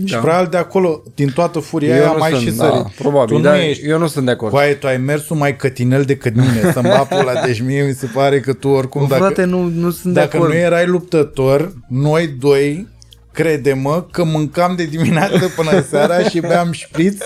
[0.04, 2.86] Și probabil de acolo, din toată furia aia, a nu mai sunt, și da, sărit.
[2.98, 4.52] probabil, tu dar nu ești eu nu sunt de acord.
[4.52, 7.44] Coaie, tu ai mers mai cătinel decât mine să-mi bapul ăla.
[7.44, 10.20] Deci mie mi se pare că tu oricum, Bă, dacă, frate, nu, nu sunt de
[10.20, 10.52] dacă acord.
[10.52, 12.88] nu erai luptător, noi doi,
[13.32, 17.22] crede-mă că mâncam de dimineață până seara și beam șpriț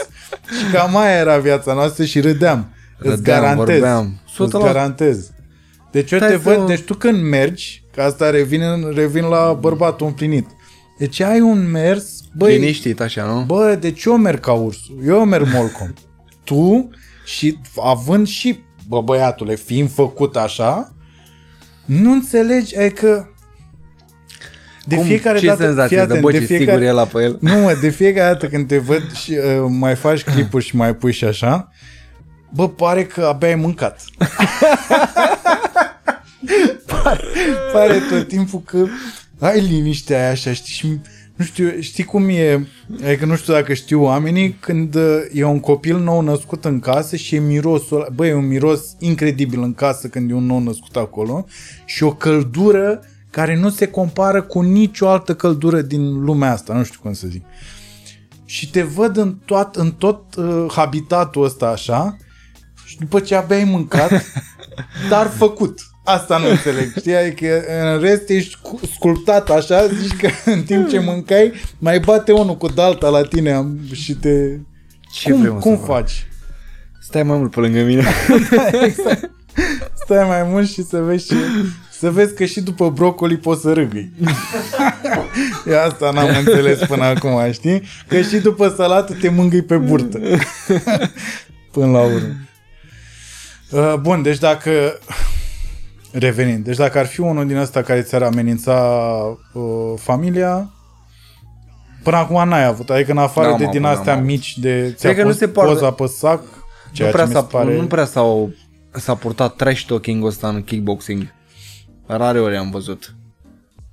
[0.59, 2.69] și cam aia era viața noastră și râdeam.
[2.99, 3.67] Îți Râdeam, garantez.
[3.79, 4.21] vorbeam.
[4.39, 4.63] Îți 100%.
[4.63, 5.31] garantez.
[5.91, 8.63] Deci eu Stai te să- văd, deci tu când mergi, că asta revin,
[8.95, 10.47] revin la bărbatul împlinit.
[10.99, 13.45] Deci ai un mers, băi, Liniștit așa, nu?
[13.47, 14.99] Bă, deci eu merg ca ursul.
[15.07, 15.93] Eu merg molcom.
[16.45, 16.91] tu
[17.25, 18.59] și având și,
[18.89, 20.95] bă, băiatule, fiind făcut așa,
[21.85, 23.27] nu înțelegi, e că
[24.87, 25.63] de Cum, fiecare ce dată...
[25.63, 27.39] senzație fii de atent, bă, ce fiecare, sigur e la pe el.
[27.41, 30.95] Nu, mă, de fiecare dată când te văd și uh, mai faci clipuri și mai
[30.95, 31.69] pui și așa,
[32.51, 34.01] bă, pare că abia ai mâncat.
[36.87, 37.25] pare,
[37.73, 38.87] pare tot timpul că
[39.39, 41.01] ai liniștea aia așa, știi, și
[41.37, 42.67] nu știu, știi cum e,
[43.05, 47.17] adică nu știu dacă știu oamenii, când uh, e un copil nou născut în casă
[47.17, 50.59] și e mirosul ăla, bă, e un miros incredibil în casă când e un nou
[50.59, 51.47] născut acolo
[51.85, 53.01] și o căldură
[53.31, 57.27] care nu se compară cu nicio altă căldură din lumea asta, nu știu cum să
[57.27, 57.45] zic.
[58.45, 62.17] Și te văd în, toat, în tot uh, habitatul ăsta așa
[62.85, 64.11] și după ce abia ai mâncat,
[65.11, 65.94] dar făcut.
[66.05, 67.15] Asta nu înțeleg, știi?
[67.15, 72.33] Adică în rest ești cu- sculptat așa, zici că în timp ce mâncai, mai bate
[72.33, 74.59] unul cu dalta la tine am- și te...
[75.13, 75.87] Ce cum vrem cum să fac?
[75.87, 76.27] faci?
[77.01, 78.05] Stai mai mult pe lângă mine.
[78.87, 79.31] exact.
[80.05, 81.35] Stai mai mult și să vezi și,
[81.99, 84.13] să vezi că și după brocoli poți să râgâi.
[85.67, 87.83] Eu asta n-am înțeles până acum, știi?
[88.09, 90.21] Că și după salată te mângâi pe burtă.
[91.73, 92.29] până la urmă.
[93.71, 94.99] Uh, Bun, deci dacă
[96.19, 98.75] revenind, deci dacă ar fi unul din ăsta care ți-ar amenința
[99.53, 100.73] uh, familia,
[102.03, 104.25] până acum n-ai avut, adică în afară N-am de avut, din n-am astea avut.
[104.25, 106.43] mici de ți-a Cred că nu pus se poate- poza pe sac,
[106.93, 107.77] ceea nu prea, ce mi se s-a, pare...
[107.77, 108.53] nu prea s-au,
[108.91, 111.33] s-a purtat trash talking-ul ăsta în kickboxing.
[112.07, 113.15] Rare ori am văzut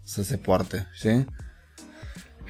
[0.03, 1.25] să se poarte, știi?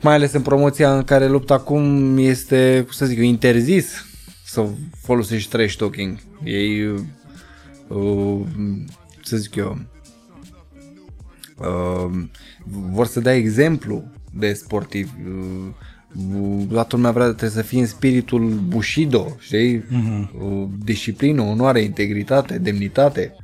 [0.02, 4.06] Mai ales în promoția în care lupta acum este, cum să zic eu, interzis
[4.46, 4.66] să
[5.02, 6.18] folosești trash talking.
[6.44, 6.86] Ei,
[7.88, 8.40] uh,
[9.32, 9.78] să zic eu,
[11.60, 12.24] uh,
[12.92, 14.04] vor să dea exemplu
[14.34, 15.12] de sportiv.
[15.28, 19.76] Uh, toată lumea vrea, trebuie să fie în spiritul Bushido, știi?
[20.42, 23.36] Uh, disciplină, onoare, integritate, demnitate.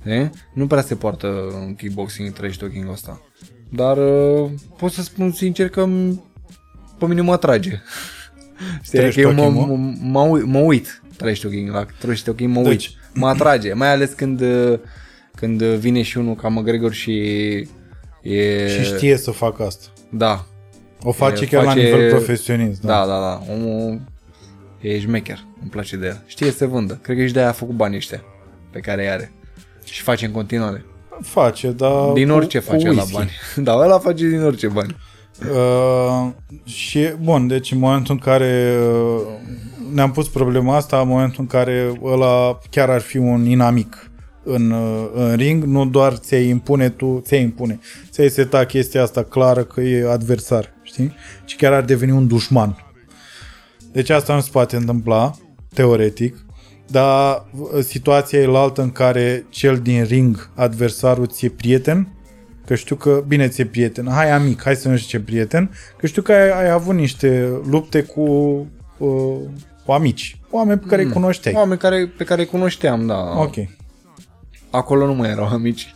[0.00, 0.30] Știi?
[0.52, 3.20] Nu prea se poartă în kickboxing trash talking ăsta.
[3.70, 6.22] Dar uh, pot să spun sincer că m-
[6.98, 7.70] pe mine mă atrage.
[8.82, 9.76] Știi, Trash că eu mă, talking-ul?
[9.76, 12.68] mă, mă, uit- mă uit trash talking, la trash talking mă uit.
[12.68, 14.78] Deci- Mă atrage, mai ales când, uh,
[15.38, 17.12] când vine și unul ca McGregor și
[18.22, 18.68] e...
[18.68, 19.86] Și știe să facă asta.
[20.10, 20.44] Da,
[21.02, 22.80] O face E, chiar la face- nivel profesionist.
[22.80, 22.92] Da.
[22.92, 23.52] da, da, da.
[23.52, 24.00] Omul
[24.80, 26.22] e șmecher, îmi place de el.
[26.26, 26.98] Știe să vândă.
[27.02, 28.22] Cred că și de-aia a făcut banii ăștia
[28.70, 29.32] pe care îi are.
[29.84, 30.84] Și face în continuare.
[31.20, 33.12] Face, dar Din cu- orice cu face la whisky.
[33.12, 33.30] bani.
[33.66, 34.96] Da, ăla face din orice bani.
[35.52, 36.28] Uh,
[36.64, 39.20] și, bun, deci în momentul în care uh,
[39.92, 44.07] ne-am pus problema asta, în momentul în care ăla chiar ar fi un inamic
[44.48, 47.78] în, uh, în ring, nu doar ți-ai impune tu, ți-ai impune,
[48.10, 51.14] ți-ai seta chestia asta clară că e adversar, știi?
[51.44, 52.84] Și chiar ar deveni un dușman.
[53.92, 55.34] Deci asta nu se poate întâmpla,
[55.74, 56.36] teoretic,
[56.86, 62.08] dar uh, situația e la altă în care cel din ring, adversarul, ți-e prieten,
[62.66, 66.06] că știu că, bine, ți-e prieten, hai amic, hai să nu știu ce prieten, că
[66.06, 68.22] știu că ai, ai avut niște lupte cu
[68.98, 69.38] uh,
[69.84, 71.54] cu amici, oameni pe care îi cunoșteai.
[71.54, 73.40] Oameni care, pe care îi cunoșteam, da.
[73.40, 73.54] Ok.
[74.70, 75.94] Acolo nu mai erau amici.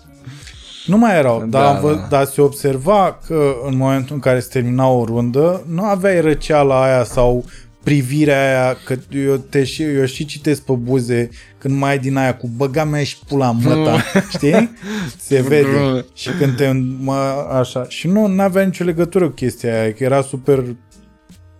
[0.87, 2.07] Nu mai erau, Da, dar, vă, da.
[2.11, 6.83] dar se observa că în momentul în care se termina o rundă, nu aveai răceala
[6.83, 7.45] aia sau
[7.83, 11.29] privirea aia, că eu, te și, eu și citesc pe buze
[11.59, 14.03] când mai ai din aia cu băga mea și pula în măta,
[14.35, 14.71] știi?
[15.19, 16.05] Se vede.
[16.15, 16.71] Și când te,
[17.01, 17.85] mă, așa.
[17.89, 20.65] Și nu, nu avea nicio legătură cu chestia aia, că era super,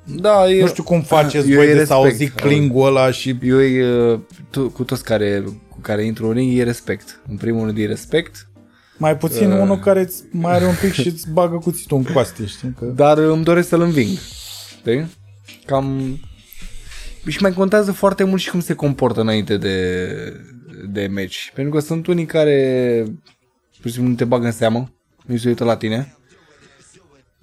[0.05, 2.21] Da, eu, nu știu cum faceți eu voi îi de să respect.
[2.21, 4.21] auzi clingul ăla și Eu îi, uh,
[4.51, 7.21] tu, cu toți care, cu care intru în ring, e respect.
[7.29, 8.47] În primul rând e respect,
[8.97, 12.47] mai puțin unul care îți mai are un pic și îți bagă cuțitul în coaste,
[12.47, 12.75] știi?
[12.79, 12.85] Că...
[12.85, 14.19] dar îmi doresc să-l înving.
[14.79, 15.07] Știi?
[15.67, 16.19] Cam...
[17.29, 20.07] Și mai contează foarte mult și cum se comportă înainte de,
[20.89, 21.53] de meci.
[21.55, 23.05] Pentru că sunt unii care,
[23.81, 24.93] pur și simplu, nu te bagă în seamă,
[25.27, 26.17] nu se uită la tine.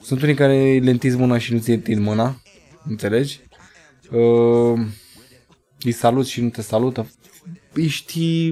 [0.02, 2.42] Sunt unii care le întinzi mâna și nu ți întind mâna,
[2.84, 3.40] înțelegi?
[4.12, 4.80] Uh,
[5.82, 7.12] îi salut și nu te salută.
[7.74, 8.52] Ești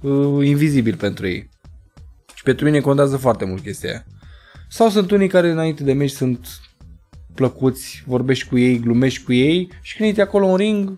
[0.00, 1.48] uh, invizibil pentru ei.
[2.34, 4.04] Și pentru mine contează foarte mult chestia aia.
[4.68, 6.46] Sau sunt unii care înainte de meci sunt
[7.34, 10.96] plăcuți, vorbești cu ei, glumești cu ei și când ești acolo în ring,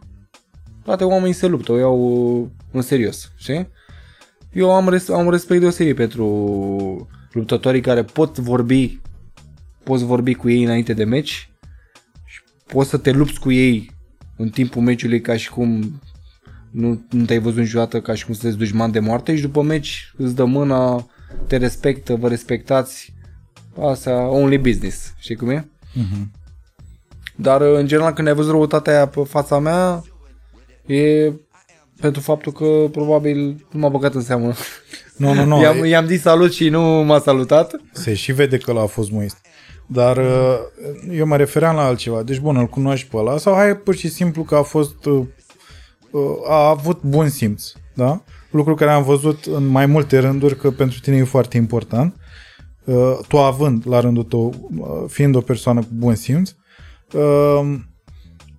[0.84, 1.98] toate oamenii se luptă, o iau
[2.40, 3.68] uh, în serios, știi?
[4.52, 6.26] Eu am, res- am un respect deosebit pentru
[7.32, 9.00] luptătorii care pot vorbi,
[9.82, 11.46] poți vorbi cu ei înainte de meci și
[12.72, 13.90] poți să te lupți cu ei
[14.36, 16.00] în timpul meciului ca și cum
[16.70, 20.12] nu, nu te-ai văzut niciodată ca și cum sunteți dușman de moarte și după meci
[20.16, 21.06] îți dă mâna,
[21.46, 23.14] te respectă, vă respectați,
[23.80, 25.68] asta only business, știi cum e?
[27.36, 30.02] Dar în general când ai văzut răutatea aia pe fața mea
[30.86, 31.32] e
[32.00, 34.52] pentru faptul că probabil nu m-a băgat în seamă.
[35.16, 35.60] Nu, nu, nu.
[35.60, 37.80] i-am, i-am zis salut și nu m-a salutat.
[37.92, 39.36] Se și vede că ăla a fost muist.
[39.93, 40.59] Dar uh,
[41.10, 42.23] eu mă refeream la altceva.
[42.23, 45.27] Deci, bun, îl cunoști pe ăla sau hai pur și simplu că a fost uh,
[46.10, 48.23] uh, a avut bun simț, da?
[48.51, 52.16] Lucru care am văzut în mai multe rânduri că pentru tine e foarte important.
[52.85, 56.55] Uh, tu având la rândul tău, uh, fiind o persoană cu bun simț,
[57.14, 57.78] uh,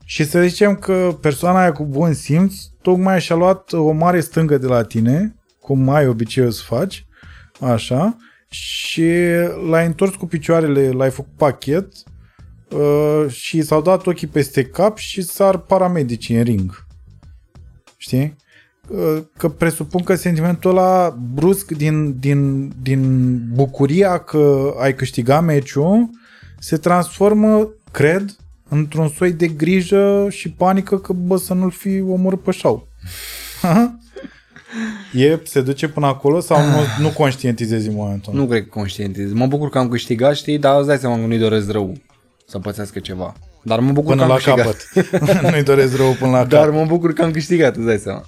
[0.06, 4.58] și să zicem că persoana aia cu bun simț tocmai și-a luat o mare stângă
[4.58, 7.06] de la tine, cum ai obiceiul să faci,
[7.60, 8.18] așa,
[8.54, 9.12] și
[9.70, 11.88] l-ai întors cu picioarele, l-ai făcut pachet
[12.70, 16.86] uh, și s-au dat ochii peste cap și sar paramedicii în ring.
[17.98, 18.36] Știi?
[18.88, 26.10] Uh, Că presupun că sentimentul ăla brusc din, din, din bucuria că ai câștigat meciul
[26.60, 28.36] se transformă, cred,
[28.70, 32.88] într-un soi de grijă și panică că, bă, să nu-l fi omorât pe șau.
[35.14, 38.42] e, se duce până acolo sau nu, nu conștientizezi în momentul ăla?
[38.42, 39.34] Nu cred că conștientizez.
[39.34, 41.98] Mă bucur că am câștigat, știi, dar îți dai seama că nu-i doresc rău
[42.48, 43.34] să pățească ceva.
[43.64, 44.88] Dar mă bucur Până că am la câștigat.
[45.22, 45.52] capăt.
[45.52, 46.80] Nu-i doresc rău până la Dar capăt.
[46.80, 48.24] mă bucur că am câștigat, îți dai seama.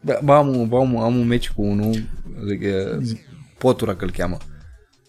[0.00, 1.92] Da, Ba, am, un- ba, am, am un meci cu unul,
[2.48, 2.98] zic, e,
[3.58, 4.36] Potura că-l cheamă.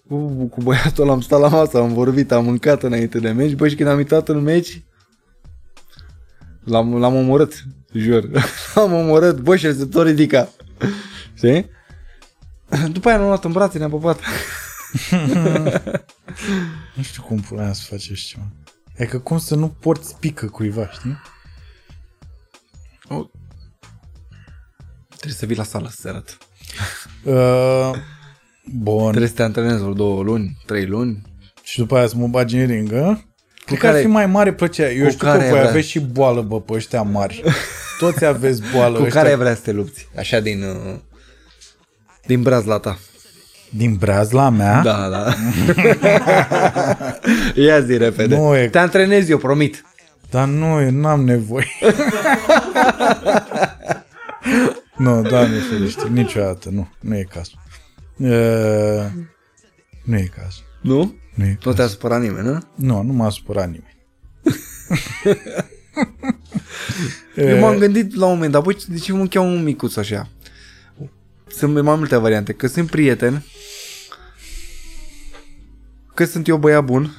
[0.08, 3.54] Cu, cu băiatul ăla am stat la masă, am vorbit, am mâncat înainte de meci,
[3.54, 4.84] bă, și când am intrat în meci,
[6.64, 7.64] l-am, l-am omorât,
[8.00, 8.30] jur.
[8.76, 10.50] l-am omorât, bă, și el se tot ridica.
[11.34, 11.70] Știi?
[12.92, 14.20] După aia l-am luat în brațe, ne-am pupat.
[16.94, 18.48] Nu știu cum pula mea să faci așa ceva.
[19.00, 21.18] Adică cum să nu porți pică cuiva, știi?
[25.08, 26.38] Trebuie să vii la sală să se arăt.
[27.24, 27.92] Uh,
[28.74, 29.08] bun.
[29.08, 31.22] Trebuie să te antrenezi vreo două luni, trei luni.
[31.64, 32.92] Și după aia să mă bagi în ring,
[33.66, 33.68] a?
[33.68, 34.94] Cred că care- ar fi mai mare plăcere.
[34.94, 37.44] Eu cu știu care că voi vrea- aveți și boală, bă, pe ăștia mari.
[38.00, 38.98] Toți aveți boală.
[38.98, 40.08] Cu ăștia care vrea să te lupți?
[40.18, 40.64] Așa din...
[40.64, 40.96] Uh,
[42.26, 42.98] din brazla ta.
[43.70, 44.82] Din brazla mea?
[44.82, 45.34] Da, da.
[47.66, 48.36] Ia zi repede.
[48.36, 49.84] Nu e- Te antrenezi, eu promit.
[50.30, 51.68] Dar nu, eu n-am nevoie.
[54.98, 57.58] nu, doamne ferește, niciodată, nu, nu e cazul.
[58.18, 59.06] Uh,
[60.04, 60.64] nu e cazul.
[60.82, 61.16] Nu?
[61.36, 61.74] Nu e Nu cazul.
[61.74, 62.60] te-a supărat nimeni, nu?
[62.76, 63.94] Nu, nu m-a supărat nimeni.
[67.36, 70.30] Eu m-am gândit la un moment dat, băi, de ce mă cheamă un micuț așa?
[71.48, 73.44] Sunt mai multe variante, că sunt prieten,
[76.14, 77.12] că sunt eu băiat bun,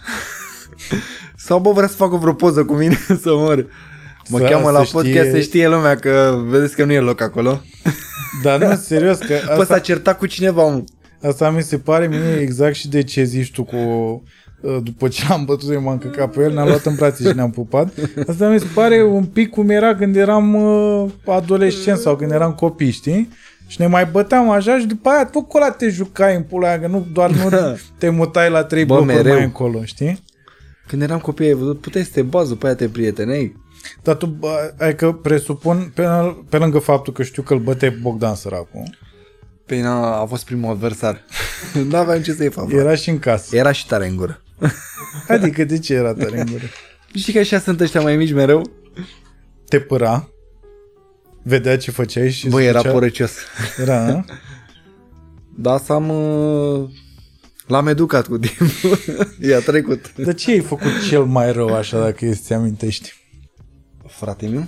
[1.47, 3.67] sau bă, vrea să facă vreo poză cu mine să mor.
[4.29, 7.01] Mă Să- cheamă la să podcast știe- să știe lumea că vedeți că nu e
[7.01, 7.63] loc acolo.
[8.43, 10.85] Dar nu, serios, că Bă, s-a asta, certat cu cineva, mă.
[11.29, 13.77] Asta mi se pare mie exact și de ce zici tu cu
[14.61, 17.35] uh, după ce l-am bătut, eu m-am căcat pe el, ne-am luat în brațe și
[17.35, 17.93] ne-am pupat.
[18.29, 22.53] Asta mi se pare un pic cum era când eram uh, adolescent sau când eram
[22.53, 23.29] copii, știi?
[23.67, 26.69] Și ne mai băteam așa și după aia tot cu ăla te jucai în pula
[26.69, 27.51] aia, că nu, doar nu
[27.99, 29.35] te mutai la trei Bă, blocuri mereu.
[29.35, 30.23] mai încolo, știi?
[30.87, 33.57] Când eram copii, ai văzut, puteai să te bazi, după aia te prietenei.
[34.03, 36.05] Dar tu, bă, adică presupun, pe,
[36.49, 38.83] pe lângă faptul că știu că îl băteai pe Bogdan săracul,
[39.67, 41.25] Păi n-a, a fost primul adversar.
[41.91, 42.71] N-aveam ce să-i fac.
[42.73, 43.57] era și în casă.
[43.57, 44.43] Era și tare în gură.
[45.29, 46.65] Adică de ce era tare în gură?
[47.15, 48.71] Știi că așa sunt ăștia mai mici mereu?
[49.69, 50.29] Te păra,
[51.43, 53.33] vedea ce făceai și Băi, era zicea- porăcios.
[53.81, 54.25] Era, a?
[55.57, 56.09] Da, să am...
[56.09, 56.89] uh,
[57.67, 58.99] L-am educat cu timpul.
[59.41, 60.13] I-a trecut.
[60.17, 63.13] Dar ce ai făcut cel mai rău așa dacă îți amintești?
[64.07, 64.67] Frate meu?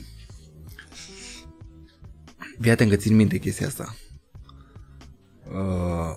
[2.61, 3.95] Fii atent că țin minte chestia asta.
[5.53, 6.15] Uh,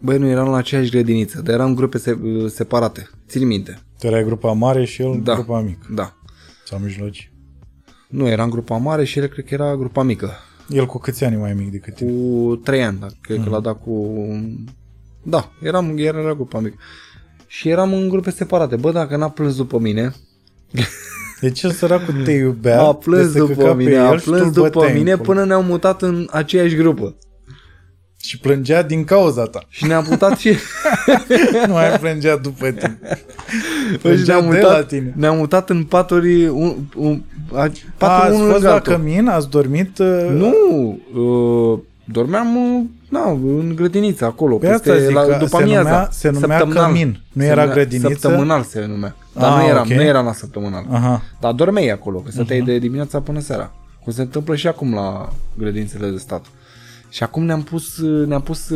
[0.00, 2.18] Băi, nu eram la aceeași grădiniță, dar eram grupe se-
[2.48, 3.10] separate.
[3.28, 3.78] Țin minte.
[3.98, 5.34] Tu erai grupa mare și el Da.
[5.34, 5.86] grupa mică.
[5.90, 6.16] Da.
[6.64, 7.32] Sau mijloci.
[8.08, 10.30] Nu, eram grupa mare și el cred că era grupa mică.
[10.68, 12.10] El cu câți ani e mai mic decât tine?
[12.10, 13.06] Cu 3 ani, da.
[13.20, 14.14] Cred că l-a dat cu...
[15.22, 16.76] Da, eram, era, era grupa mică.
[17.46, 18.76] Și eram în grupe separate.
[18.76, 20.14] Bă, dacă n-a plâns după mine,
[21.40, 24.16] Deci el săracul te iubea, a plâns te se căca după pe mine, el a
[24.16, 25.26] și tu îl plâns după băteai în mine pula.
[25.26, 27.16] până ne-am mutat în aceeași grupă.
[28.20, 29.60] Și plângea din cauza ta.
[29.68, 30.48] Și ne-am mutat și...
[31.66, 32.98] nu mai plângea după tine.
[33.02, 33.16] Păi
[33.92, 35.12] și Plângea ne-am de la mutat, tine.
[35.16, 37.22] ne-am mutat în paturi, un, un,
[37.52, 38.92] a, A, patru ați unul fost lângă la altul.
[38.92, 39.98] cămin, ați dormit...
[39.98, 40.52] uh, Nu,
[41.14, 44.56] uh, dormeam uh, na, în grădiniță acolo.
[44.56, 45.82] Pe asta peste- zic la, că după se amiaza.
[45.88, 46.84] numea- se numea Săptămânal.
[46.86, 48.08] cămin, nu Se era numea- grădiniță?
[48.08, 49.14] Săptămânal se numea.
[49.32, 49.86] Dar Ah, nu, era, ok.
[49.86, 50.84] nu era la săptămânal.
[50.90, 51.22] Aha.
[51.40, 53.72] Dar dormeai acolo, că stăteai de dimineața până seara.
[54.04, 55.28] Cum se întâmplă și acum la
[55.58, 56.44] grădințele de stat.
[57.10, 58.68] Și acum ne-am pus, ne-am pus,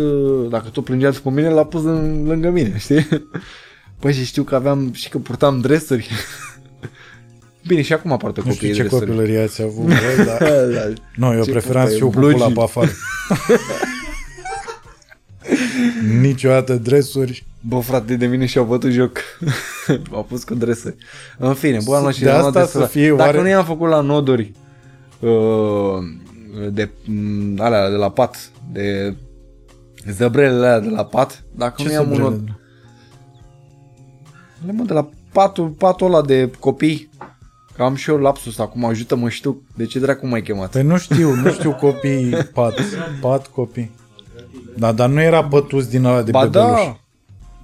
[0.48, 3.08] dacă tot plângea după mine, l-a pus în, lângă mine, știi?
[4.00, 6.10] Păi și știu că aveam, și că purtam dresuri.
[7.66, 9.06] Bine, și acum poartă Nu copiii știu ce dresuri.
[9.10, 9.94] copilărie ați avut, bă,
[10.26, 10.38] dar...
[10.66, 10.92] Da.
[11.16, 12.34] Nu, eu Ce preferam să pupa e, fiu cu blugi.
[12.36, 12.90] pula pe afară.
[16.20, 17.44] Niciodată dresuri.
[17.60, 19.18] Bă, frate, de mine și-au bătut joc.
[20.12, 20.94] Au pus cu dresuri.
[21.38, 22.84] În fine, bă, am luat și De am luat asta dresuri.
[22.84, 24.52] să fie Dacă oare- nu i-am făcut la noduri
[25.20, 25.30] uh,
[26.72, 29.14] de m, alea de la pat, de
[30.10, 32.32] zăbrelele alea de la pat, dacă Ce nu i-am un nod...
[32.32, 32.56] zăbrele?
[34.66, 37.10] Le mă, de la patul, patul ăla de copii.
[37.76, 39.62] Că am și eu lapsus acum, ajută-mă și tu.
[39.76, 40.70] De ce dracu m-ai chemat?
[40.70, 42.74] Păi nu știu, nu știu copii pat.
[43.20, 43.90] Pat copii.
[44.76, 46.68] Da, dar nu era bătuți din ăla de ba bebeluș.
[46.68, 46.96] da,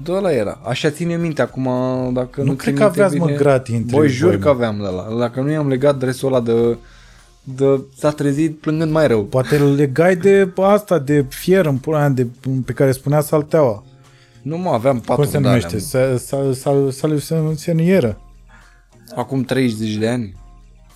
[0.02, 0.60] de ăla era.
[0.64, 1.64] Așa ține minte acum,
[2.12, 3.36] dacă nu, Nu țin cred că minte aveați, mă, bine.
[3.38, 4.38] gratii între Băi, voi, jur mă.
[4.38, 5.16] că aveam de la.
[5.18, 6.76] Dacă nu i-am legat dresul ăla de,
[7.56, 9.24] de s-a trezit plângând mai rău.
[9.24, 12.26] Poate îl legai de asta, de fier în pula aia, de,
[12.64, 13.82] pe care spunea salteaua.
[14.42, 15.78] Nu mă, aveam patru Cum se de numește?
[15.94, 16.16] alea.
[16.16, 18.20] Sa- sa- sa- Salivsenieră.
[19.16, 20.36] Acum 30 de ani,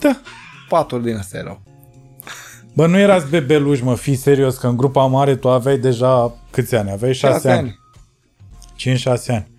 [0.01, 0.21] Da.
[0.69, 1.61] patru din astea erau.
[2.75, 6.75] Bă, nu erați bebeluși, mă, fii serios, că în grupa mare tu aveai deja câți
[6.75, 6.91] ani?
[6.91, 7.79] Aveai 6 Șase ani.
[8.77, 9.51] 5-6 ani.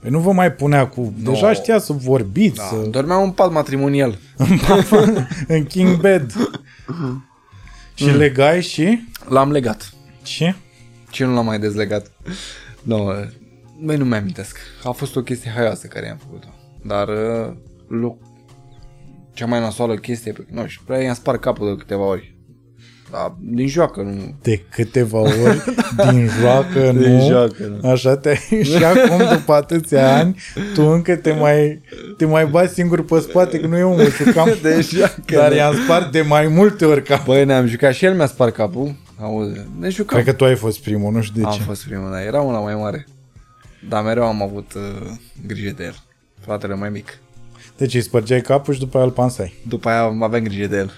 [0.00, 1.14] Păi nu vă mai punea cu...
[1.16, 2.76] Deja știa să vorbiți, Da, să...
[2.90, 4.18] dormeam în pat matrimonial.
[5.48, 6.32] în king bed.
[7.94, 9.08] și legai și...
[9.28, 9.92] L-am legat.
[10.22, 10.54] Și?
[11.10, 12.10] Ce nu l-am mai dezlegat?
[12.82, 13.10] Nu,
[13.80, 14.58] băi, nu mi-amintesc.
[14.84, 16.48] A fost o chestie haioasă care i-am făcut-o.
[16.84, 17.52] Dar uh,
[17.88, 18.18] loc,
[19.32, 22.36] cea mai nasoală chestie, pe, nu știu, prea i-am spart capul de câteva ori.
[23.10, 24.34] Dar din joacă, nu.
[24.42, 25.62] De câteva ori
[26.10, 27.26] din joacă, Din nu?
[27.28, 27.90] joacă, nu.
[27.90, 30.36] Așa te Și acum, după atâția ani,
[30.74, 31.80] tu încă te mai,
[32.16, 33.98] te mai bați singur pe spate, că nu e un
[34.34, 35.56] cam, De joacă, Dar nu.
[35.56, 37.34] i-am spart de mai multe ori capul.
[37.34, 38.94] Băi, ne-am jucat și el mi-a spart capul.
[39.20, 40.14] Auzi, ne jucam.
[40.20, 41.62] Cred că tu ai fost primul, nu știu de am ce.
[41.62, 43.06] fost primul, dar era una mai mare.
[43.88, 45.10] Dar mereu am avut uh,
[45.46, 45.94] grijă de el.
[46.40, 47.18] Fratele mai mic.
[47.76, 49.54] Deci îi spărgeai capul și după aia îl pansai.
[49.68, 50.92] După aia aveam grijă de el.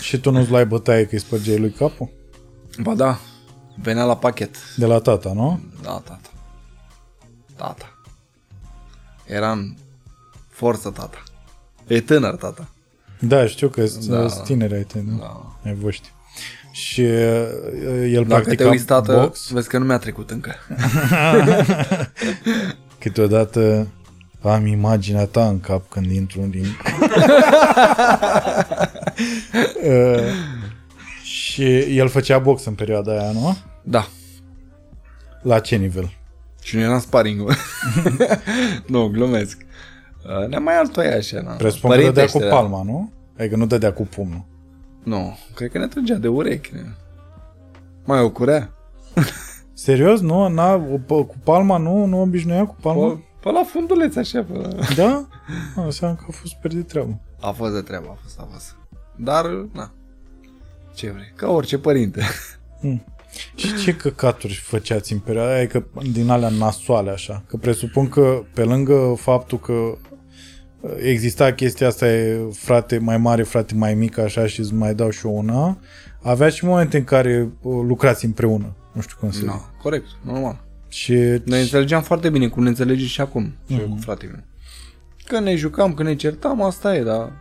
[0.00, 2.08] Și tu nu-ți luai bătaie că îi spărgeai lui capul?
[2.82, 3.18] Ba da,
[3.82, 4.56] venea la pachet.
[4.76, 5.60] De la tata, nu?
[5.82, 6.30] Da, tata.
[7.56, 7.98] Tata.
[9.26, 9.76] Eram
[10.48, 11.22] forță, tata.
[11.86, 12.68] E tânăr, tata.
[13.20, 14.20] Da, știu că sunt Da.
[14.26, 14.28] da.
[14.28, 15.18] tineri ai tăi, nu?
[15.18, 15.56] Da.
[15.64, 16.12] Ai voștri.
[16.72, 17.08] Și uh,
[18.12, 19.50] el Dacă practica te uiți, tată, box.
[19.50, 20.54] vezi că nu mi-a trecut încă.
[22.98, 23.86] Câteodată
[24.42, 26.66] am imaginea ta în cap când intru în ring.
[29.84, 30.32] uh,
[31.22, 33.56] și el făcea box în perioada aia, nu?
[33.82, 34.06] Da.
[35.42, 36.12] La ce nivel?
[36.62, 37.40] Și nu eram sparring
[38.86, 39.66] Nu, glumesc.
[40.40, 41.52] Uh, Ne mai altoia așa, na.
[41.52, 43.12] Presupun că dădea cu Părintește, palma, nu?
[43.38, 44.44] Adică nu dădea cu pumnul.
[45.04, 46.74] Nu, cred că ne trăgea de urechi.
[46.74, 46.80] ne.
[48.04, 48.72] Mai o curea?
[49.72, 50.20] Serios?
[50.20, 50.48] Nu?
[50.48, 52.04] N-a, cu palma nu?
[52.06, 53.08] Nu obișnuia cu palma?
[53.08, 54.68] Pe, pe la funduleț, așa, pe la...
[54.96, 55.28] Da?
[55.76, 57.20] A, înseamnă că a fost super de treabă.
[57.40, 58.76] A fost de treabă, a fost, a fost.
[59.16, 59.92] Dar, na,
[60.94, 62.22] ce vrei, ca orice părinte.
[62.80, 63.04] Hmm.
[63.54, 65.82] Și ce căcaturi făceați în perioada aia, că
[66.12, 67.42] din alea nasoale așa?
[67.46, 73.42] Că presupun că pe lângă faptul că uh, exista chestia asta e frate mai mare,
[73.42, 75.78] frate mai mic, așa și îți mai dau și eu una,
[76.22, 78.76] avea și momente în care uh, lucrați împreună.
[78.92, 79.80] Nu știu cum să Da, zic.
[79.82, 80.64] corect, normal.
[80.88, 81.12] Și
[81.44, 83.90] Ne înțelegeam foarte bine, cum ne înțelege și acum, și eu Mhm.
[83.94, 84.44] cu fratele meu.
[85.26, 87.32] Că ne jucam, că ne certam, asta e, dar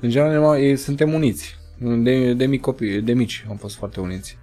[0.00, 1.58] în general e- suntem uniți.
[2.02, 4.38] De, de, mici copii, de mici am fost foarte uniți.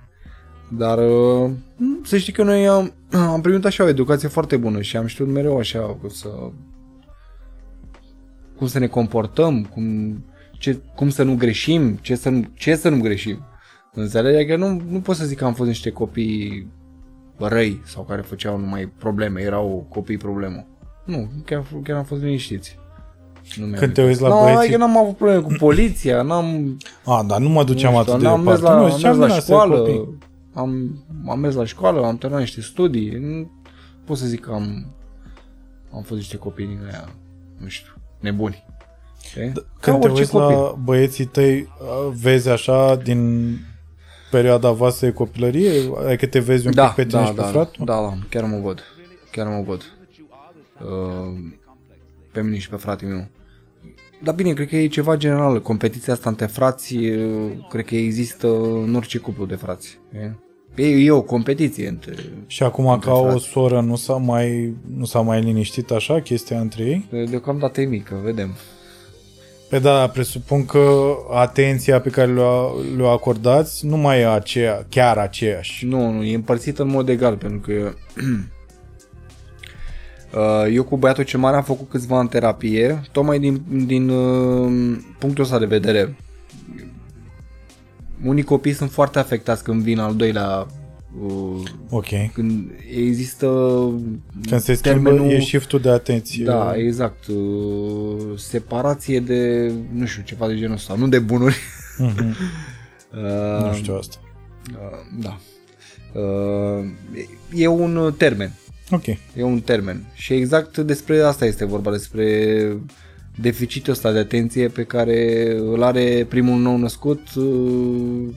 [0.69, 1.51] Dar uh,
[2.03, 2.93] să știi că noi am,
[3.33, 6.29] am primit așa o educație foarte bună și am știut mereu așa cum să
[8.57, 10.15] cum să ne comportăm, cum,
[10.51, 13.45] ce, cum să nu greșim, ce să nu, ce să nu greșim.
[13.93, 14.49] Înțelegi?
[14.49, 16.67] Că nu, nu pot să zic că am fost niște copii
[17.37, 20.67] răi sau care făceau numai probleme, erau copii problemă.
[21.05, 22.79] Nu, chiar, chiar am fost liniștiți.
[23.55, 24.09] Nu mi-am Când te zis.
[24.09, 26.77] uiți la no, băieții- Adică n-am avut probleme cu poliția, n-am...
[27.05, 28.75] A, dar nu mă duceam nu știu, atât de n-am mers departe.
[28.79, 30.17] la, nu, am ziceam mers din la astea școală, copii.
[30.53, 33.09] am, am mers la școală, am terminat niște studii.
[33.09, 33.51] Nu
[34.05, 34.85] pot să zic că am,
[35.93, 37.09] am fost niște copii din aia,
[37.57, 38.63] nu știu, nebuni.
[39.29, 39.51] Știi?
[39.51, 40.55] Ca Când te orice uiți copil.
[40.55, 41.67] la băieții tăi,
[42.21, 43.51] vezi așa din
[44.31, 45.71] perioada voastră de copilărie?
[46.07, 47.85] Adică te vezi un da, pic pe tine da, și pe da, fratul?
[47.85, 48.83] da, da, chiar mă văd.
[49.31, 49.81] Chiar mă văd.
[50.81, 51.37] Uh,
[52.31, 53.27] pe mine și pe fratele meu.
[54.23, 55.61] Dar bine, cred că e ceva general.
[55.61, 58.47] Competiția asta între frați, uh, cred că există
[58.83, 59.99] în orice cuplu de frați.
[60.75, 62.13] E, e, e o competiție între...
[62.47, 63.45] Și acum Între ca o frați.
[63.45, 67.25] soră nu s-a mai, nu s-a mai liniștit așa chestia între ei?
[67.29, 68.55] Deocamdată e mică, vedem.
[69.69, 75.17] Pe da, presupun că atenția pe care le-o, le acordați nu mai e aceea, chiar
[75.17, 75.85] aceeași.
[75.85, 78.23] Nu, nu, e împărțită în mod egal, pentru că uh,
[80.71, 85.43] eu cu băiatul cel mare am făcut câțiva în terapie, tocmai din, din uh, punctul
[85.43, 86.15] ăsta de vedere.
[88.25, 90.65] Unii copii sunt foarte afectați când vin al doilea
[91.25, 92.07] uh, Ok.
[92.33, 93.47] când există
[94.49, 96.45] Când se schimbă, e shift-ul de atenție.
[96.45, 101.55] da, exact uh, separație de nu știu, ceva de genul ăsta, nu de bunuri
[101.97, 102.19] Mhm.
[103.59, 104.15] uh, Nu știu asta.
[104.71, 105.37] Uh, da.
[106.19, 106.85] Uh,
[107.55, 108.51] e un termen.
[108.91, 109.05] Ok.
[109.07, 110.03] E un termen.
[110.13, 112.77] Și exact despre asta este vorba, despre
[113.35, 118.27] deficitul ăsta de atenție pe care îl are primul nou născut uh,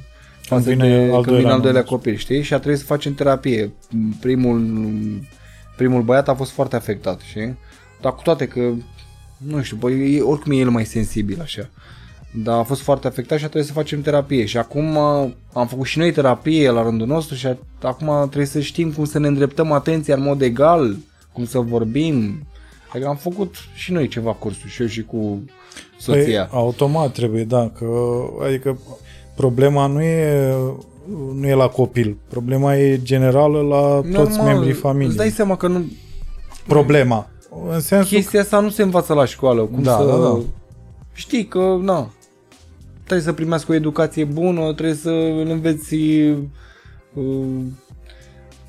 [0.43, 2.43] față vine de, al când doilea vine al doilea nou copil, știi?
[2.43, 3.73] Și a trebuit să facem terapie.
[4.21, 4.85] Primul,
[5.77, 7.57] primul băiat a fost foarte afectat, știi?
[8.01, 8.73] Dar cu toate că,
[9.37, 11.69] nu știu, băi, e- oricum e el mai sensibil așa.
[12.35, 14.45] Dar a fost foarte afectat și a trebuit să facem terapie.
[14.45, 18.47] Și acum uh, am făcut și noi terapie la rândul nostru și a- acum trebuie
[18.47, 20.97] să știm cum să ne îndreptăm atenția în mod egal,
[21.33, 22.47] cum să vorbim.
[22.93, 25.43] Adică am făcut și noi ceva cursuri, și eu și cu
[25.99, 26.45] soția.
[26.45, 27.87] Păi, automat trebuie, da, că,
[28.47, 28.79] adică
[29.37, 30.55] problema nu e,
[31.35, 35.31] nu e la copil, problema e generală la toți membrii Îți dai familiei.
[35.31, 35.85] seama că nu,
[36.67, 37.29] Problema.
[37.71, 39.63] În sensul chestia asta nu se învață la școală.
[39.63, 40.05] Cum Da, să...
[40.05, 40.39] da, da.
[41.13, 42.11] Știi că, na,
[43.11, 46.37] trebuie să primească o educație bună, trebuie să îl înveți uh,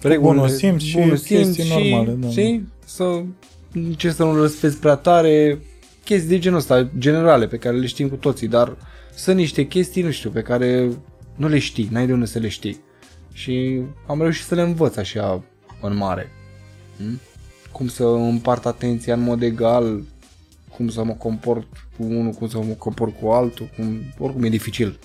[0.02, 2.30] regulile, bunul simț și bunul chestii normale, da.
[2.30, 2.68] Știi?
[2.86, 3.24] Să
[3.74, 5.60] încerci să nu răspezi prea tare,
[6.04, 8.78] chestii de genul ăsta, generale, pe care le știm cu toții, dar
[9.16, 10.90] sunt niște chestii, nu știu, pe care
[11.36, 12.80] nu le știi, n-ai de unde să le știi.
[13.34, 15.44] Și am reușit să le învăț așa
[15.82, 16.32] în mare.
[16.98, 17.20] Hm?
[17.72, 20.04] Cum să împart atenția în mod egal,
[20.76, 21.68] cum să mă comport
[21.98, 25.00] cu unul, cum să mă comport cu altul, cum, oricum e dificil.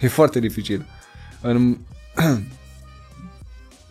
[0.00, 0.86] E foarte dificil.
[1.40, 1.78] În...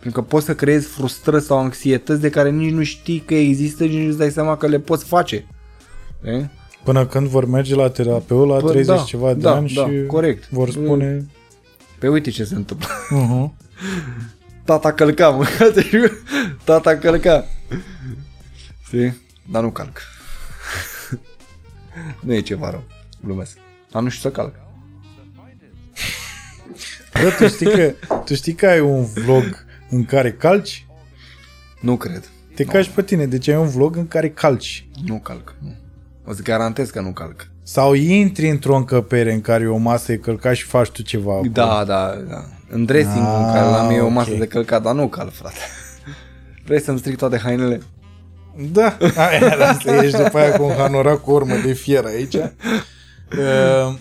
[0.02, 3.84] Pentru că poți să creezi frustrări sau anxietăți de care nici nu știi că există,
[3.84, 5.46] nici nu-ți dai seama că le poți face.
[6.24, 6.46] E?
[6.84, 9.86] până când vor merge la terapeut la Bă, 30 da, ceva de da, ani da,
[9.86, 10.50] și corect.
[10.50, 11.26] vor spune
[12.00, 12.88] Pe uite ce se întâmplă.
[12.88, 13.50] uh-huh.
[14.66, 16.24] Tata călca, mă, te jur.
[16.64, 17.46] Tata călca.
[18.86, 19.18] Știi?
[19.52, 20.02] Dar nu calc.
[22.26, 22.84] nu e ceva rău.
[23.24, 23.58] Glumesc.
[23.92, 24.54] Dar nu știu să calc.
[27.24, 27.94] Bă, tu știi, că,
[28.26, 30.86] tu știi că ai un vlog în care calci?
[31.82, 32.30] Nu cred.
[32.56, 34.88] Te cași pe tine, deci ai un vlog în care calci.
[35.06, 35.56] Nu calc.
[35.60, 35.76] Nu.
[36.24, 37.48] Îți garantez că nu calc.
[37.64, 41.32] Sau intri într-o încăpere în care e o masă e călcat și faci tu ceva
[41.34, 41.50] acolo.
[41.52, 42.44] Da, da, da.
[42.70, 44.38] În dressing Ah, în care la mine e o masă ok.
[44.40, 45.56] de călcat, dar nu calc, frate.
[46.66, 47.82] Vrei să-mi stric toate hainele?
[48.72, 52.36] Da, aia, da, să ieși după aia cu un hanorac cu urmă de fier aici.
[52.36, 53.94] Uh,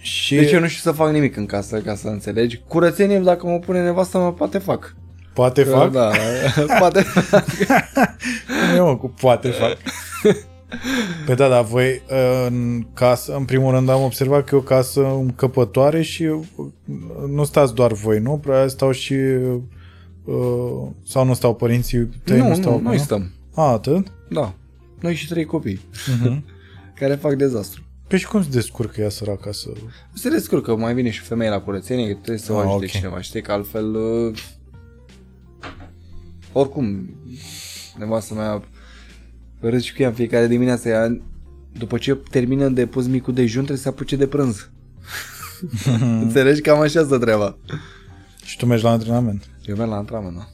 [0.00, 2.60] și Deci eu nu știu să fac nimic în casă, ca să înțelegi.
[2.68, 4.94] Curățenie, dacă mă pune nevasta mă poate fac.
[5.34, 5.90] poate fac?
[5.90, 6.10] Da,
[6.78, 7.44] poate fac.
[8.76, 9.76] Nu, mă, cu poate fac.
[11.26, 12.02] Păi da, dar voi
[12.48, 16.66] în casă, în primul rând am observat că e o casă încăpătoare și uh,
[17.28, 18.38] nu stați doar voi, nu?
[18.38, 19.14] Probabil stau și
[20.24, 22.88] uh, sau nu stau părinții tăi, nu, nu, stau nu, acolo?
[22.88, 23.30] noi stăm.
[23.54, 24.06] A, atât?
[24.28, 24.54] Da.
[25.00, 26.40] Noi și trei copii Uh-huh.
[26.98, 27.82] care fac dezastru.
[28.08, 29.68] Păi și cum se descurcă ea săraca să...
[30.14, 32.90] Se descurcă, mai vine și femeia la curățenie, că trebuie să o Ah, ajute ok.
[32.90, 33.94] cineva, știi, că altfel...
[33.94, 34.38] Uh,
[36.52, 37.14] oricum,
[37.98, 38.62] nevastă mea
[39.60, 41.20] râzi și cu ea în fiecare dimineață, ea,
[41.78, 44.70] după ce termină de pus micul dejun, trebuie să se apuce de prânz.
[46.22, 46.60] Înțelegi?
[46.60, 47.56] Cam așa stă treaba.
[48.44, 49.48] Și tu mergi la antrenament.
[49.66, 50.48] Eu merg la antrenament, da.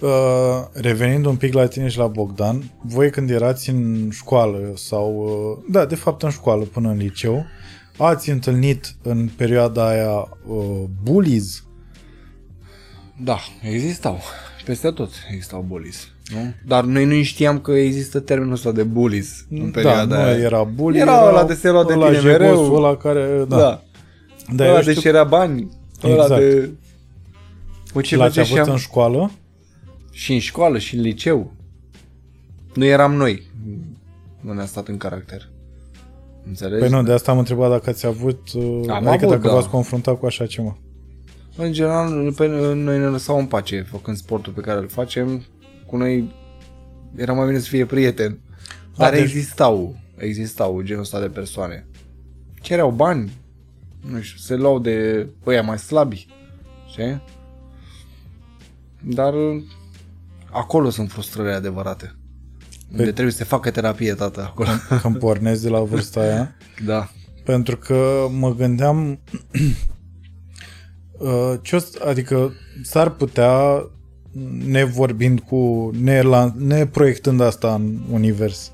[0.00, 5.14] Uh, revenind un pic la tine și la Bogdan, voi când erați în școală sau,
[5.58, 7.44] uh, da, de fapt în școală până în liceu,
[7.96, 11.64] ați întâlnit în perioada aia uh, bullies?
[13.24, 14.18] Da, existau.
[14.64, 16.08] Peste tot existau bullies.
[16.34, 16.52] Nu?
[16.66, 20.36] Dar noi nu știam că există termenul ăsta de bullies în Da, perioada nu aia.
[20.36, 22.74] era bully, Era ăla de se lua de ăla tine jegosul mereu.
[22.74, 23.56] ăla care, da.
[23.56, 23.82] Da.
[24.54, 25.68] da ăla eu de știu, cerea bani.
[26.04, 26.40] Ăla Exact.
[26.40, 26.70] de...
[27.92, 28.70] Cu ce l-ați avut făceam?
[28.70, 29.30] în școală?
[30.10, 31.52] Și în școală, și în liceu.
[32.74, 33.42] Nu eram noi.
[34.40, 35.48] Nu ne-a stat în caracter.
[36.46, 36.80] Înțelegi?
[36.80, 39.52] Păi nu, de asta am întrebat dacă ați avut, uh, Am adică avut, dacă da.
[39.52, 40.78] v-ați confruntat cu așa ceva.
[41.56, 45.44] În general, pe noi ne lăsau în pace făcând sportul pe care îl facem.
[45.86, 46.34] Cu noi
[47.16, 48.38] era mai bine să fie prieten.
[48.96, 51.86] Dar deci- existau, existau genul ăsta de persoane.
[52.60, 53.30] Cereau bani,
[54.10, 56.26] nu știu, se luau de ăia mai slabi,
[56.90, 57.22] știi?
[59.02, 59.34] Dar
[60.58, 62.18] acolo sunt frustrările adevărate.
[62.90, 64.68] Unde trebuie să se facă terapie, tată, acolo.
[65.02, 66.54] Când pornezi de la vârsta aia.
[66.86, 67.08] Da.
[67.44, 69.08] Pentru că mă gândeam
[71.18, 72.52] uh, ce o să- adică
[72.82, 73.82] s-ar putea
[74.66, 76.22] nevorbind cu ne,
[76.56, 78.72] ne proiectând asta în univers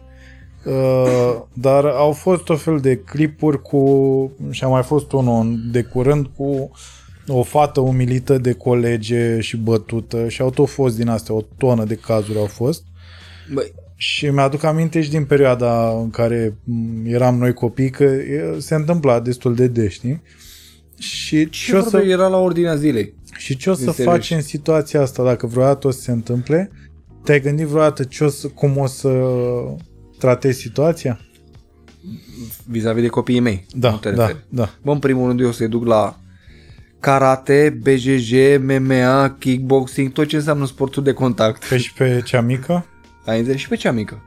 [0.65, 5.71] uh, dar au fost o fel de clipuri cu și a mai fost unul în-
[5.73, 6.71] de curând cu
[7.27, 11.85] o fată umilită de colege și bătută și au tot fost din astea, o tonă
[11.85, 12.83] de cazuri au fost
[13.53, 18.57] Băi, și mi-aduc aminte și din perioada în care m, eram noi copii că e,
[18.59, 20.23] se întâmpla destul de des, știi?
[20.99, 23.15] Și ce ce o vorbe să, era la ordinea zilei?
[23.37, 24.11] și ce o să Înțelegi?
[24.11, 26.71] faci în situația asta dacă vreodată o să se întâmple?
[27.25, 29.23] Te-ai gândit vreodată ce o să, cum o să
[30.19, 31.21] tratezi situația?
[32.67, 33.67] Vis-a-vis de copiii mei.
[33.75, 34.45] Da, nu te da, referi.
[34.49, 34.75] da.
[34.83, 36.19] Bă, în primul rând eu o să-i duc la
[37.05, 41.69] karate, BJJ, MMA, kickboxing, tot ce înseamnă sportul de contact.
[41.69, 42.87] Pe și pe cea mică?
[43.25, 43.61] Ai înțeles?
[43.61, 44.23] Și pe cea mică.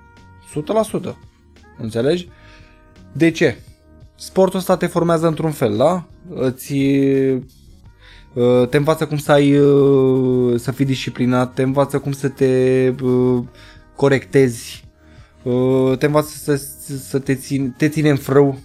[1.12, 1.16] 100%.
[1.78, 2.30] Înțelegi?
[3.12, 3.58] De ce?
[4.16, 6.06] Sportul ăsta te formează într-un fel, da?
[6.30, 6.74] Îți
[8.34, 12.94] uh, te învață cum să ai uh, să fii disciplinat, te învață cum să te
[13.04, 13.44] uh,
[13.95, 14.84] corectezi,
[15.44, 16.56] uh, te învață să,
[16.98, 18.60] să te, ține, te ține în frâu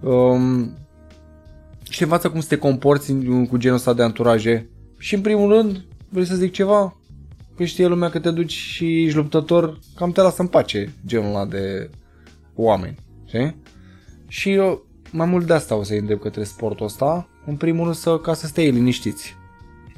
[0.00, 0.76] um,
[1.90, 4.68] și te învață cum să te comporți în- cu genul ăsta de anturaje.
[4.98, 6.96] Și în primul rând, vrei să zic ceva?
[7.56, 11.28] Că știe lumea că te duci și ești luptător, cam te lasă în pace genul
[11.34, 11.90] ăla de
[12.54, 12.96] oameni.
[13.26, 13.56] Știi?
[14.28, 17.96] Și eu mai mult de asta o să-i îndrept către sportul ăsta, în primul rând
[17.96, 19.36] să, ca să stea liniștiți.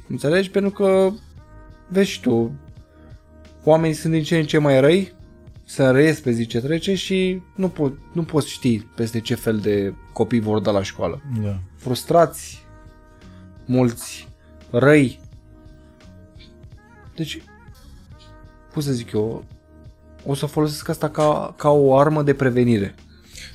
[0.08, 0.50] Înțelegi?
[0.50, 1.10] Pentru că,
[1.88, 2.52] vezi și tu,
[3.64, 5.12] oamenii sunt din ce în ce mai răi,
[5.64, 9.58] se înrăiesc pe zi ce trece și nu, po- nu poți ști peste ce fel
[9.58, 11.22] de copii vor da la școală.
[11.42, 11.60] Da.
[11.80, 12.64] Frustrați,
[13.64, 14.28] mulți,
[14.70, 15.20] răi.
[17.16, 17.42] Deci,
[18.72, 19.44] cum să zic eu,
[20.26, 22.94] o să folosesc asta ca, ca o armă de prevenire.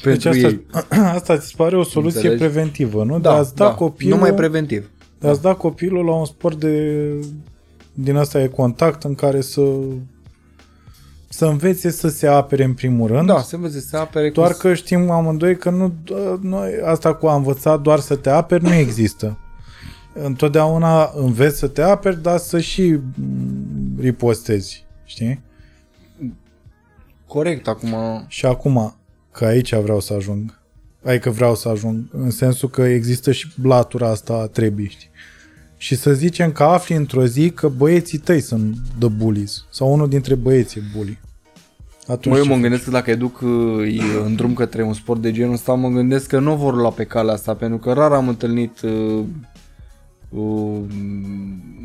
[0.04, 0.66] Deci Pentru asta, ei.
[1.18, 2.44] asta ți se pare o soluție Înțelegi?
[2.44, 3.20] preventivă, nu?
[3.20, 4.90] Da, de a-ți da, da, copilul, numai preventiv.
[5.20, 7.10] de a-ți da copilul la un sport de
[7.94, 9.62] din asta e contact în care să
[11.36, 13.28] să învețe să se apere în primul rând.
[13.28, 14.58] Da, se învețe să se apere Doar cu...
[14.58, 15.94] că știm amândoi că nu,
[16.42, 19.38] noi, asta cu a învăța doar să te aperi nu există.
[20.14, 25.42] Întotdeauna înveți să te aperi, dar să și mm, ripostezi, știi?
[27.28, 27.96] Corect, acum...
[28.28, 28.96] Și acum,
[29.32, 30.60] că aici vreau să ajung,
[31.04, 35.10] adică vreau să ajung, în sensul că există și latura asta a trebii, știi?
[35.78, 40.10] Și să zicem că afli într-o zi că băieții tăi sunt the bullies, sau unul
[40.10, 41.20] dintre băieții e bully.
[42.08, 42.62] Atunci Mă, eu ce mă faci?
[42.62, 46.28] gândesc că dacă educ uh, în drum către un sport de genul ăsta, mă gândesc
[46.28, 49.24] că nu vor lua pe calea asta, pentru că rar am întâlnit uh,
[50.30, 50.80] uh,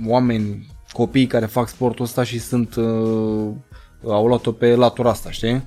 [0.06, 3.48] oameni, copii care fac sportul ăsta și sunt uh,
[4.04, 5.62] au luat-o pe latura asta, știi?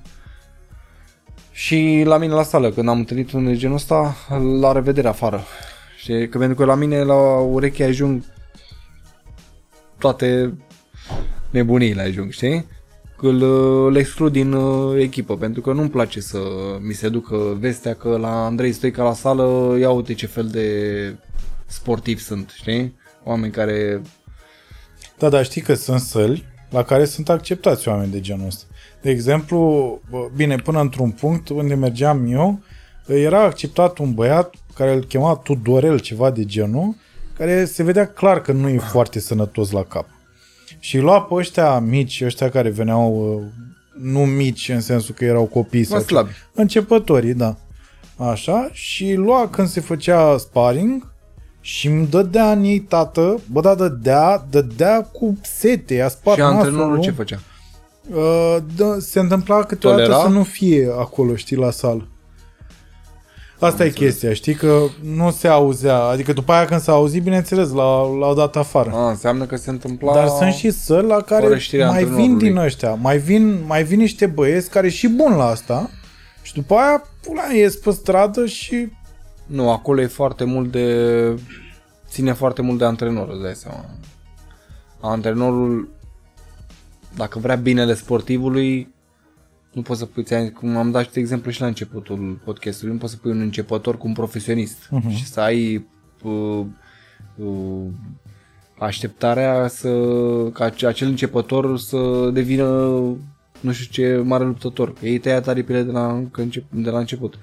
[1.51, 4.15] Și la mine la sală, când am întâlnit unul de genul ăsta,
[4.59, 5.43] la revedere afară.
[6.03, 6.29] Știi?
[6.29, 8.23] Că pentru că la mine la ureche ajung
[9.97, 10.53] toate
[11.49, 12.65] nebuniile ajung, știi?
[13.23, 13.41] îl,
[13.85, 16.39] îl exclud din uh, echipă, pentru că nu-mi place să
[16.81, 21.15] mi se ducă vestea că la Andrei Stoica la sală, ia uite ce fel de
[21.65, 22.95] sportivi sunt, știi?
[23.23, 24.01] Oameni care...
[25.17, 28.65] Da, dar știi că sunt săli la care sunt acceptați oameni de genul ăsta.
[29.01, 29.57] De exemplu,
[30.09, 32.59] bă, bine, până într-un punct unde mergeam eu,
[33.07, 36.95] era acceptat un băiat care îl chema Tudorel, ceva de genul,
[37.37, 40.05] care se vedea clar că nu e foarte sănătos la cap.
[40.79, 43.43] Și lua pe ăștia mici, ăștia care veneau, uh,
[44.01, 46.31] nu mici în sensul că erau copii sau Mă slabi.
[46.53, 47.55] începătorii, da.
[48.17, 51.11] Așa, și lua când se făcea sparring
[51.61, 56.43] și îmi dădea în ei tată, bă, da, dădea, dădea cu sete, a spart Și
[56.43, 57.01] nasul, antrenorul nu?
[57.01, 57.39] ce făcea?
[58.13, 60.21] Uh, da, se întâmpla câteodată Tolera?
[60.23, 62.07] să nu fie acolo, știi, la sală.
[63.65, 67.71] Asta e chestia, știi, că nu se auzea, adică după aia când s-a auzit, bineînțeles,
[67.71, 68.91] l-au, l-au dat afară.
[68.93, 70.13] A, înseamnă că se întâmpla...
[70.13, 72.47] Dar sunt și săli la care fără știrea mai vin antrenorului.
[72.47, 75.89] din ăștia, mai vin, mai vin niște băieți care și bun la asta
[76.41, 78.91] și după aia pula, ies pe stradă și
[79.45, 81.39] Nu, acolo e foarte mult de...
[82.09, 83.85] Ține foarte mult de antrenor, îți dai seama.
[84.99, 85.89] Antrenorul,
[87.15, 88.92] dacă vrea binele sportivului,
[89.73, 92.93] nu poți să pui, ți-am- cum am dat și de exemplu și la începutul podcastului,
[92.93, 95.15] nu poți să pui un începător cu un profesionist uh-huh.
[95.15, 95.85] și să ai
[96.23, 96.65] uh,
[97.35, 97.85] uh,
[98.79, 99.89] așteptarea să,
[100.53, 102.65] ca ace- acel începător să devină
[103.59, 104.93] nu știu ce mare luptător.
[105.01, 107.37] Ei tăiat aripile de la, încă încep, de la început.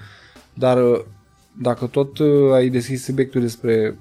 [0.55, 1.01] Dar uh,
[1.61, 3.99] dacă tot uh, ai deschis subiectul despre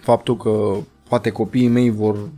[0.00, 0.76] faptul că
[1.08, 2.28] poate copiii mei vor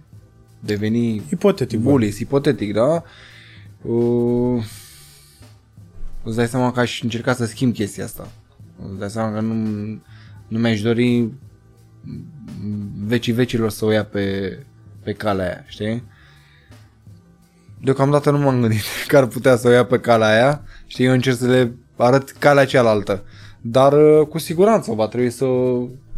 [0.60, 1.78] deveni ipotetic.
[1.78, 1.90] bă.
[1.90, 3.02] bullies, ipotetic, da?
[3.82, 4.64] Uh,
[6.22, 8.28] îți dai seama că aș încerca să schimb chestia asta.
[8.90, 9.54] Îți dai seama că nu,
[10.48, 11.30] nu mi-aș dori
[13.06, 14.58] vecii vecilor să o ia pe,
[15.02, 16.02] pe calea aia, știi?
[17.80, 21.12] Deocamdată nu m-am gândit că ar putea să o ia pe calea aia, știi, eu
[21.12, 23.24] încerc să le arăt calea cealaltă.
[23.60, 25.46] Dar uh, cu siguranță va trebui să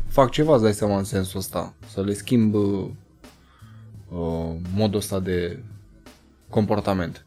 [0.08, 1.74] fac ceva, îți dai seama, în sensul ăsta.
[1.92, 2.86] Să le schimb uh,
[4.08, 5.62] uh, modul ăsta de
[6.48, 7.26] comportament.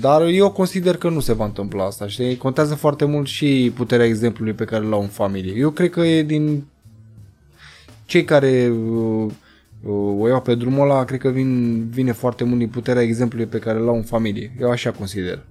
[0.00, 2.36] Dar eu consider că nu se va întâmpla asta, știi?
[2.36, 5.54] Contează foarte mult și puterea exemplului pe care îl au în familie.
[5.56, 6.64] Eu cred că e din
[8.06, 9.32] cei care uh,
[9.82, 13.46] uh, o iau pe drumul ăla, cred că vin, vine foarte mult din puterea exemplului
[13.46, 14.52] pe care îl au în familie.
[14.60, 15.42] Eu așa consider.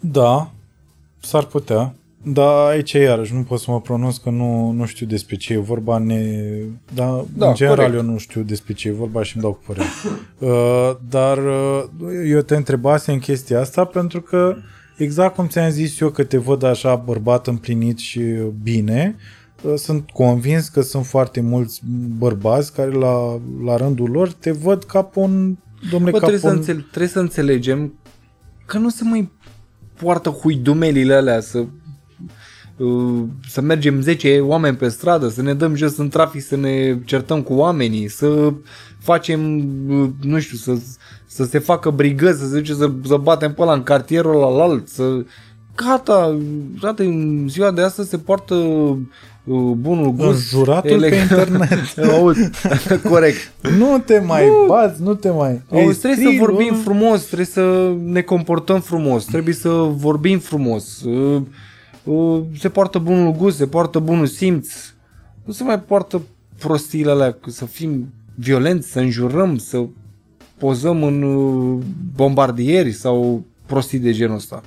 [0.00, 0.50] Da,
[1.20, 1.94] s-ar putea.
[2.22, 5.58] Dar aici iarăși nu pot să mă pronunț că nu, nu știu despre ce e
[5.58, 5.98] vorba.
[5.98, 6.22] Ne...
[6.94, 7.94] Dar Da, în general corect.
[7.94, 9.86] eu nu știu despre ce e vorba și îmi dau cu părere.
[10.38, 11.84] uh, dar uh,
[12.28, 14.56] eu te întrebase în chestia asta pentru că
[14.96, 18.20] exact cum ți-am zis eu că te văd așa bărbat împlinit și
[18.62, 19.16] bine,
[19.62, 21.80] uh, sunt convins că sunt foarte mulți
[22.18, 25.56] bărbați care la, la rândul lor te văd ca pe un
[25.90, 26.56] domnule Bă, ca trebuie, pe să un...
[26.56, 27.92] înțele- trebuie să înțelegem
[28.66, 29.30] că nu se mai
[30.02, 31.66] poartă huidumelile alea să uh,
[33.48, 37.42] să mergem 10 oameni pe stradă, să ne dăm jos în trafic, să ne certăm
[37.42, 38.52] cu oamenii, să
[38.98, 39.56] facem,
[39.88, 40.80] uh, nu știu, să,
[41.26, 44.62] să se facă brigăzi, să se duce să, să batem pe ăla în cartierul ăla
[44.62, 45.24] alt, să...
[45.76, 46.38] Gata,
[46.80, 48.96] gata, în ziua de astăzi se poartă uh,
[49.76, 50.52] bunul gust.
[50.52, 51.98] Înjuratul pe internet.
[52.12, 52.50] Auzi,
[53.10, 53.52] corect.
[53.78, 55.62] Nu te mai bați, nu te mai...
[55.70, 56.80] Auzi, Ei, trebuie să strig, vorbim bă.
[56.84, 61.04] frumos, trebuie să ne comportăm frumos, trebuie să vorbim frumos.
[62.08, 64.68] Uh, uh, Se poartă bunul gust, se poartă bunul simț.
[65.44, 66.22] Nu se mai poartă
[66.58, 69.86] prostiile alea, că să fim violenți, să înjurăm, să
[70.58, 74.62] pozăm în uh, bombardieri sau prostii de genul ăsta.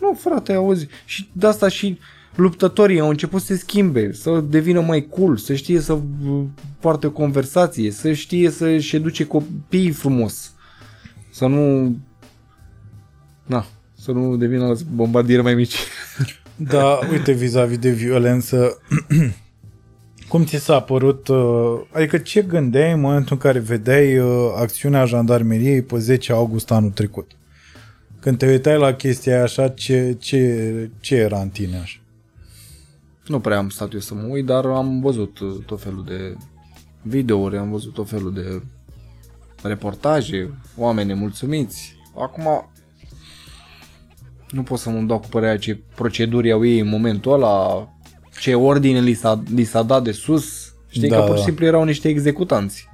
[0.00, 0.86] Nu, frate, auzi.
[1.04, 1.98] Și de asta și
[2.34, 6.42] luptătorii au început să se schimbe, să devină mai cool, să știe să uh,
[6.80, 10.52] poarte o conversație, să știe să-și educe copiii frumos.
[11.30, 11.96] Să nu...
[13.44, 15.76] Na, să nu devină bombardieri mai mici.
[16.56, 18.80] Da, uite, vis-a-vis de violență,
[20.28, 25.04] cum ți s-a părut, uh, adică ce gândeai în momentul în care vedeai uh, acțiunea
[25.04, 27.30] jandarmeriei pe 10 august anul trecut?
[28.20, 32.00] Când te uitai la chestia aia așa, ce, ce, ce era în tine așa?
[33.26, 36.36] Nu prea am stat eu să mă uit, dar am văzut uh, tot felul de
[37.02, 38.62] videouri, am văzut tot felul de
[39.62, 41.96] reportaje, oameni nemulțumiți.
[42.18, 42.70] Acum,
[44.50, 47.88] nu pot să mă dau cu părerea ce proceduri au ei în momentul ăla,
[48.40, 50.74] ce ordine li s-a, li s-a dat de sus.
[50.88, 51.44] Știi Da, că pur și da.
[51.46, 52.88] simplu erau niște executanți.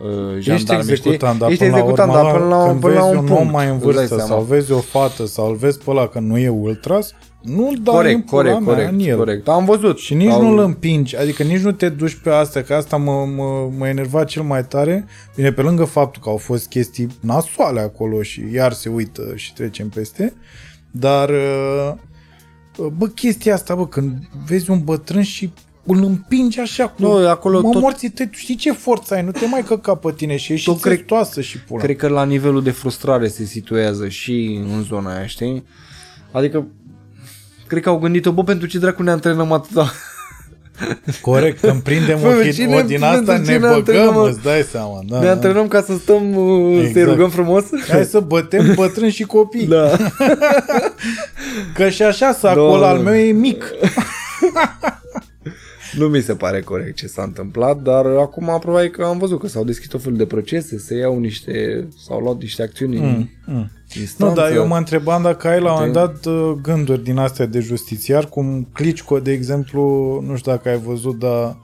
[0.00, 2.94] uh, Ești jandarmi, executant, dar Ești până la executant, urmă, dar până la, când până
[2.94, 3.40] la vezi un un punct.
[3.42, 4.30] om mai în îți dai vârstă seama.
[4.30, 7.12] sau vezi o fată sau îl vezi pe ăla că nu e ultras,
[7.42, 9.16] nu-l dai în Corect, pula corect, mea, corect, în el.
[9.16, 9.48] corect.
[9.48, 9.98] Am văzut.
[9.98, 13.24] Și nici Au- nu-l împingi, adică nici nu te duci pe asta, că asta mă,
[13.36, 15.06] mă, mă enerva cel mai tare.
[15.36, 19.52] Bine, pe lângă faptul că au fost chestii nasoale acolo și iar se uită și
[19.54, 20.34] trecem peste,
[20.92, 21.92] dar uh,
[22.96, 24.12] bă, chestia asta, bă, când
[24.46, 25.50] vezi un bătrân și
[25.86, 29.22] îl împingi așa cu Nu, acolo mă, tot- morții, te, tu știi ce forță ai,
[29.22, 31.82] nu te mai căca pe tine și ești Tot și cred- țestoasă și pula.
[31.82, 35.64] Cred că la nivelul de frustrare se situează și în zona aia, știi?
[36.32, 36.66] Adică,
[37.66, 39.92] cred că au gândit-o, bă, pentru ce dracu ne antrenăm atâta?
[41.20, 44.20] Corect, când prindem Bă, o, fi- cine- o din asta pentru ne cine antrenăm, băgăm,
[44.22, 44.28] mă?
[44.28, 45.00] îți dai seama.
[45.08, 45.30] Da, ne da.
[45.30, 47.06] antrenăm ca să stăm, uh, să-i Exact.
[47.08, 47.64] rugăm frumos?
[47.88, 49.66] Hai să bătem bătrâni și copii.
[49.66, 49.96] Da.
[51.74, 52.88] Că și așa sacul Da.
[52.88, 53.64] al meu e mic.
[55.96, 59.46] Nu mi se pare corect ce s-a întâmplat, dar acum probabil că am văzut că
[59.46, 63.28] s-au deschis tot felul de procese, se iau niște, s-au luat niște acțiuni mm, în
[63.46, 63.70] mm.
[64.00, 64.40] instanță.
[64.40, 67.18] Nu, dar eu mă întrebam dacă ai la un moment Te- dat uh, gânduri din
[67.18, 69.80] astea de justițiar, cum Clicico, de exemplu,
[70.26, 71.56] nu știu dacă ai văzut, dar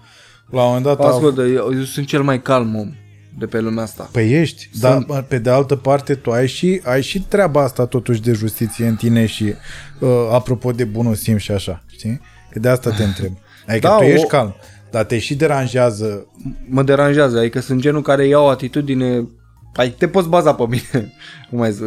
[0.51, 1.01] la un moment dat...
[1.01, 2.93] a- Ascultă, eu, eu sunt cel mai calm om
[3.39, 4.09] de pe lumea asta.
[4.13, 7.87] Păi ești, dar bă, pe de altă parte tu ai și, ai și treaba asta
[7.87, 9.55] totuși de justiție în tine și
[9.99, 12.21] uh, apropo de bunul simț și așa, știi?
[12.51, 13.33] Că de asta te întreb.
[13.69, 14.55] Adică Da, tu ești o- calm,
[14.91, 16.27] dar te și deranjează.
[16.69, 19.29] Mă deranjează, adică sunt genul care iau o atitudine,
[19.75, 21.13] ai, te poți baza pe mine,
[21.49, 21.85] cum mai zic,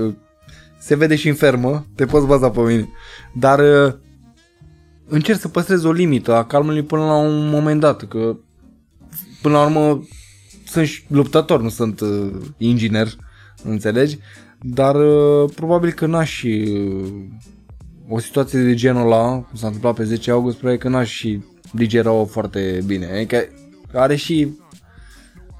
[0.79, 2.89] se vede și în fermă, te poți baza pe mine,
[3.33, 3.93] dar uh,
[5.07, 8.35] încerc să păstrez o limită a calmului până la un moment dat, că
[9.41, 10.07] până la urmă
[10.65, 13.07] sunt și luptător, nu sunt uh, inginer,
[13.63, 14.17] înțelegi?
[14.59, 17.13] Dar uh, probabil că n-aș și uh,
[18.09, 21.41] o situație de genul ăla, cum s-a întâmplat pe 10 august, probabil că n-aș și
[21.71, 23.05] digera-o foarte bine.
[23.05, 23.47] Adică
[23.93, 24.47] are și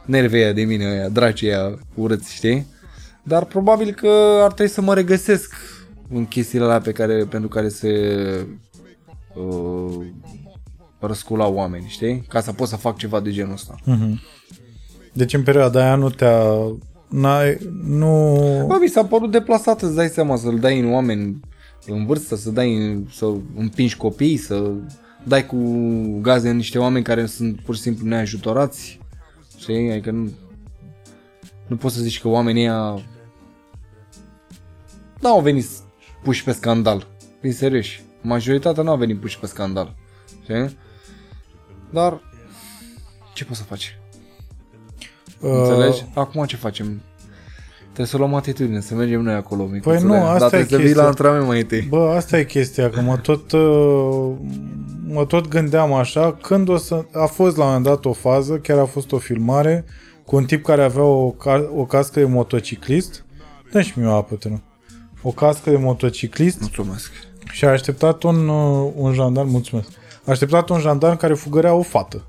[0.05, 2.65] nervii aia de mine, aia, dracii aia urâți, știi?
[3.23, 5.53] Dar probabil că ar trebui să mă regăsesc
[6.13, 7.89] în chestiile alea pe care, pentru care se
[9.35, 10.05] uh,
[10.99, 12.23] răscula oameni, știi?
[12.27, 13.75] Ca să pot să fac ceva de genul ăsta.
[15.13, 16.43] Deci în perioada aia nu te-a...
[17.07, 18.35] N-ai, nu...
[18.67, 21.39] Bă, mi s-a părut deplasat, îți dai seama, să-l dai în oameni
[21.85, 23.25] în vârstă, să dai în, să
[23.55, 24.71] împingi copii, să
[25.23, 25.57] dai cu
[26.22, 28.99] gaze în niște oameni care sunt pur și simplu neajutorați.
[29.57, 29.91] Știi?
[29.91, 30.31] Adică nu,
[31.68, 33.02] nu poți să zici că oamenii ăia
[35.19, 35.65] nu au venit
[36.23, 37.07] puși pe scandal.
[37.41, 37.88] Fii serios.
[38.22, 39.95] Majoritatea nu au venit puși pe scandal.
[40.43, 40.77] Știi?
[41.89, 42.22] Dar
[43.34, 43.99] ce poți să faci?
[45.39, 46.06] Înțelegi?
[46.14, 47.02] Acum ce facem?
[47.93, 49.95] Trebuie să luăm atitudine, să mergem noi acolo, micuțule.
[49.95, 51.01] Păi nu, asta Dar e trebuie să vii chestia.
[51.01, 51.81] la antrenament mai întâi.
[51.81, 54.31] Bă, asta e chestia, că mă tot, uh,
[55.07, 57.05] mă tot gândeam așa, când o să...
[57.13, 59.85] A fost la un moment dat o fază, chiar a fost o filmare,
[60.26, 63.26] cu un tip care avea o, ca, o cască de motociclist.
[63.72, 64.61] Dă și mie o apă, te rog.
[65.22, 67.11] O cască de motociclist Mulțumesc.
[67.51, 69.88] și a așteptat un, uh, un jandarm, mulțumesc,
[70.26, 72.23] a așteptat un jandarm care fugărea o fată.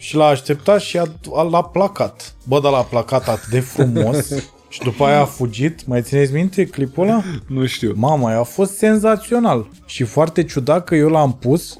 [0.00, 1.04] Și l-a așteptat și a,
[1.34, 2.34] a, l-a placat.
[2.44, 4.32] Bă, dar l-a placat atât de frumos
[4.68, 5.86] și după aia a fugit.
[5.86, 7.22] Mai țineți minte clipul ăla?
[7.46, 7.92] Nu știu.
[7.96, 11.78] Mama, a fost senzațional și foarte ciudat că eu l-am pus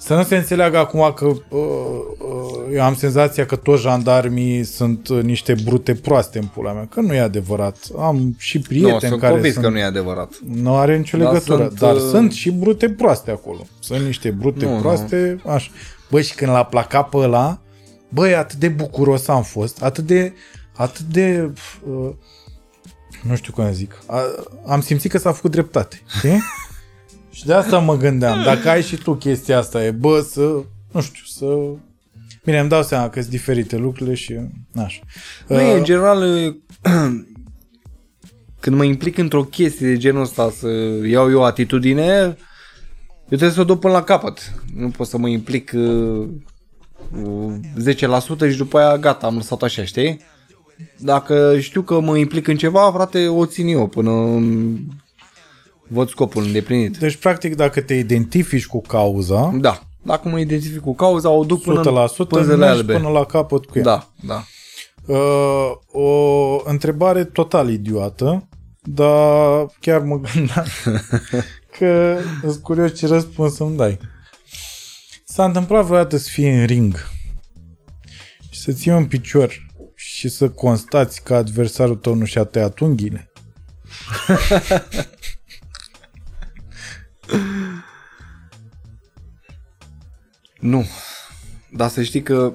[0.00, 5.08] să nu se înțeleagă acum că uh, uh, eu am senzația că toți jandarmii sunt
[5.08, 7.78] uh, niște brute proaste în pula mea, că nu e adevărat.
[7.98, 9.64] Am și Nu, prieteni sunt care convins sunt...
[9.64, 10.32] că nu e adevărat.
[10.54, 13.66] Nu are nicio Dar legătură, sunt, dar uh, sunt și brute proaste acolo.
[13.80, 14.80] Sunt niște brute Nu, nu.
[14.80, 15.70] proaste, așa.
[16.10, 17.60] Bă, și când l-a placat pe ăla,
[18.08, 20.32] băi, atât de bucuros am fost, atât de,
[20.76, 21.52] atât de,
[21.88, 22.10] uh,
[23.22, 24.20] nu știu cum să zic, a,
[24.66, 26.42] am simțit că s-a făcut dreptate, știi?
[27.36, 30.40] și de asta mă gândeam, dacă ai și tu chestia asta, e, bă, să,
[30.92, 31.46] nu știu, să...
[32.44, 34.36] Bine, îmi dau seama că sunt diferite lucrurile și
[34.76, 35.00] așa.
[35.46, 36.54] Nu, e, Uh, în general,
[38.60, 40.68] când mă implic într-o chestie de genul ăsta să
[41.04, 42.36] iau eu atitudine,
[43.28, 44.54] eu trebuie să o duc până la capăt.
[44.74, 46.28] Nu pot să mă implic uh,
[47.24, 50.20] uh, 10% și după aia gata, am lăsat așa, știi?
[50.98, 54.86] Dacă știu că mă implic în ceva, frate, o țin eu până îmi
[55.88, 56.96] văd scopul îndeplinit.
[56.96, 61.62] Deci, practic, dacă te identifici cu cauza, Da, dacă mă identific cu cauza, o duc
[61.62, 62.92] până 100% în pânzele mergi albe.
[62.92, 63.84] până la capăt cu ea.
[63.84, 64.44] Da, da.
[65.06, 68.48] Uh, o întrebare total idiotă,
[68.82, 70.66] dar chiar mă gândeam
[71.78, 73.98] că sunt curios ce răspuns să-mi dai.
[75.24, 77.08] S-a întâmplat vreodată să fii în ring
[78.50, 83.30] și să ții un picior și să constați că adversarul tău nu și-a tăiat unghiile?
[90.60, 90.86] Nu.
[91.70, 92.54] Dar să știi că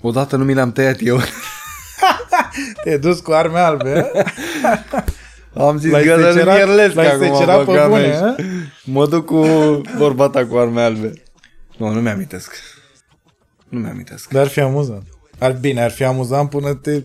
[0.00, 1.20] Odată nu mi le-am tăiat eu.
[2.82, 4.10] Te-ai dus cu arme albe,
[5.54, 8.22] Am zis L-ai că nu secerat- mierlesc l-ai acum, secerat pe băga bune, mea.
[8.28, 8.36] a?
[8.84, 9.36] Mă duc cu
[9.96, 11.12] vorba ta cu arme albe.
[11.76, 12.52] Nu, nu mi-amintesc.
[13.68, 14.28] Nu mi-amintesc.
[14.28, 15.06] Dar ar fi amuzant.
[15.38, 17.02] Ar, bine, ar fi amuzant până te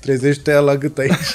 [0.00, 1.12] trezești tăia la gât aici.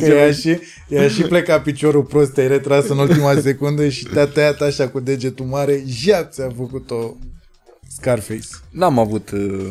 [0.00, 0.58] Că ea și,
[0.88, 5.00] ea și pleca piciorul prost, te-ai retras în ultima secundă și te-a tăiat așa cu
[5.00, 7.14] degetul mare, jap, ți-a făcut o
[7.88, 8.48] Scarface.
[8.70, 9.66] N-am avut uh,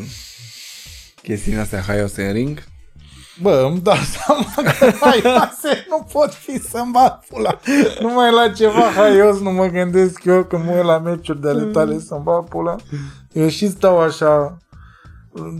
[1.22, 2.64] chestiile astea haioase în ring.
[3.42, 7.60] Bă, îmi dau seama că haioase nu pot fi să-mi bat pula.
[8.02, 11.64] Numai la ceva haios nu mă gândesc eu când mă uit la meciuri de ale
[11.64, 12.76] tale să-mi bat pula.
[13.32, 14.58] Eu și stau așa,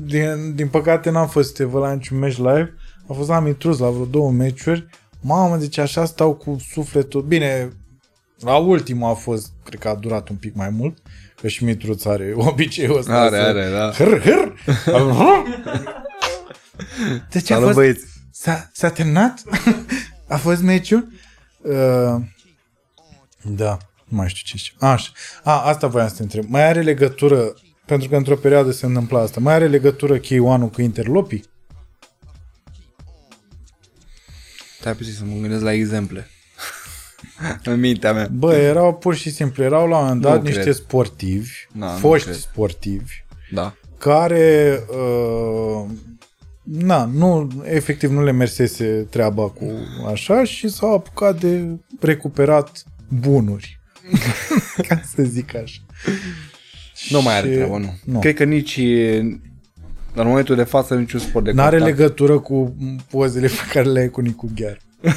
[0.06, 2.74] din, din păcate n-am fost să te văd la niciun meci live,
[3.10, 4.86] a fost la Mitruz la vreo două meciuri.
[5.22, 7.22] Mamă, deci așa stau cu sufletul.
[7.22, 7.70] Bine,
[8.40, 10.98] la ultimul a fost, cred că a durat un pic mai mult,
[11.42, 13.20] că și Mitruț are obiceiul ăsta.
[13.22, 13.92] Are, să- are, da.
[13.92, 14.54] Hâr, hâr.
[17.30, 18.06] Deci a Salut, fost, băieți.
[18.32, 19.42] S-a, s-a terminat?
[20.28, 21.08] A fost meciul?
[21.62, 22.16] Uh,
[23.42, 24.88] da, nu mai știu ce știu.
[24.88, 25.12] Așa.
[25.44, 26.46] A, asta voiam să te întreb.
[26.48, 27.54] Mai are legătură,
[27.86, 31.44] pentru că într-o perioadă se întâmpla asta, mai are legătură K1 cu interlopii?
[34.80, 36.28] Stai puțin să mă gândesc la exemple.
[37.64, 38.28] în mintea mea.
[38.32, 40.74] Bă, erau pur și simplu, erau la un moment Nu dat niște cred.
[40.76, 42.40] sportivi, Da, nu foști cred.
[42.40, 43.14] sportivi,
[43.52, 43.76] Da.
[43.98, 45.86] care uh,
[46.64, 49.66] na, nu, efectiv nu le mersese treaba cu
[50.12, 51.66] așa și s-au apucat de
[52.00, 53.80] recuperat bunuri.
[54.88, 55.80] Ca să zic așa.
[57.10, 57.94] Nu mai are Și- treabă, nu.
[58.06, 58.20] nu.
[58.20, 58.78] Cred că nici
[60.16, 61.98] în momentul de față niciun sport de N-are contact.
[61.98, 62.76] legătură cu
[63.10, 64.78] pozele pe care le ai cu Nicu Ghear.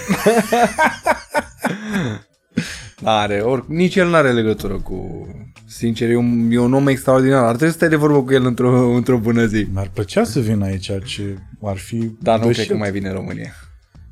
[3.05, 5.27] Are, or, nici el nu are legătură cu...
[5.69, 7.43] Sincer, e un, e un om extraordinar.
[7.43, 9.67] Ar trebui să stai de vorbă cu el într-o, într-o bună zi.
[9.73, 12.79] Mi-ar plăcea să vin aici, ce ar fi Dar nu the cred că shit.
[12.79, 13.53] mai vine în România.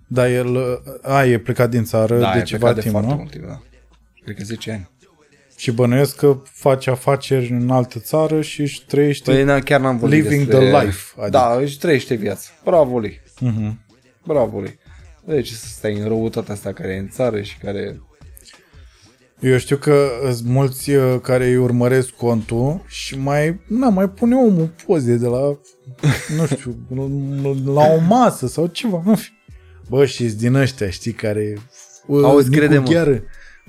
[0.07, 0.57] Da, el,
[1.03, 3.17] a, e plecat din țară Da, de e ceva plecat de timp, foarte nu?
[3.19, 3.63] mult timp, da.
[4.25, 4.91] Cred că 10 ani.
[5.57, 9.31] Și bănuiesc că face afaceri în altă țară și își trăiește...
[9.33, 10.71] Păi na, chiar n-am vorbit Living despre...
[10.71, 11.31] the life, adică.
[11.31, 12.49] Da, își trăiește viața.
[12.65, 13.21] Bravo lui.
[13.41, 13.81] Mhm.
[14.27, 14.79] Bravo lui.
[15.25, 18.01] Deci să stai în răutatea asta care e în țară și care...
[19.41, 24.35] Eu știu că sunt mulți uh, care îi urmăresc contul și mai, na, mai pune
[24.35, 25.39] omul poze de la,
[26.37, 26.77] nu știu,
[27.75, 29.35] la o masă sau ceva, nu știu.
[29.89, 31.55] Bă, și din ăștia, știi, care...
[32.07, 32.87] uh, Auzi, Nicu crede-mă.
[32.89, 33.23] Gheară.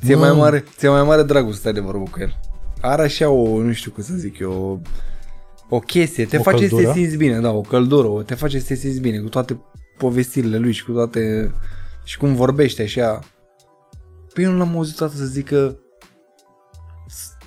[0.06, 2.40] Ți-e Mă, mai mare, ți-e mai mare dragul să stai de vorbă cu el.
[2.82, 6.64] Are așa o, nu știu cum să zic eu, o, o chestie, te O face
[6.64, 6.94] să căldură?
[6.94, 9.62] te simți bine, da, o căldură, o, te face să te simți bine cu toate
[9.98, 11.52] povestirile lui și cu toate,
[12.04, 13.20] și cum vorbește așa.
[14.36, 15.80] Păi eu nu l-am auzit toată să zică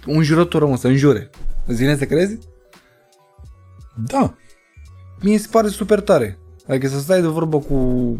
[0.06, 1.31] un jurător, mă, să înjure.
[1.66, 2.39] Îți vine să crezi?
[4.06, 4.35] Da,
[5.23, 6.39] Mie se pare super tare.
[6.69, 8.16] Adică să stai de vorbă cu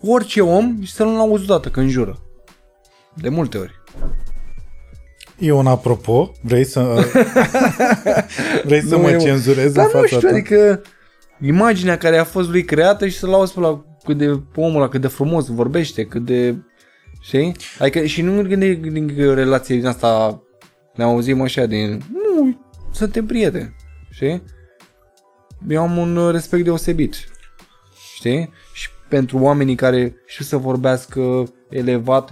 [0.00, 2.18] orice om și să nu-l auzi odată că înjură.
[3.14, 3.74] De multe ori.
[5.38, 6.80] e un apropo, vrei să...
[8.64, 10.34] vrei să Nu, mă eu- cenzurez Dar în nu fața știu, ta?
[10.34, 10.82] adică
[11.40, 14.76] imaginea care a fost lui creată și să-l auzi pe, la, cât de, pe omul
[14.80, 16.56] ăla cât de frumos vorbește, cât de...
[17.26, 17.56] Știi?
[17.78, 20.42] Adică și nu gândi din relație din asta
[20.94, 22.02] ne-am auzit mă așa din...
[22.12, 22.60] Nu,
[22.92, 23.74] suntem prieteni.
[24.10, 24.42] Știi?
[25.68, 27.14] Eu am un respect deosebit.
[28.14, 28.52] Știi?
[28.72, 32.30] Și pentru oamenii care știu să vorbească elevat,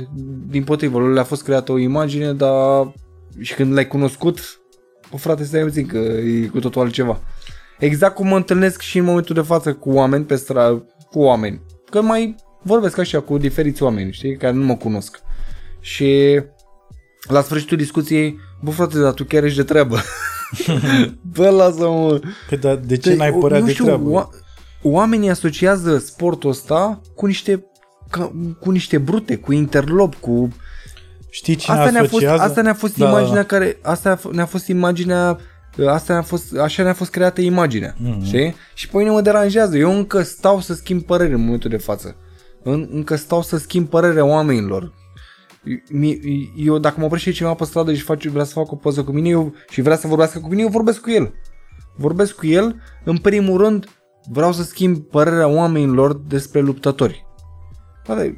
[0.48, 2.92] din potrivă, lor le-a fost creată o imagine, dar
[3.40, 4.60] și când l-ai cunoscut,
[5.10, 7.20] o frate, stai puțin că e cu totul altceva.
[7.78, 11.60] Exact cum mă întâlnesc și în momentul de față cu oameni pe stradă, cu oameni.
[11.90, 12.34] Că mai
[12.64, 15.20] vorbesc așa cu diferiți oameni, știi, care nu mă cunosc.
[15.80, 16.40] Și
[17.28, 19.98] la sfârșitul discuției, bă frate, dar tu chiar ești de treabă.
[21.36, 22.20] bă, lasă-mă.
[22.48, 24.10] Păi, dar de ce Deci, n-ai o- părea nu de știu, treabă?
[24.22, 24.28] Oa-
[24.82, 27.64] oamenii asociază sportul ăsta cu niște
[28.10, 30.48] ca, cu niște brute, cu interlop, cu
[31.30, 32.42] Știi cine asta ne-a fost, asociază?
[32.42, 33.46] asta ne-a fost Da, da, imaginea da.
[33.46, 35.38] care asta ne-a fost imaginea
[35.86, 38.20] asta ne-a fost, așa ne-a fost creată imaginea, Mhm.
[38.20, 38.26] mm-hmm.
[38.26, 38.54] știi?
[38.74, 39.76] Și pe mine mă deranjează.
[39.76, 42.16] Eu încă stau să schimb păreri în momentul de față.
[42.64, 44.92] În, încă stau să schimb părerea oamenilor.
[45.90, 49.04] Mi- Eu, dacă mă oprește cineva pe stradă și face, vrea să facă o poză
[49.04, 51.32] cu mine eu, și vrea să vorbească cu mine, eu vorbesc cu el.
[51.96, 53.86] Vorbesc cu el, în primul rând,
[54.30, 57.26] vreau să schimb părerea oamenilor despre luptători.
[58.06, 58.34] Dar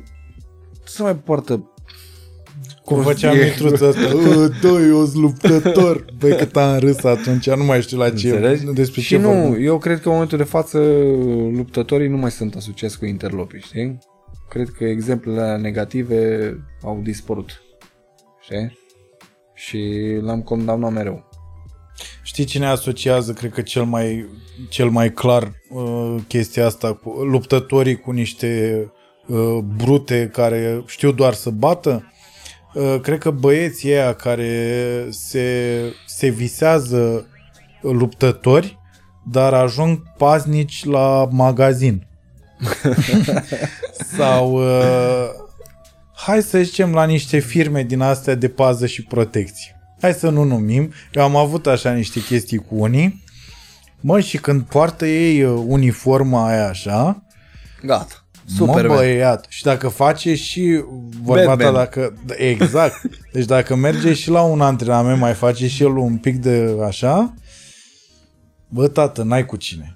[0.85, 1.71] să mai poartă
[2.85, 3.49] Cum făcea prostie.
[3.51, 4.01] Mitruța asta,
[4.41, 6.05] "Ă, da, eu sunt luptător.
[6.19, 8.65] Băi, cât am râs atunci, nu mai știu la ce, Înțelegi?
[8.65, 9.65] despre și ce nu, vorbim.
[9.67, 10.79] eu cred că în momentul de față
[11.53, 13.99] luptătorii nu mai sunt asociați cu interlopii, știi?
[14.49, 16.51] Cred că exemplele negative
[16.83, 17.63] au dispărut,
[18.41, 18.79] știi?
[19.55, 19.79] Și
[20.21, 21.29] l-am condamnat mereu.
[22.23, 24.29] Știi cine asociază, cred că cel mai,
[24.69, 28.83] cel mai clar uh, chestia asta cu luptătorii cu niște
[29.27, 32.13] uh, brute care știu doar să bată?
[32.75, 37.27] Uh, cred că băieții ăia care se, se visează
[37.81, 38.79] luptători,
[39.31, 42.07] dar ajung paznici la magazin.
[44.17, 45.29] Sau uh,
[46.15, 49.81] hai să zicem la niște firme din astea de pază și protecție.
[50.01, 50.93] Hai să nu numim.
[51.13, 53.25] Eu am avut așa niște chestii cu unii.
[54.01, 57.27] Mă, și când poartă ei uh, uniforma aia așa,
[57.83, 58.27] Gata.
[58.57, 59.47] Super, mă băiat.
[59.49, 60.85] Și dacă face și
[61.23, 62.15] vorba ta, dacă...
[62.37, 63.01] Exact.
[63.33, 67.35] Deci dacă merge și la un antrenament, mai face și el un pic de așa,
[68.69, 69.96] bă, tată, n-ai cu cine.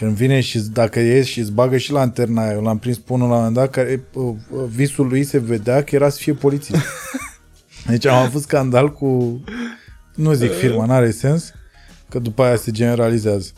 [0.00, 3.12] Când vine și dacă ies și îți bagă și lanterna aia, eu l-am prins pe
[3.12, 4.04] unul la un moment dat, care
[4.68, 6.82] visul lui se vedea că era să fie polițist.
[7.88, 9.40] Deci am avut scandal cu,
[10.14, 11.52] nu zic firma, n-are sens,
[12.08, 13.52] că după aia se generalizează.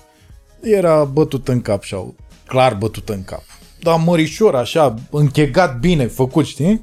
[0.60, 2.14] Era bătut în cap și au,
[2.47, 3.43] clar bătut în cap.
[3.81, 6.82] Dar mărișor, așa, închegat bine, făcut, știi?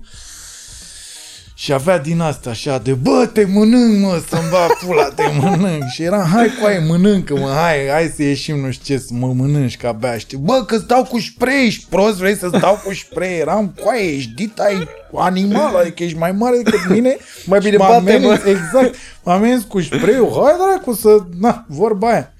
[1.62, 5.84] Și avea din asta așa de, bă, te mănânc, mă, să-mi va pula, te mănânc.
[5.92, 9.14] Și era, hai cu aia, mănâncă, mă, hai, hai să ieșim, nu știu ce, să
[9.14, 10.38] mă mănânci ca abia, știi?
[10.38, 13.38] Bă, că stau cu spray, ești prost, vrei să stau cu spray?
[13.38, 17.18] Eram cu aia, ești dit, ai animal, adică ești mai mare decât mine.
[17.46, 18.44] mai bine bate, mă.
[18.46, 22.34] Exact, mă amenzi cu spray hai dracu să, na, vorba aia.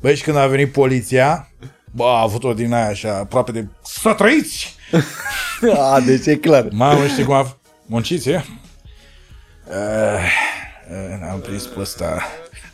[0.00, 1.50] Băi, și când a venit poliția,
[1.90, 4.74] bă, a avut o din aia așa, aproape de, să trăiți!
[5.92, 6.68] a, deci e clar.
[6.72, 8.44] Mamă, știi cum a munciți, e?
[9.68, 9.74] Uh,
[10.90, 12.22] uh, am prins pe ăsta.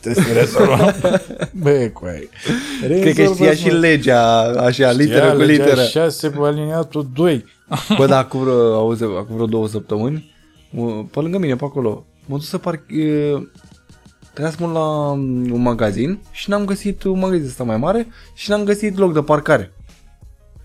[0.00, 0.94] Trebuie să rezolvăm.
[1.62, 2.28] Bă, coai.
[2.82, 5.84] Cred că știa și legea, așa, știa literă cu legea literă.
[5.84, 7.44] 6 pe aliniatul 2.
[7.98, 10.34] Bă, da, acum vreo, auzi, acum vreo două săptămâni,
[11.10, 12.82] pe lângă mine, pe acolo, m-am dus să parc...
[14.32, 15.10] Trebuia să mă la
[15.52, 19.22] un magazin și n-am găsit un magazin ăsta mai mare și n-am găsit loc de
[19.22, 19.72] parcare.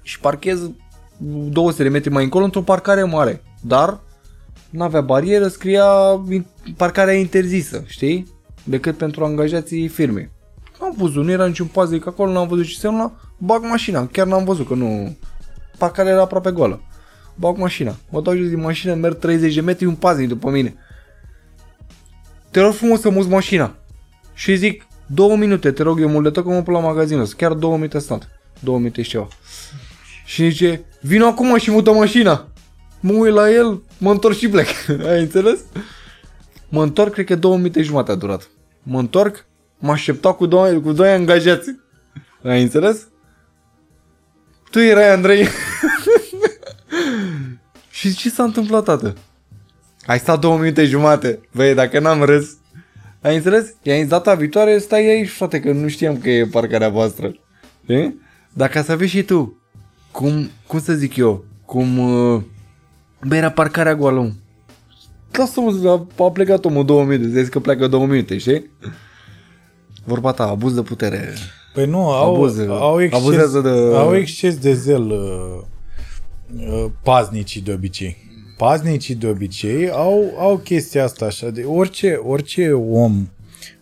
[0.02, 0.70] Și parchez
[1.18, 3.42] 200 de metri mai încolo într-o parcare mare.
[3.62, 4.00] Dar
[4.70, 5.86] n-avea barieră, scria
[6.78, 8.34] parcarea interzisă, știi?
[8.64, 10.30] Decât pentru angajații firmei.
[10.80, 14.44] N-am văzut, nu era niciun pazic acolo, n-am văzut și semnul bag mașina, chiar n-am
[14.44, 15.18] văzut că nu...
[15.78, 16.82] Parcarea era aproape goală.
[17.36, 20.76] Bag mașina, mă dau jos din mașină, merg 30 de metri, un pazic după mine.
[22.52, 23.76] Te rog frumos să muți mașina.
[24.34, 27.36] Și zic, două minute, te rog eu mult de tot că mă la magazinul ăsta.
[27.38, 28.30] Chiar două minute stat.
[28.60, 29.28] Două minute și ceva.
[30.26, 32.48] Și zice, vin acum și mută mașina
[33.00, 34.68] mă uit la el, mă întorc și plec.
[35.10, 35.60] Ai înțeles?
[36.70, 38.50] Mă întorc, cred că două minute jumate a durat.
[38.84, 39.46] Mă întorc,
[39.78, 41.76] mă aștepta cu doi, cu doi angajați.
[42.44, 43.08] Ai înțeles?
[44.72, 45.48] Tu erai Andrei.
[47.90, 49.16] și ce s-a întâmplat, tată?
[50.06, 51.40] Ai stat două minute jumate.
[51.54, 52.58] Băi, dacă n-am râs.
[53.22, 53.74] Ai înțeles?
[53.82, 57.34] I-ai zis data viitoare, stai aici, frate, că nu știam că e parcarea voastră.
[57.86, 58.14] E?
[58.54, 59.62] Dacă să vezi și tu,
[60.12, 61.98] cum, cum să zic eu, cum...
[61.98, 62.42] Uh,
[63.26, 64.34] Bă, era parcarea goală.
[65.32, 68.70] Lasă-mă, a, a plecat omul două minute, zici că pleacă două minute, știi?
[70.04, 71.34] Vorba ta, abuz de putere.
[71.74, 73.70] Păi nu, au, abuz, au, exces, de...
[73.96, 75.62] au exces de zel uh,
[76.58, 78.18] uh, paznicii de obicei.
[78.58, 83.30] Paznicii de obicei au, au chestia asta așa de orice, orice om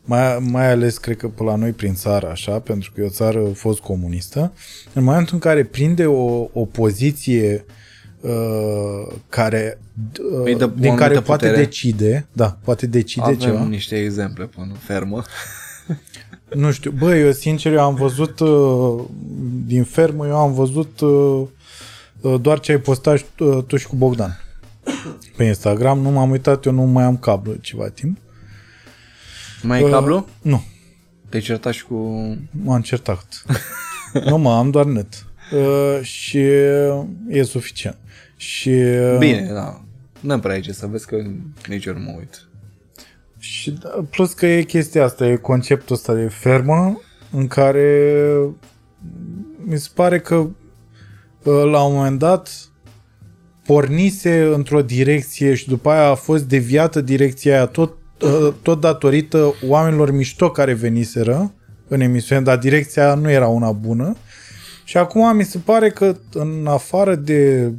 [0.05, 3.09] mai, mai ales cred că pe la noi prin țară așa, pentru că e o
[3.09, 4.53] țară fost comunistă,
[4.93, 7.73] în momentul în care prinde o, o poziție Uh,
[9.29, 9.79] care
[10.45, 11.55] uh, de din care poate putere.
[11.55, 13.63] decide, da, poate decide Avem ceva.
[13.63, 15.23] niște exemple până fermă.
[16.53, 19.03] nu știu, bă, eu sincer eu am văzut uh,
[19.65, 21.47] din fermă, eu am văzut uh,
[22.21, 24.39] uh doar ce ai postat uh, tu și cu Bogdan
[25.35, 28.17] pe Instagram, nu m-am uitat, eu nu mai am cablu ceva timp.
[29.61, 30.27] Mai ai uh, cablu?
[30.41, 30.63] Nu.
[31.29, 31.95] Te-ai certat și cu...
[32.51, 33.45] M-am certat.
[34.29, 35.25] nu mă, am doar net.
[35.53, 36.37] Uh, și
[37.29, 37.97] e suficient.
[38.35, 39.81] Și, uh, Bine, da.
[40.19, 41.23] Nu prea ce să vezi că
[41.67, 42.47] nici eu nu mă uit.
[43.37, 47.01] Și da, plus că e chestia asta, e conceptul ăsta de fermă
[47.31, 48.21] în care
[49.57, 50.53] mi se pare că uh,
[51.43, 52.69] la un moment dat
[53.65, 59.53] pornise într-o direcție și după aia a fost deviată direcția aia tot, uh, tot datorită
[59.67, 61.53] oamenilor mișto care veniseră
[61.87, 64.15] în emisiune, dar direcția nu era una bună.
[64.83, 67.71] Și acum mi se pare că în afară de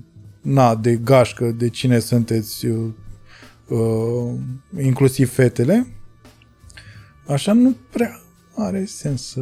[0.47, 2.91] na, de gașcă, de cine sunteți, uh,
[3.69, 4.35] uh,
[4.81, 5.87] inclusiv fetele,
[7.27, 8.21] așa nu prea
[8.57, 9.41] are sens să...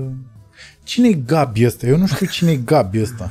[0.82, 1.86] cine e Gabi ăsta?
[1.86, 3.30] Eu nu știu cine e Gabi ăsta.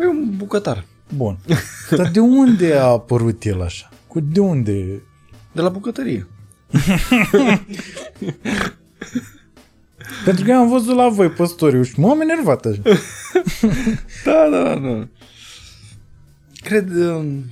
[0.00, 0.84] E un bucătar.
[1.16, 1.38] Bun.
[1.90, 3.90] Dar de unde a apărut el așa?
[4.06, 5.02] Cu de unde?
[5.52, 6.26] De la bucătărie.
[10.24, 12.82] Pentru că eu am văzut la voi pe story și m-am enervat așa.
[14.24, 15.08] Da, da, da.
[16.64, 17.44] Cred, um,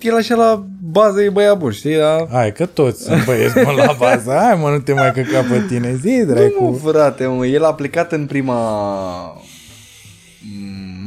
[0.00, 1.96] el așa la bază e băiat bun, știi?
[1.96, 2.26] Da?
[2.30, 4.30] Hai că toți sunt băieți mă la bază.
[4.32, 5.94] Hai mă, nu te mai căca pe tine.
[5.94, 6.80] Zi, Nu, mă, dracu.
[6.84, 8.60] frate, mă, el a plecat în prima...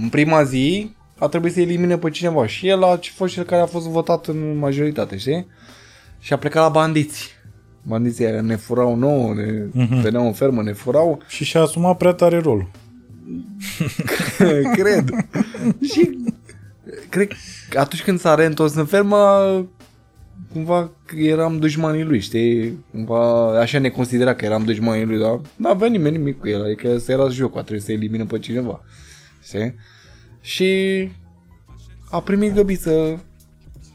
[0.01, 3.61] În prima zi a trebuit să elimine pe cineva și el a fost cel care
[3.61, 5.47] a fost votat în majoritate, știi?
[6.19, 7.29] Și a plecat la bandiți.
[7.83, 10.01] Bandiții aia ne furau nouă, ne Mhm.
[10.01, 11.21] veneau în fermă, ne furau.
[11.27, 12.67] Și și-a asumat prea tare rolul.
[14.79, 15.09] cred.
[15.93, 16.17] și
[17.09, 17.27] cred
[17.69, 19.17] că atunci când s-a reîntors în fermă,
[20.53, 22.85] cumva eram dușmanii lui, știi?
[22.91, 26.63] Cumva așa ne considera că eram dușmanii lui, dar nu avea nimeni nimic cu el,
[26.63, 28.81] adică ăsta era jocul, trebuie să elimine pe cineva.
[29.43, 29.75] Știi?
[30.41, 30.71] Și
[32.11, 33.23] a primit găbiță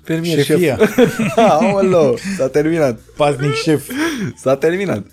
[0.03, 0.77] fermier Șefia.
[0.77, 1.19] șef.
[1.37, 2.99] Aoleu, s-a terminat.
[3.17, 3.91] Paznic șef.
[4.37, 5.07] S-a terminat.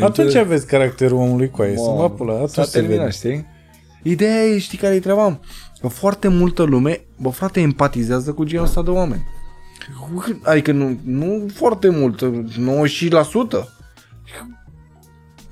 [0.00, 1.74] Atunci aveți caracterul omului cu aia.
[1.76, 2.86] Să Mamă, mă pula, atunci S-a se vede.
[2.92, 3.46] terminat, știi?
[4.02, 5.40] Ideea e, știi care e treaba?
[5.80, 9.26] Că foarte multă lume, bă, frate, empatizează cu genul ăsta de oameni.
[10.42, 12.28] Adică nu, nu foarte mult, 90%.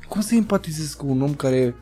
[0.09, 1.75] Cum să empatizezi cu un om care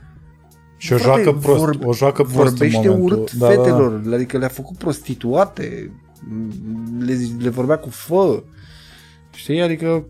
[0.77, 1.79] Și o frate, joacă prost.
[1.85, 3.17] o joacă prost în vorbește momentul.
[3.17, 3.63] urât Da, da, da.
[3.63, 5.93] fetelor, adică le-a făcut prostituate,
[6.99, 8.43] le, le vorbea cu fă,
[9.31, 10.05] știi, adică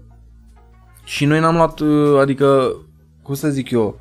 [1.05, 2.77] și noi n-am luat, uh, adică,
[3.23, 4.01] cum să zic eu,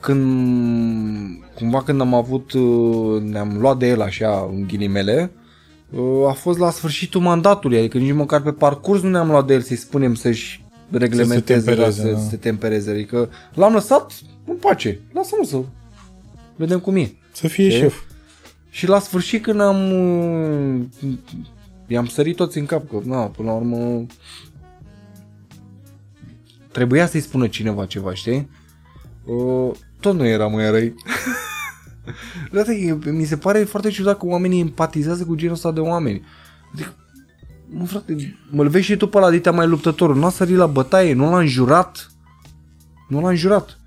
[0.00, 5.30] când, cumva când am avut, uh, ne-am luat de el așa, în ghilimele,
[5.90, 9.54] uh, a fost la sfârșitul mandatului, adică nici măcar pe parcurs nu ne-am luat de
[9.54, 12.18] el să-i spunem să-și reglementeze, tempereze, să, da.
[12.18, 14.12] să se tempereze, adică l-am lăsat
[14.44, 15.58] în pace, lasă-mă să
[16.56, 17.12] vedem cum e.
[17.32, 17.78] Să fie Ce?
[17.78, 18.00] șef.
[18.70, 20.80] Și la sfârșit când am uh,
[21.86, 24.06] i-am sărit toți în cap că, na, până la urmă
[26.72, 28.48] trebuia să-i spună cineva ceva, știi?
[29.98, 30.94] Uh, tot nu era mai răi.
[32.52, 36.24] Frate, e- mi se pare foarte ciudat că oamenii empatizează cu genul ăsta de oameni.
[36.72, 36.94] Adică,
[37.68, 40.16] mă, frate, mă vezi și tu pe la ditea mai luptătorul.
[40.16, 42.10] Nu a sărit la bătaie, nu l-a înjurat.
[43.08, 43.78] Nu l-a înjurat.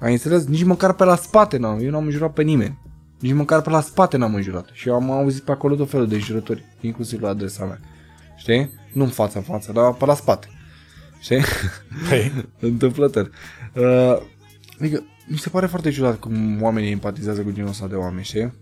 [0.00, 0.44] Ai înțeles?
[0.44, 1.78] Nici măcar pe la spate n-am.
[1.80, 2.78] Eu n-am înjurat pe nimeni.
[3.20, 4.68] Nici măcar pe la spate n-am înjurat.
[4.72, 7.80] Și eu am auzit pe acolo tot felul de jurături, inclusiv la adresa mea.
[8.36, 8.70] Știi?
[8.92, 10.48] Nu în fața în față, dar pe la spate.
[11.20, 11.42] Știi?
[12.08, 12.32] Păi,
[12.70, 13.30] Întâmplător.
[13.74, 14.16] Uh,
[14.80, 18.52] adică, mi se pare foarte ciudat cum oamenii empatizează cu genul ăsta de oameni, știi?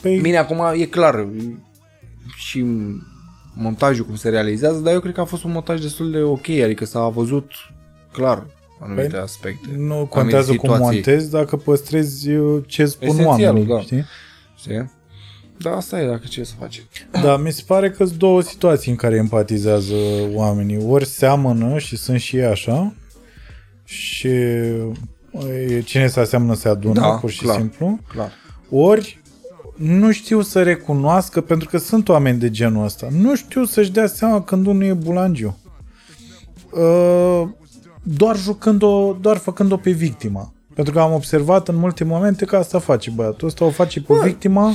[0.00, 1.26] păi Bine, acum e clar
[2.36, 2.64] și
[3.54, 6.48] montajul cum se realizează, dar eu cred că a fost un montaj destul de ok,
[6.48, 7.50] adică s-a văzut
[8.12, 8.46] clar
[8.80, 9.68] anumite Păi, aspecte.
[9.76, 10.84] nu contează cum situații.
[10.84, 13.80] montezi dacă păstrezi uh, ce spun Esențialul, oamenii, da.
[13.80, 14.04] știi?
[14.56, 14.90] Știi?
[15.58, 16.86] Da, asta e dacă ce să faci.
[17.22, 19.94] Da, mi se pare că sunt două situații în care empatizează
[20.32, 20.84] oamenii.
[20.86, 22.94] Ori seamănă și sunt și ei așa
[23.84, 24.92] și e,
[25.84, 27.56] cine se aseamnă se adună, Da, pur și clar.
[27.56, 27.98] simplu.
[28.08, 28.32] Clar.
[28.70, 29.22] Ori
[29.76, 34.06] nu știu să recunoască, pentru că sunt oameni de genul ăsta, nu știu să-și dea
[34.06, 35.58] seama când unul e bulangiu.
[36.72, 37.48] Uh,
[38.02, 40.52] doar jucând-o, doar făcând-o pe victima.
[40.74, 44.14] Pentru că am observat în multe momente că asta face băiatul ăsta, o face pe
[44.24, 44.72] victima,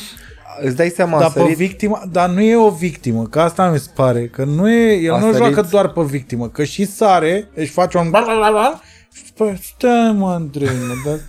[0.62, 3.70] Îți dai seama, dar a pe sărit, victima, dar nu e o victimă, că asta
[3.70, 6.64] mi se pare, că nu e, el A nu sărit- joacă doar pe victimă, că
[6.64, 10.94] și sare, își face un bla bla bla bla și spune, stai mă, Andrei, mă,
[11.06, 11.20] dar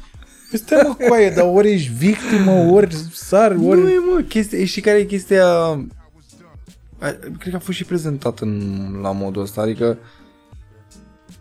[0.50, 3.80] Păi stai mă cu aia, dar ori ești victimă, ori sari, ori...
[3.80, 5.46] Nu e, mă, chestia, știi care e chestia...
[6.98, 9.98] A- Cred că a fost și prezentat în, la modul ăsta, adică...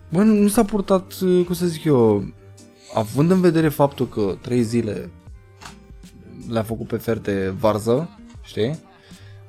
[0.09, 2.23] Bă, nu, nu s-a purtat, uh, cum să zic eu,
[2.93, 5.09] având în vedere faptul că trei zile
[6.49, 8.09] le-a făcut pe ferte varză,
[8.41, 8.79] știi?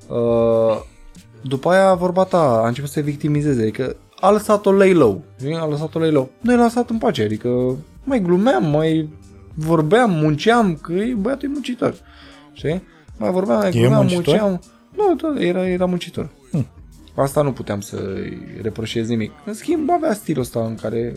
[0.08, 0.80] Uh,
[1.42, 5.54] după aia vorba ta a început să se victimizeze, adică a lăsat-o lay low, știi?
[5.54, 6.30] a lăsat-o lay low.
[6.40, 9.08] Noi l-a lăsat în pace, adică mai glumeam, mai
[9.54, 11.94] vorbeam, munceam, că e, băiatul e muncitor,
[12.52, 12.82] știi?
[13.18, 14.24] Mai vorbeam, mai E glumeam, muncitor?
[14.40, 14.60] munceam.
[14.96, 16.28] Nu, da, era, era muncitor.
[16.50, 16.66] Hm.
[17.14, 19.30] Asta nu puteam să-i reproșez nimic.
[19.44, 21.14] În schimb, avea stilul ăsta în care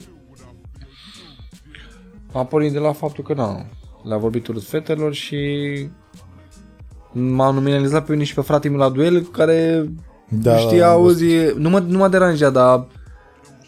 [2.34, 3.66] a pornit de la faptul că, na,
[4.04, 5.40] le-a vorbit urât fetelor și
[7.12, 9.90] m-a nominalizat pe mine și pe fratele meu la duel, care
[10.42, 12.88] Da, știi, da, am auzi, nu mă, nu mă deranja, dar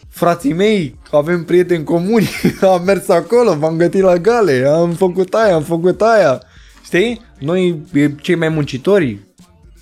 [0.08, 2.28] frații mei, avem prieteni comuni,
[2.72, 6.42] am mers acolo, v-am gătit la gale, am făcut aia, am făcut aia,
[6.84, 7.20] știi?
[7.38, 9.20] Noi, e, cei mai muncitori,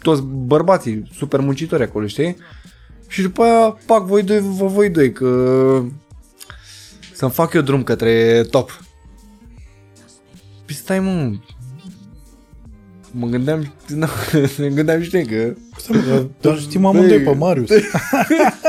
[0.02, 2.36] toți bărbații, super muncitori acolo, știi?
[3.08, 5.28] Și după aia, pac, voi doi, vă voi doi, că
[7.14, 8.80] să-mi fac eu drum către top.
[10.66, 11.32] Păi stai mă,
[13.18, 14.06] mă gândeam, nu,
[14.58, 17.68] mă gândeam știi că Stai, mă, dar- Dar știm amândoi pe Marius.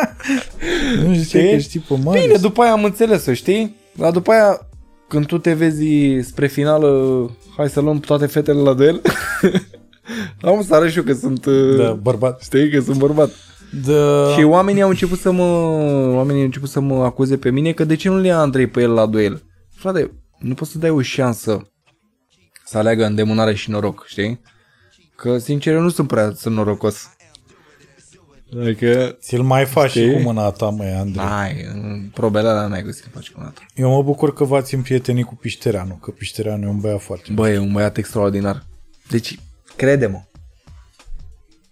[1.06, 2.26] nu știi că știi pe Marius.
[2.26, 3.76] Bine, după aia am înțeles-o, știi?
[3.96, 4.60] Dar după aia,
[5.08, 5.86] când tu te vezi
[6.22, 9.02] spre finală, hai să luăm toate fetele la duel,
[10.42, 12.42] am să arăt și eu că sunt, uh, Da, bărbat.
[12.42, 13.30] știi, că sunt bărbat.
[13.86, 14.34] Da.
[14.38, 15.44] Și oamenii au început să mă
[16.16, 18.68] oamenii au început să mă acuze pe mine că de ce nu le ia Andrei
[18.68, 19.44] pe el la duel?
[19.76, 21.70] Frate, nu poți să dai o șansă
[22.66, 24.42] să aleagă îndemânare și noroc, știi?
[25.16, 27.10] Că, sincer, eu nu sunt prea sunt norocos.
[28.60, 30.14] Adică, Ți-l mai faci și Știi?
[30.14, 31.26] cu mâna ta, măi, Andrei.
[31.26, 33.62] ai, în probele alea n-ai găsit să faci cu dată.
[33.76, 37.50] Eu mă bucur că v-ați împrietenit cu Piștereanu, că Piștereanu e un băiat foarte Bă,
[37.50, 38.66] e un băiat extraordinar.
[39.10, 39.40] Deci,
[39.76, 40.22] crede-mă,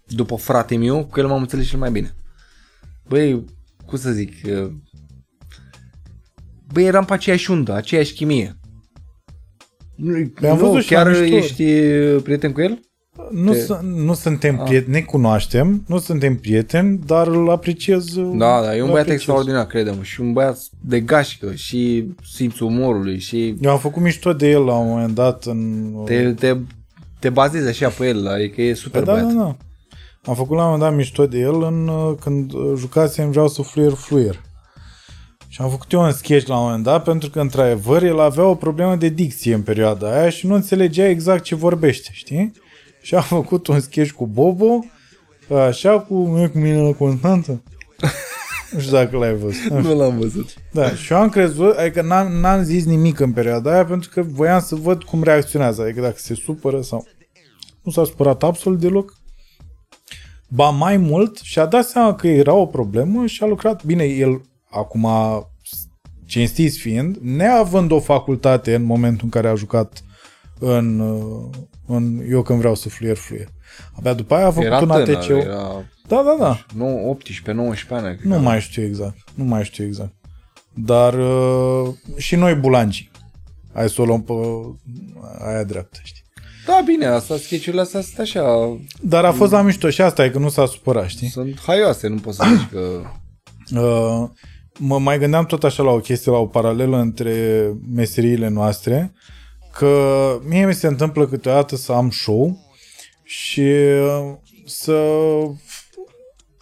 [0.06, 2.14] după frate meu, cu el m-am înțeles cel mai bine.
[3.08, 3.44] Băi,
[3.86, 4.72] cum să zic, uh,
[6.72, 8.56] băi, eram pe aceeași undă, aceeași chimie.
[9.94, 11.36] Nu, Păi am nu, văzut și la chiar mișto.
[11.36, 12.80] ești uh, prieten cu el?
[13.30, 18.14] Nu, Te- su- nu suntem prieteni, ne cunoaștem, nu suntem prieteni, dar îl apreciez.
[18.16, 19.14] Da, da, e un îl băiat apreciez.
[19.14, 24.32] extraordinar, crede-mă, și un băiat de gașcă și simțul umorului și Eu am făcut mișto
[24.32, 25.90] de el la un moment dat în...
[26.04, 26.56] te, te,
[27.18, 29.36] te bazezi așa pe el, adică e super Păi da, băiat.
[29.36, 29.56] da, da.
[30.26, 33.48] Am făcut la un moment dat mișto de el în, uh, când uh, jucasem Vreau
[33.48, 34.40] să fluier, fluier.
[35.54, 38.44] Și am făcut eu un sketch la un moment dat pentru că, într-adevăr, el avea
[38.44, 42.52] o problemă de dicție în perioada aia și nu înțelegea exact ce vorbește, știi?
[43.02, 44.84] Și am făcut un sketch cu Bobo,
[45.50, 47.62] așa, cu, e cu mine la Constanța.
[48.72, 49.70] nu știu dacă l-ai văzut.
[49.88, 50.54] Nu l-am văzut.
[50.72, 54.22] Da, și eu am crezut, adică n-am, n-am zis nimic în perioada aia pentru că
[54.22, 57.06] voiam să văd cum reacționează, adică dacă se supără sau...
[57.82, 59.12] Nu s-a supărat absolut deloc.
[60.48, 64.04] Ba mai mult și-a dat seama că era o problemă și a lucrat bine.
[64.04, 64.40] El,
[64.74, 65.08] acum,
[66.26, 70.04] cinstiți fiind, neavând o facultate în momentul în care a jucat
[70.58, 71.50] în, uh,
[71.86, 73.48] în Eu când vreau să fluier, fluier.
[73.98, 75.28] Abia după aia a făcut Era un tânăr, ATC.
[75.28, 76.64] era Da, da, da.
[76.74, 78.16] nu, 18-19 ani.
[78.16, 78.40] cred Nu că.
[78.40, 79.16] mai știu exact.
[79.34, 80.12] Nu mai știu exact.
[80.74, 83.10] Dar uh, și noi bulanci.
[83.74, 84.32] Hai să o luăm pe
[85.46, 86.22] aia dreaptă, știi?
[86.66, 88.42] Da, bine, asta, sketch-urile astea sunt așa,
[89.00, 91.28] Dar a fost la mișto și asta e că nu s-a supărat, știi?
[91.28, 92.80] sunt haioase, nu poți să zici că...
[93.74, 94.28] Uh,
[94.78, 99.12] mă mai gândeam tot așa la o chestie, la o paralelă între meseriile noastre,
[99.72, 102.72] că mie mi se întâmplă câteodată să am show
[103.22, 104.34] și uh,
[104.66, 104.96] să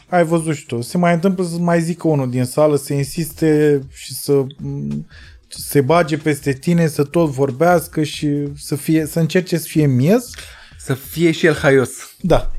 [0.09, 3.80] ai văzut și tu, se mai întâmplă să mai zică unul din sală, să insiste
[3.93, 5.06] și să m,
[5.48, 10.30] se bage peste tine, să tot vorbească și să, fie, să încerce să fie miez.
[10.78, 11.90] Să fie și el haios.
[12.20, 12.51] Da.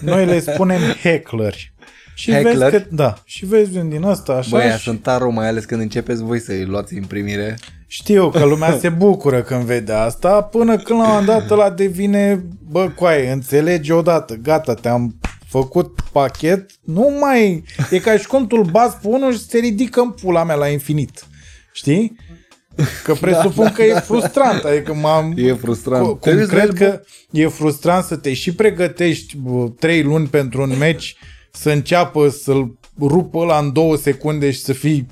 [0.00, 1.74] Noi le spunem heckleri.
[2.18, 2.58] Și Heckleri?
[2.58, 5.48] vezi că, da, și vezi un din asta așa Băi, aia și sunt taro, mai
[5.48, 7.58] ales când începeți voi să-i luați în primire.
[7.86, 11.70] știu că lumea se bucură când vede asta, până când la un moment dat ăla
[11.70, 15.16] devine, bă, coaie, înțelegi odată, gata, te-am
[15.48, 19.58] făcut pachet, nu mai, e ca și cum tu îl bați pe unul și se
[19.58, 21.24] ridică în pula mea la infinit.
[21.72, 22.16] Știi?
[23.04, 25.32] Că presupun da, da, că e frustrant, adică m-am...
[25.36, 26.02] E frustrant.
[26.02, 30.02] Cu- Cum Trebuie să cred vezi, că e frustrant să te și pregătești bă, trei
[30.02, 31.16] luni pentru un meci,
[31.56, 35.06] să înceapă să-l rupă ăla în două secunde și să fii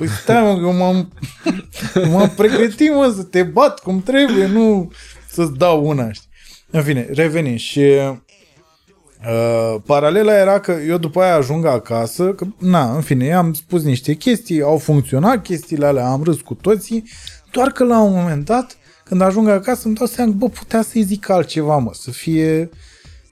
[0.00, 1.12] Păi stai mă, că m-am,
[2.12, 4.92] m-am pregătit mă să te bat cum trebuie, nu
[5.28, 6.28] să-ți dau una, știi?
[6.70, 12.94] În fine, revenim și uh, paralela era că eu după aia ajung acasă, că, na,
[12.94, 17.04] în fine, am spus niște chestii, au funcționat chestiile alea, am râs cu toții,
[17.50, 20.82] doar că la un moment dat, când ajung acasă, îmi dau seama că, bă, putea
[20.82, 22.70] să-i zic altceva, mă, să fie...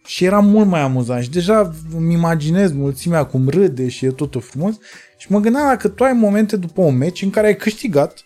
[0.08, 4.40] Și era mult mai amuzant și deja îmi imaginez mulțimea cum râde și e totul
[4.40, 4.74] frumos
[5.16, 8.24] și mă gândeam dacă tu ai momente după un meci în care ai câștigat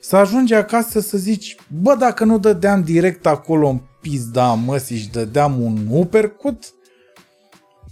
[0.00, 5.10] să ajungi acasă să zici, bă, dacă nu dădeam direct acolo în pizda măsii și
[5.10, 6.64] dădeam un uppercut,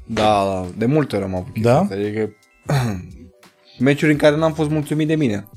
[0.06, 1.80] Da, da, de multe ori am avut chestia Da?
[1.80, 1.94] asta.
[1.94, 2.32] Adică
[3.86, 5.48] meciuri în care n-am fost mulțumit de mine.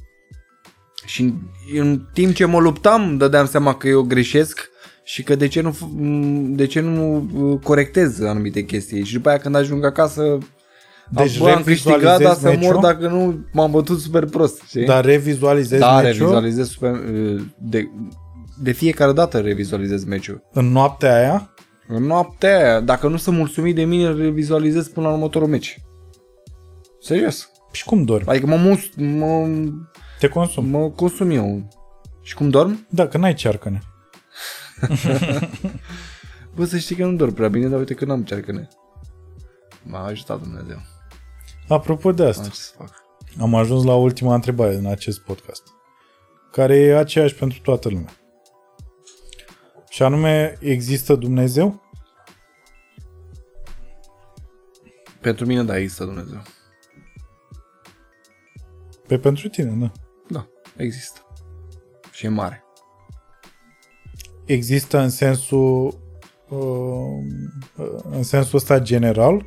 [1.06, 1.34] Și în,
[1.80, 4.70] în timp ce mă luptam, dădeam seama că eu greșesc
[5.10, 9.04] și că de ce nu, f- m, de ce nu uh, corectez anumite chestii.
[9.04, 10.38] Și după aia când ajung acasă,
[11.12, 12.80] Deci deci bă, am câștigat, dar revizualizezi să mor meciul?
[12.82, 14.62] dacă nu m-am bătut super prost.
[14.68, 14.86] Știi?
[14.86, 17.90] dar revizualizezi da, meciul revizualizez super, uh, de,
[18.62, 20.44] de fiecare dată revizualizez meciul.
[20.54, 21.54] în noaptea aia,
[21.88, 25.82] În noaptea aia, dacă nu sunt mulțumit de mine, revizualizez până la următorul meci.
[27.02, 27.50] Serios.
[27.72, 28.28] și cum dormi?
[28.28, 29.48] Adică mă, mus, mă,
[30.20, 30.70] Te consumi.
[30.70, 31.68] mă consum eu.
[32.22, 32.86] Și cum dorm?
[32.90, 33.80] Da, că n-ai cearcăne.
[36.56, 38.68] Bă, să știi că nu dorm prea bine, dar uite că n-am cearcăne.
[39.84, 40.80] M-a ajutat Dumnezeu.
[41.68, 43.04] Apropo de asta, Am ce să fac.
[43.40, 45.64] am ajuns la ultima întrebare din acest podcast,
[46.52, 48.12] care e aceeași pentru toată lumea.
[49.90, 51.82] Și anume, există Dumnezeu?
[55.22, 56.42] Pentru mine, da, există Dumnezeu.
[59.08, 59.92] Pe pentru tine, da.
[60.28, 61.20] Da, există.
[62.12, 62.64] Și e mare.
[64.48, 65.98] Există în sensul
[66.50, 69.46] uh, în sensul ăsta general?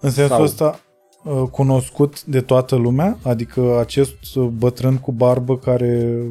[0.00, 0.80] În sensul Sau- ăsta
[1.24, 3.18] uh, cunoscut de toată lumea?
[3.22, 6.28] Adică acest bătrân cu barbă care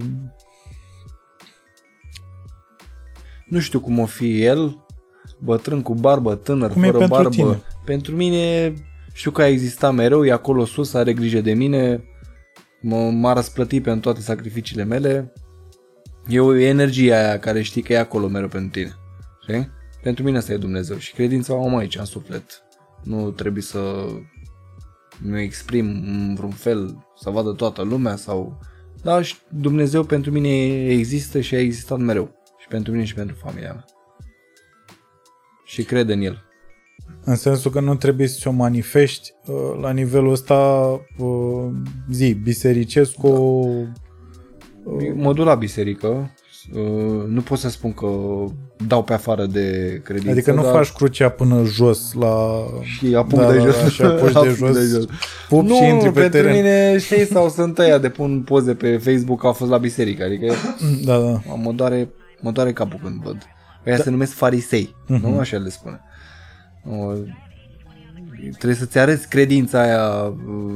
[3.49, 4.85] Nu știu cum o fi el,
[5.39, 7.29] bătrân cu barbă, tânăr, Cum e fără pentru barbă.
[7.35, 7.61] tine?
[7.85, 8.73] Pentru mine
[9.13, 12.03] știu că a existat mereu, e acolo sus, are grijă de mine,
[12.81, 15.33] mă, m-a răsplătit pentru toate sacrificiile mele.
[16.29, 18.95] E o energie aia care știi că e acolo mereu pentru tine.
[19.41, 19.69] Știi?
[20.01, 22.63] Pentru mine asta e Dumnezeu și credința o am aici, în suflet.
[23.03, 24.05] Nu trebuie să
[25.21, 28.59] mi exprim în vreun fel, să vadă toată lumea sau...
[29.03, 32.31] Da, și Dumnezeu pentru mine există și a existat mereu.
[32.59, 33.85] Și pentru mine și pentru familia mea.
[35.65, 36.43] Și cred în el.
[37.23, 41.71] în sensul că nu trebuie să o manifesti uh, la nivelul ăsta uh,
[42.09, 43.65] zi, bisericesc o
[45.15, 46.31] Mă duc la biserică,
[46.73, 48.07] uh, nu pot să spun că
[48.87, 52.63] dau pe afară de credință, Adică nu dar faci crucea până jos la...
[52.83, 53.75] și apuc Da, de da, jos.
[53.81, 55.05] da, și apuci de Apuc jos,
[55.49, 56.55] pup nu, și intri pe pentru teren.
[56.55, 60.23] mine, știi, sau sunt ăia de pun poze pe Facebook că au fost la biserică,
[60.23, 60.53] adică
[61.05, 61.39] Da, da.
[61.63, 62.09] mă doare,
[62.41, 63.37] mă doare capul când văd.
[63.87, 65.29] Ăia se numesc farisei, Mhm.
[65.29, 66.01] nu așa le spune.
[66.89, 67.11] O,
[68.57, 70.73] trebuie să-ți arăți credința aia, uh,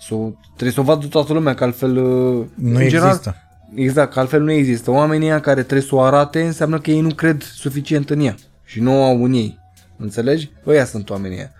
[0.00, 1.96] să o, trebuie să o vadă toată lumea, că altfel...
[1.96, 3.36] uh, Nu în general, există.
[3.76, 4.90] Exact, că altfel nu există.
[4.90, 8.34] Oamenii ăia care trebuie să o arate înseamnă că ei nu cred suficient în ea
[8.64, 9.58] și nu o au în ei.
[9.96, 10.50] Înțelegi?
[10.66, 11.52] Ăia sunt oamenii ăia.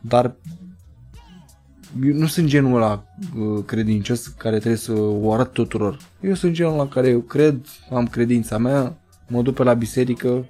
[0.00, 0.34] Dar
[2.04, 3.04] eu nu sunt genul ăla
[3.36, 5.98] uh, credincios care trebuie să o arăt tuturor.
[6.20, 8.96] Eu sunt genul ăla care eu cred, am credința mea,
[9.28, 10.48] mă duc pe la biserică,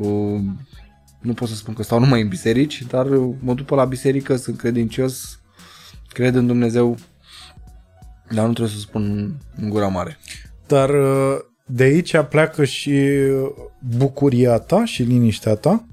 [0.00, 0.40] uh,
[1.20, 3.84] nu pot să spun că stau numai în biserici, dar uh, mă duc pe la
[3.84, 5.40] biserică, sunt credincios,
[6.08, 6.96] cred în Dumnezeu,
[8.34, 10.18] dar nu trebuie să spun în gura mare.
[10.66, 13.10] Dar uh, de aici pleacă și
[13.96, 15.84] bucuria ta și liniștea ta?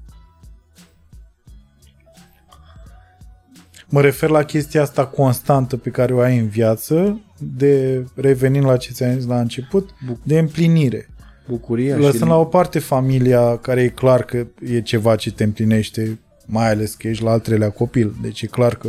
[3.88, 8.76] Mă refer la chestia asta constantă pe care o ai în viață, de revenind la
[8.76, 9.90] ce ți-am zis la început,
[10.22, 11.08] de împlinire.
[11.48, 12.28] Bucuria Lăsând și...
[12.28, 16.94] la o parte familia, care e clar că e ceva ce te împlinește, mai ales
[16.94, 18.14] că ești la al treilea copil.
[18.22, 18.88] Deci e clar că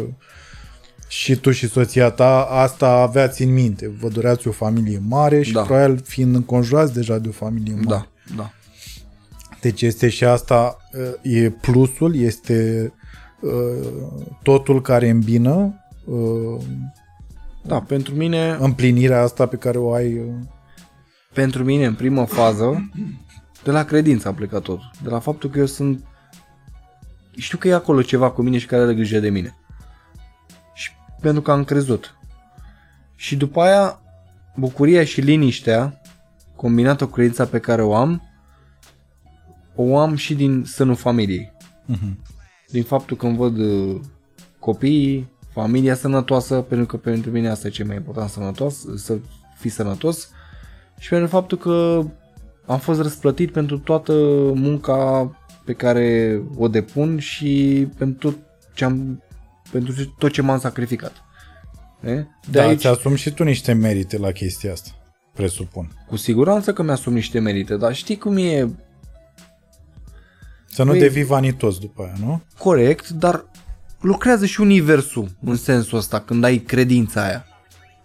[1.15, 3.91] și tu și soția ta asta aveați în minte.
[3.99, 5.61] Vă doreați o familie mare și Da.
[5.61, 7.85] probabil fiind înconjurați deja de o familie mare.
[7.88, 8.52] Da, da.
[9.61, 10.77] Deci este și asta,
[11.23, 12.91] uh, e plusul, este
[13.41, 13.88] uh,
[14.44, 15.73] totul care îmbină
[16.06, 16.61] uh,
[17.65, 20.14] Da, pentru mine, împlinirea asta pe care o ai.
[20.18, 20.26] uh,
[21.34, 22.90] pentru mine, în primă fază,
[23.64, 24.80] de la credință a plecat tot.
[25.03, 26.03] De la faptul că eu sunt...
[27.35, 29.56] Știu că e acolo ceva cu mine și care are grijă de mine.
[31.24, 32.16] Și pentru că am crezut.
[33.16, 34.02] Și după aia,
[34.56, 36.02] bucuria și liniștea,
[36.56, 38.22] combinată cu credința pe care o am,
[39.76, 41.52] o am și din sânul familiei.
[42.68, 44.00] Din faptul că îmi văd uh,
[44.60, 49.18] copiii, familia sănătoasă, pentru că pentru mine asta e cel mai important, sănătos, să
[49.58, 50.30] fii sănătos,
[51.00, 52.04] și pentru faptul că
[52.66, 54.14] am fost răsplătit pentru toată
[54.54, 55.32] munca
[55.66, 58.38] pe care o depun și pentru tot
[58.74, 59.24] ce am,
[59.74, 61.12] pentru tot ce m-am sacrificat.
[62.04, 62.14] E?
[62.16, 64.90] De Da, aici, ți asumi și tu niște merite la chestia asta,
[65.34, 65.91] presupun.
[66.08, 68.70] cu siguranță că mi-asum niște merite, dar știi cum e
[70.70, 72.41] Să nu Păi- devii vanitos după aia, nu?
[72.58, 73.45] corect, dar
[74.02, 77.45] lucrează și universul în sensul ăsta, când ai credința aia.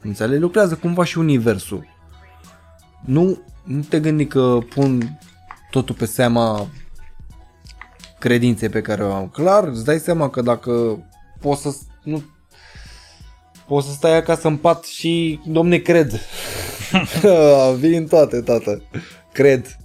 [0.01, 0.41] Înțelegi?
[0.41, 1.87] Lucrează cumva și universul.
[3.05, 5.19] Nu, nu te gândi că pun
[5.71, 6.67] totul pe seama
[8.19, 9.29] credinței pe care o am.
[9.29, 11.03] Clar, îți dai seama că dacă
[11.41, 12.23] poți să nu
[13.67, 16.21] poți să stai acasă în pat și domne cred.
[17.81, 18.83] Vin toate, tată.
[19.33, 19.77] Cred.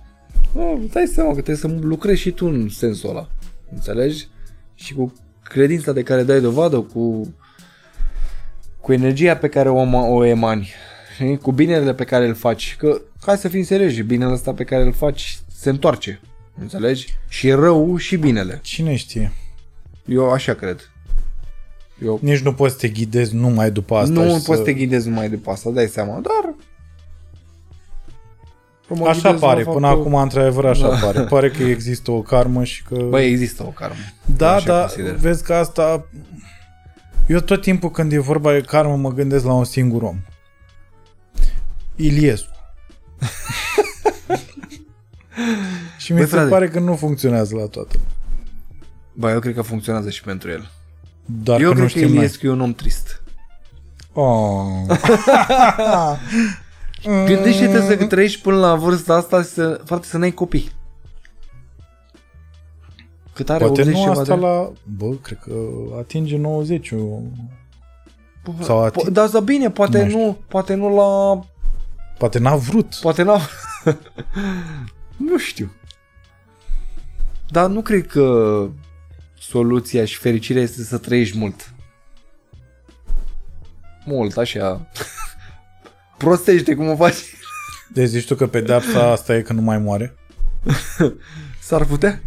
[0.54, 3.30] Nu, îți dai seama că trebuie să lucrezi și tu în sensul ăla.
[3.72, 4.28] Înțelegi?
[4.76, 5.14] Și cu
[5.44, 7.34] credința de care dai dovadă, cu,
[8.82, 10.70] cu energia pe care o, o emani,
[11.14, 11.38] știi?
[11.38, 12.76] cu binele pe care îl faci.
[12.80, 16.20] Că, hai să fim serioși, binele ăsta pe care îl faci se întoarce.
[16.60, 17.14] Înțelegi?
[17.28, 18.60] Și rău și binele.
[18.64, 19.32] Cine știe?
[20.06, 20.93] Eu așa cred.
[22.04, 24.14] Eu Nici nu poți să te ghidezi numai după asta.
[24.14, 24.54] nu și poți să...
[24.56, 26.54] să te ghidezi numai după asta, dai seama, dar...
[28.88, 30.96] că mă Așa ghidez la pare, faptul- până acum, într-adevăr, așa Da.
[30.96, 31.22] pare.
[31.22, 32.96] Pare că există o karmă și că...
[32.96, 33.96] Băi, există o karmă.
[34.38, 35.16] da, așa da, consider.
[35.16, 36.06] vezi că asta...
[37.28, 40.18] Eu tot timpul când e vorba de karmă mă gândesc la un singur om.
[41.96, 42.52] Iliescu.
[45.98, 46.50] și mi Băi, se frate.
[46.50, 48.00] pare că nu funcționează la toată.
[49.14, 50.70] Bă, eu cred că funcționează și pentru el.
[51.26, 52.18] Doar eu că nu cred că știm noi.
[52.18, 53.22] Iliescu e un om trist.
[54.14, 54.66] Oh.
[57.26, 60.72] Gândește-te să trăiești până la vârsta asta și să, frate, să n-ai copii.
[63.34, 63.66] Cât are?
[63.66, 64.42] Poate 80 nu ceva asta de...
[64.42, 64.72] la...
[64.98, 65.54] Bă, cred că
[66.00, 66.94] atinge 90
[68.44, 70.20] Bă, sau po- ati- Da, da, bine, poate Nu știu.
[70.20, 71.40] nu, poate nu la...
[72.18, 72.96] Poate n-a vrut.
[72.96, 73.42] Poate n-am...
[75.30, 75.72] nu știu.
[77.48, 78.68] Dar nu cred că
[79.50, 81.74] soluția și fericirea este să trăiești mult.
[84.06, 84.88] Mult, așa.
[86.18, 87.16] Prostește cum o faci.
[87.94, 90.16] Deci zici tu că pedeapsa asta e că nu mai moare?
[91.68, 92.22] S-ar putea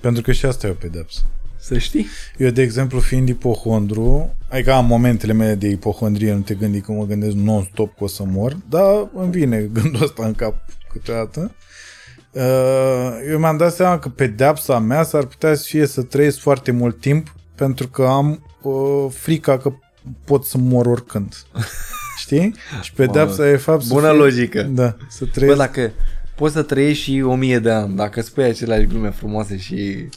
[0.00, 1.20] Pentru că și asta e o pedeapsă.
[1.58, 2.06] să știi.
[2.36, 6.92] Eu, de exemplu, fiind ipohondru, adică am momentele mele de ipohondrie, nu te gândi că
[6.92, 11.54] mă gândesc non-stop că o să mor, dar îmi vine gândul ăsta în cap câteodată.
[12.32, 16.70] Uh, Eu mi-am dat seama că pedeapsa mea s-ar putea să fie să trăiesc foarte
[16.70, 19.72] mult timp pentru că am uh, frica că
[20.24, 21.34] pot să mor oricând.
[22.22, 22.54] Știi?
[22.82, 24.62] Și pedeapsa e fapt să Bună fie, logică.
[24.62, 25.56] Da, să Bă, trăiesc.
[25.58, 25.90] dacă
[26.36, 29.74] poți să trăiești și o mie de ani, dacă spui aceleași glume frumoase și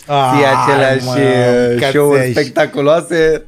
[0.07, 1.15] Ai, ții aceleași mă,
[1.75, 2.39] uh, show-uri cățești.
[2.41, 3.43] spectaculoase,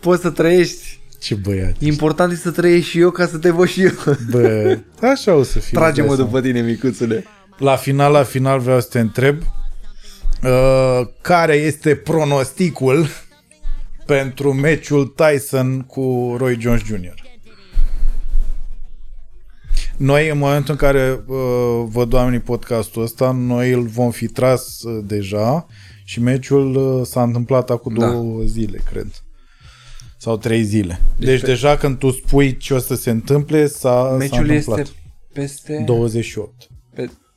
[0.00, 0.98] poți să trăiești.
[1.18, 1.74] Ce băiat.
[1.78, 3.90] Important e să trăiești și eu ca să te văd și eu.
[4.30, 5.78] Bă, așa o să fie.
[5.78, 6.30] Trage-mă dai seama.
[6.30, 7.24] după tine, micuțule.
[7.60, 9.42] La final, la final vreau să te întreb
[10.42, 13.06] uh, care este pronosticul
[14.06, 17.14] pentru meciul Tyson cu Roy Jones Jr.
[19.96, 21.36] Noi, în momentul în care uh,
[21.88, 25.66] văd oamenii podcastul ăsta, noi îl vom fi tras uh, deja
[26.04, 28.10] și meciul uh, s-a întâmplat acum Da.
[28.10, 29.06] două zile, cred.
[30.16, 31.00] Sau trei zile.
[31.18, 33.76] Deci, deci pe- deja când tu spui ce o să se întâmple, s-a,
[34.10, 34.78] s-a Meciul întâmplat.
[34.78, 34.94] este
[35.32, 35.82] peste...
[35.86, 36.68] 28.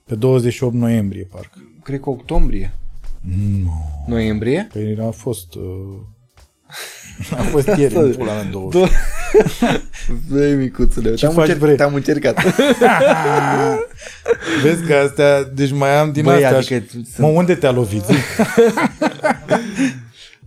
[0.05, 1.57] Pe, Pe 28 noiembrie, parcă.
[1.83, 2.73] cred că octombrie.
[3.63, 4.03] Nu.
[4.07, 4.67] Noiembrie?
[4.73, 5.55] Păi a fost...
[5.55, 5.63] Uh...
[7.37, 8.89] A fost ieri în pula mea în 20.
[10.29, 11.75] Băi, micuțule, te-am, faci, încerc, bre?
[11.75, 12.43] te-am încercat.
[14.63, 16.57] Vezi că astea, deci mai am din Băi, astea.
[16.57, 18.03] adică Adică sunt- Mă, unde te-a lovit?
[18.03, 18.13] Zi.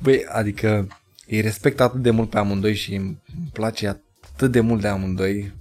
[0.02, 0.86] Băi, adică
[1.28, 3.18] îi respect atât de mult pe amândoi și îmi
[3.52, 5.52] place atât de mult de amândoi.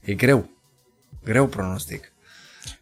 [0.00, 0.48] E greu.
[1.24, 2.12] Greu pronostic.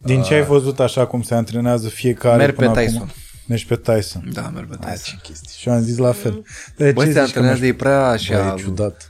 [0.05, 2.91] Din ce ai văzut așa cum se antrenează fiecare Merg până pe acum?
[2.93, 3.11] Tyson.
[3.47, 4.29] Mergi pe Tyson.
[4.33, 5.19] Da, merg pe Hai, Tyson.
[5.23, 5.57] ce chestii.
[5.59, 6.43] Și eu am zis la fel.
[6.77, 8.55] De Băi, ce se zici că antrenează, mergi- e prea Bă, așa...
[8.57, 9.09] e ciudat.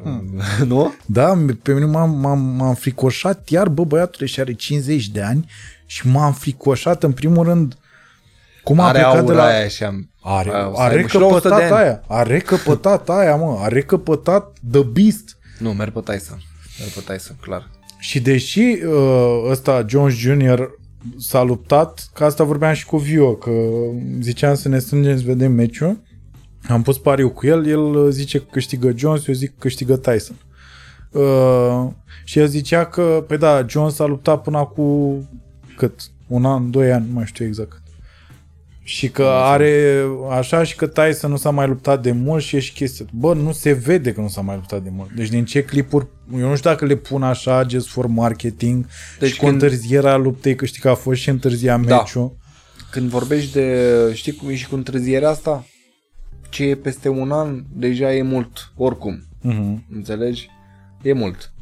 [0.66, 0.94] nu?
[1.06, 5.50] Da, pe mine m-am, m-am, m-am fricoșat iar, bă, băiatul și are 50 de ani
[5.86, 7.76] și m-am fricoșat în primul rând
[8.62, 9.44] cum a Are plecat de aura la...
[9.44, 10.00] aia așa.
[10.22, 11.82] Are, Aia, o să are aibă și la 100 de căpătat ani.
[11.84, 12.02] aia.
[12.08, 13.58] Are căpătat aia, mă.
[13.62, 15.36] Are căpătat The Beast.
[15.58, 16.42] Nu, merg pe Tyson.
[16.78, 17.70] Merg pe Tyson, clar.
[17.98, 20.62] Și deși uh, ăsta, Jones Jr.
[21.16, 23.50] s-a luptat, că asta vorbeam și cu Vio, că
[24.20, 26.02] ziceam să ne strângem să vedem meciul,
[26.68, 29.96] am pus pariu cu el, el uh, zice că câștigă Jones, eu zic că câștigă
[29.96, 30.36] Tyson.
[31.10, 31.86] Uh,
[32.24, 35.28] și el zicea că, pe da, Jones a luptat până acum
[35.76, 36.00] cât?
[36.26, 37.82] Un an, doi ani, nu mai știu exact.
[38.86, 38.94] Cât.
[38.94, 42.58] Și că are așa și că Tyson nu s-a mai luptat de mult și e
[42.58, 43.06] și chestia.
[43.12, 45.10] Bă, nu se vede că nu s-a mai luptat de mult.
[45.10, 46.06] Deci din ce clipuri,
[46.38, 49.62] eu nu știu dacă le pun așa just for marketing deci Deci și cu când-
[49.62, 51.96] întârzierea luptei, că știi că a fost și întârzia Da.
[51.96, 52.36] meciul.
[52.90, 55.66] Când vorbești de, știi cum e și cu întârzierea asta?
[56.48, 59.22] Ce e peste un an, deja e mult, oricum.
[59.40, 59.84] Mhm.
[59.94, 60.48] Înțelegi?
[61.02, 61.52] E mult.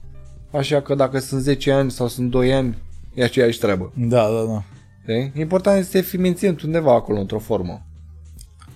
[0.52, 2.78] Așa că dacă sunt 10 ani sau sunt 2 ani,
[3.14, 3.92] e aceeași treabă.
[3.96, 4.62] Da, da, da.
[5.08, 5.32] Știi?
[5.40, 7.86] Important este să fii menținut undeva acolo, într-o formă.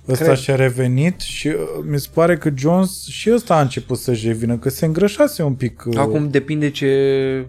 [0.09, 0.37] Ăsta Cred.
[0.37, 1.55] și-a revenit și uh,
[1.91, 5.55] mi se pare că Jones și ăsta a început să-și revină, că se îngrășase un
[5.55, 5.83] pic.
[5.87, 7.47] uh, Acum depinde ce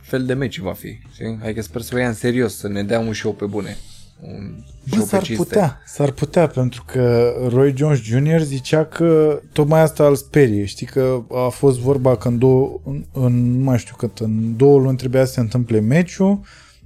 [0.00, 0.98] fel de meci va fi.
[1.12, 1.38] Știi?
[1.42, 3.76] Adică sper să o ia în serios, să ne dea un show pe bune.
[4.20, 4.54] Un
[4.88, 5.44] Bă, show pe s-ar cinste.
[5.44, 8.40] putea, s-ar putea, pentru că Roy Jones Jr.
[8.40, 10.64] zicea că tocmai asta îl sperie.
[10.64, 14.56] Știi că a fost vorba că în două, în, în, nu mai știu cât, în
[14.56, 16.40] două luni trebuia să se întâmple meciul,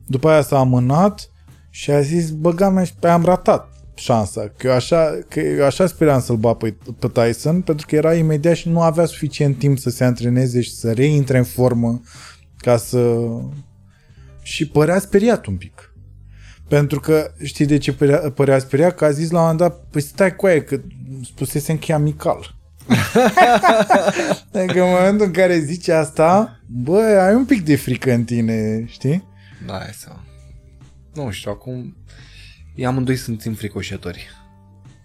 [0.08, 1.30] după aia s-a amânat
[1.70, 4.52] și a zis, băga mea și pe aia am ratat șansa.
[4.56, 8.14] Că eu așa, că eu așa speram să-l bat pe, pe Tyson, pentru că era
[8.14, 12.00] imediat și nu avea suficient timp să se antreneze și să reintre în formă
[12.56, 13.16] ca să...
[14.42, 15.92] Și părea speriat un pic.
[16.68, 18.94] Pentru că știi de ce părea, părea speriat?
[18.94, 20.80] Că a zis la un moment dat, păi stai cu aia, că
[21.24, 22.56] spusesem că e amical.
[24.52, 28.84] adică în momentul în care zice asta, bă, ai un pic de frică în tine,
[28.86, 29.26] știi?
[29.66, 30.08] Da, hai să...
[31.14, 31.96] Nu știu, acum...
[32.74, 34.28] Ei amândoi sunt înfricoșători.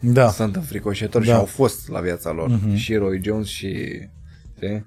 [0.02, 0.30] Da.
[0.32, 1.32] Sunt înfricoșători Da.
[1.32, 2.50] și au fost la viața lor.
[2.50, 2.76] Mhm.
[2.76, 3.78] Și Roy Jones și...
[4.56, 4.86] Știi?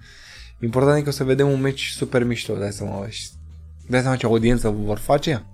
[0.60, 3.08] Important e că o să vedem un meci super mișto, dai seama.
[3.08, 3.28] Și
[3.88, 5.44] dai seama ce audiență vor face?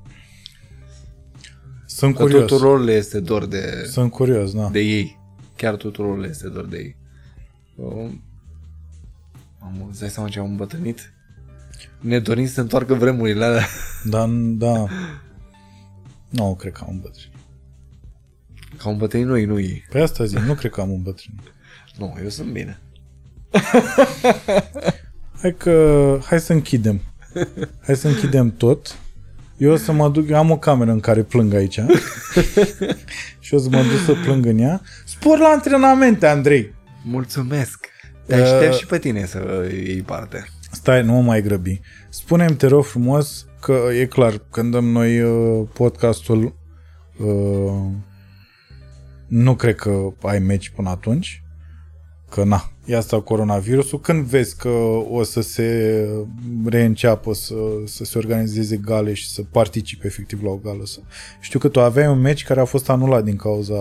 [1.86, 2.40] Sunt Că curios.
[2.40, 4.68] tuturor le este dor de, Sunt curios, da.
[4.68, 5.18] de ei.
[5.56, 6.96] Chiar tuturor le este dor de ei.
[7.74, 8.10] Uh,
[9.58, 11.12] am, îți dai seama ce am îmbătrânit?
[12.02, 13.66] Ne dorim să se întoarcă vremurile alea.
[14.04, 14.86] Dar, da...
[16.28, 17.38] Nu, cred că am îmbătrânit.
[18.76, 19.84] Că am îmbătrânit noi, nu ei.
[19.90, 21.54] Pe asta zic, nu cred că am îmbătrânit.
[21.98, 22.80] Nu, eu sunt bine.
[25.40, 26.18] Hai că...
[26.24, 27.00] Hai să închidem.
[27.86, 28.96] Hai să închidem tot.
[29.56, 30.28] Eu o să mă duc...
[30.28, 31.80] Eu am o cameră în care plâng aici.
[33.40, 34.80] și o să mă duc să plâng în ea.
[35.04, 36.74] Spor la antrenamente, Andrei!
[37.04, 37.86] Mulțumesc!
[38.26, 40.48] Te aștept uh, și pe tine să iei parte.
[40.72, 41.80] Stai, nu mă mai grăbi.
[42.08, 46.54] Spune-mi, te rog frumos, că e clar, când dăm noi uh, podcastul,
[47.18, 47.90] uh,
[49.26, 51.42] nu cred că ai meci până atunci,
[52.28, 54.00] că na, e asta coronavirusul.
[54.00, 54.68] Când vezi că
[55.10, 56.08] o să se
[56.64, 57.54] reînceapă să,
[57.84, 60.84] să se organizeze gale și să participe efectiv la o gală?
[60.84, 60.98] Să...
[61.40, 63.74] Știu că tu aveai un meci care a fost anulat din cauza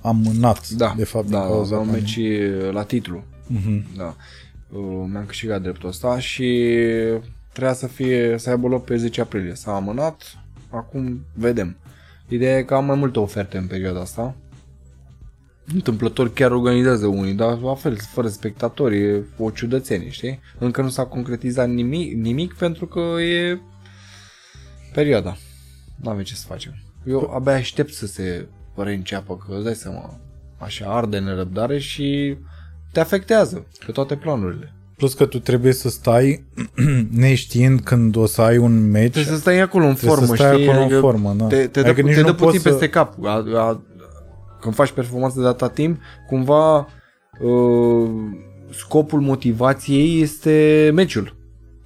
[0.00, 2.18] amânat, da, de fapt, da, din cauza un meci
[2.70, 3.24] la titlu.
[3.50, 3.96] Uh-huh.
[3.96, 4.16] Da.
[4.74, 6.68] Uh, mi-am câștigat dreptul ăsta și
[7.52, 9.54] trebuia să fie să aibă loc pe 10 aprilie.
[9.54, 10.38] S-a amânat,
[10.70, 11.76] acum vedem.
[12.28, 14.34] Ideea e că am mai multe oferte în perioada asta
[15.72, 20.40] întâmplător chiar organizează unii, dar la fel, fără spectatori, e o ciudățenie, știi?
[20.58, 23.60] Încă nu s-a concretizat nimic, nimic pentru că e
[24.92, 25.36] perioada.
[25.96, 26.74] Nu avem ce să facem.
[27.06, 28.46] Eu abia aștept să se
[28.76, 30.20] reînceapă, că îți dai seama,
[30.58, 32.36] așa arde nerăbdare și
[32.94, 34.72] te afectează pe toate planurile.
[34.96, 36.44] Plus că tu trebuie să stai
[37.10, 39.10] neștiind când o să ai un meci.
[39.12, 40.64] Trebuie să stai acolo în formă, să stai știi?
[40.66, 41.46] acolo în Adică formă, da.
[41.46, 43.24] Te, te Adică dă, nici te nu dă puțin poți să- peste cap.
[43.24, 43.82] A, a,
[44.60, 46.78] când faci performanță de data timp, cumva
[47.40, 48.10] uh,
[48.70, 51.36] scopul motivației este meciul.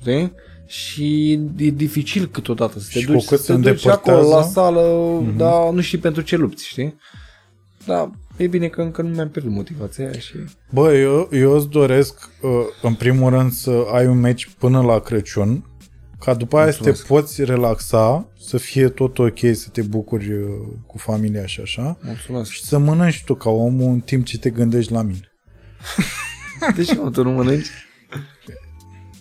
[0.01, 0.33] Știi?
[0.67, 4.21] Și e dificil câteodată să te Și cu duci, cât să se te duci îndepărtează-
[4.21, 5.37] acolo la sală, Mhm.
[5.37, 6.95] dar nu știi pentru ce lupți, știi?
[7.87, 10.35] Da, e bine că încă nu mi-am pierdut motivația aia și...
[10.71, 12.51] Bă, eu, eu îți doresc, uh,
[12.83, 15.65] în primul rând, să ai un meci până la Crăciun,
[16.21, 17.07] ca după aia să te Mulțumesc.
[17.27, 20.49] poți relaxa, să fie tot ok, să te bucuri uh,
[20.87, 22.51] cu familia și așa, Mulțumesc.
[22.51, 25.33] și să mănânci tu ca omul în timp ce te gândești la mine.
[26.77, 27.69] De ce mă, tu nu mănânci?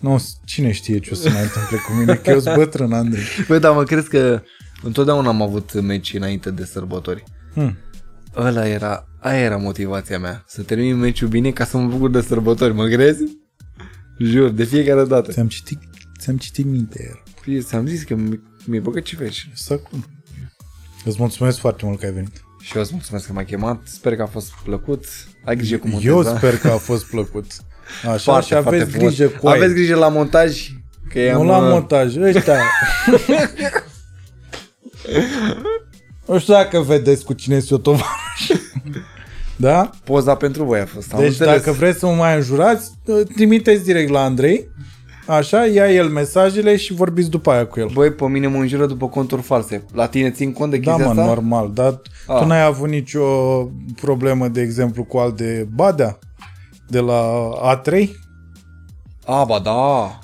[0.00, 3.22] Nu, cine știe ce o să mai întâmple cu mine, că eu sunt bătrân, Andrei.
[3.48, 4.42] Băi, dar mă crezi că
[4.82, 7.24] întotdeauna am avut meci înainte de sărbători.
[7.54, 7.76] Hmm.
[8.36, 10.44] Ăla era, aia era motivația mea.
[10.46, 13.22] Să termin meciul bine ca să mă bucur de sărbători, mă crezi?
[14.18, 15.32] Jur, de fiecare dată.
[15.32, 15.78] Ți-am citit,
[16.20, 17.22] ți-am citit mintea iar.
[17.40, 19.50] Fie, Ți-am zis că mi- mi-e băgat ce veci.
[19.54, 20.04] Să cum.
[21.04, 22.42] Îți mulțumesc foarte mult că ai venit.
[22.60, 23.80] Și eu îți mulțumesc că m-ai chemat.
[23.84, 25.04] Sper că a fost plăcut.
[25.44, 26.36] Ai grijă cu Eu monteza.
[26.36, 27.44] sper că a fost plăcut.
[28.04, 29.14] Așa, Foarte, și aveți foarte frumos.
[29.16, 29.56] grijă cu aia.
[29.56, 30.68] Aveți grijă la montaj.
[31.08, 32.56] Că Nu am, la uh, montaj, ăștia.
[36.26, 38.62] nu știu dacă vedeți cu cine sunt eu tovarăș.
[39.60, 39.90] Da?
[40.04, 41.12] Poza pentru voi a fost.
[41.12, 41.56] Am Deci înțeles.
[41.56, 42.90] dacă vreți să mă mai înjurați,
[43.34, 44.68] trimiteți direct la Andrei.
[45.26, 47.88] Așa, ia el mesajele și vorbiți după aia cu el.
[47.92, 49.84] Băi, pe mine mă înjură după conturi false.
[49.92, 51.24] La tine țin cont de Da, chestia mă, asta?
[51.34, 52.38] normal, dar Ah.
[52.40, 53.24] tu n-ai avut nicio
[54.00, 56.18] problemă, de exemplu, cu al de Badea?
[56.88, 58.08] De la A3?
[59.24, 60.18] A, ba da.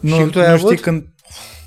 [0.00, 0.66] Nu, Și tu ai nu avut?
[0.70, 1.06] știi când...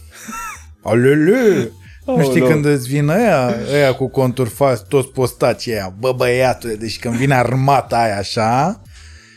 [0.83, 1.71] Alele!
[2.05, 2.47] Nu știi Aoleu.
[2.47, 7.15] când îți vin ăia, ăia cu conturi false, toți postaci ăia, bă băiatule, deci când
[7.15, 8.81] vine armata aia așa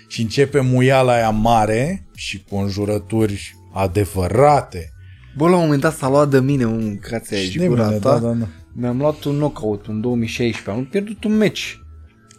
[0.08, 4.92] și începe muiala aia mare și cu înjurături adevărate.
[5.36, 7.86] Bă, la un moment dat s-a luat de mine un cațe aici, Și de gura
[7.86, 8.12] mine, ta.
[8.12, 8.46] da, da, da.
[8.72, 10.70] Mi-am luat un knockout în 2016.
[10.70, 11.78] Am pierdut un meci.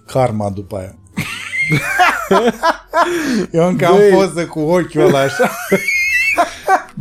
[0.07, 0.95] Karma după aia.
[3.51, 4.09] Eu încă am Băi.
[4.09, 5.51] poză cu ochiul ăla așa.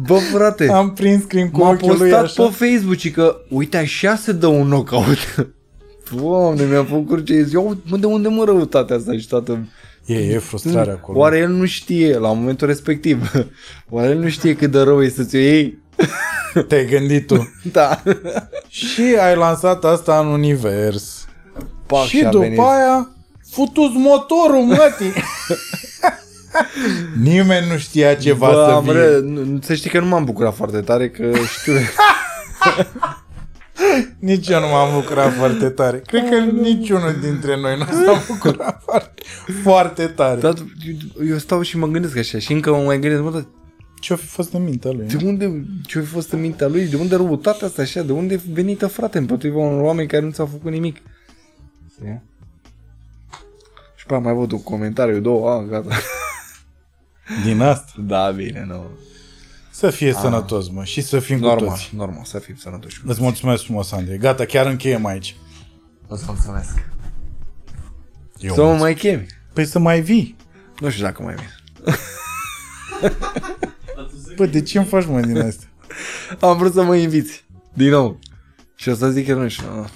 [0.06, 2.42] Bă, frate, Am prins screen cu m-a ochiul lui postat așa.
[2.42, 5.18] pe Facebook și că, uite, așa se dă un knockout.
[6.20, 7.42] Doamne, mi-a făcut cruce.
[7.42, 9.68] Zic, "Ia uite, mă, de unde mă răutatea asta și toată...
[10.06, 11.18] E, e frustrare acolo.
[11.18, 13.30] Oare el nu știe, la momentul respectiv,
[13.90, 15.78] oare el nu știe cât de rău e să-ți o iei?
[16.68, 17.48] Te-ai gândit tu.
[17.72, 18.02] Da.
[18.68, 21.26] Și ai lansat asta în univers.
[21.86, 22.58] Pac, și a după venit.
[22.58, 23.08] aia
[23.50, 25.12] futus motorul, mătii.
[27.30, 28.92] Nimeni nu știa ce va Bă, să am fie.
[28.92, 29.20] re...
[29.20, 31.72] nu- Să știi că nu m-am bucurat foarte tare, că știu...
[34.18, 36.02] Nici eu nu m-am bucurat foarte tare.
[36.06, 39.22] Cred că niciunul dintre noi nu s-a bucurat foarte,
[39.62, 40.40] foarte tare.
[40.40, 40.54] Dar
[41.28, 43.44] eu stau și mă gândesc așa și încă mă mai gândesc, mă, dar
[44.00, 45.06] Ce-o fi fost în mintea lui?
[45.06, 48.34] de unde, ce a fost în mintea lui, de unde răutatea asta așa, de unde
[48.34, 50.96] e venită frate împotriva unor oameni care nu ți-au făcut nimic.
[51.92, 52.22] Știi?
[53.96, 55.94] Și pe aia mai văd un comentariu, două, a, gata.
[57.44, 57.92] Din asta.
[57.98, 58.84] Da, bine, nu.
[59.70, 61.90] Să fie sănătos, mă, și să fim cu Normal, toți.
[61.96, 63.00] normal, să fim sănătoși.
[63.04, 64.18] Îți mulțumesc frumos, Andrei.
[64.18, 65.36] Gata, chiar încheiem aici.
[66.06, 66.88] Îți mulțumesc.
[68.38, 68.80] Eu Să mă mulțumesc.
[68.82, 69.26] mai chemi.
[69.52, 70.36] Păi să mai vii.
[70.80, 71.48] Nu știu dacă mai vin.
[74.36, 75.64] Bă, de ce îmi faci mă din asta?
[76.40, 77.44] Am vrut să mă inviți.
[77.72, 78.18] Din nou.
[78.74, 79.74] Și o să zic că nu știu.
[79.74, 79.86] nu.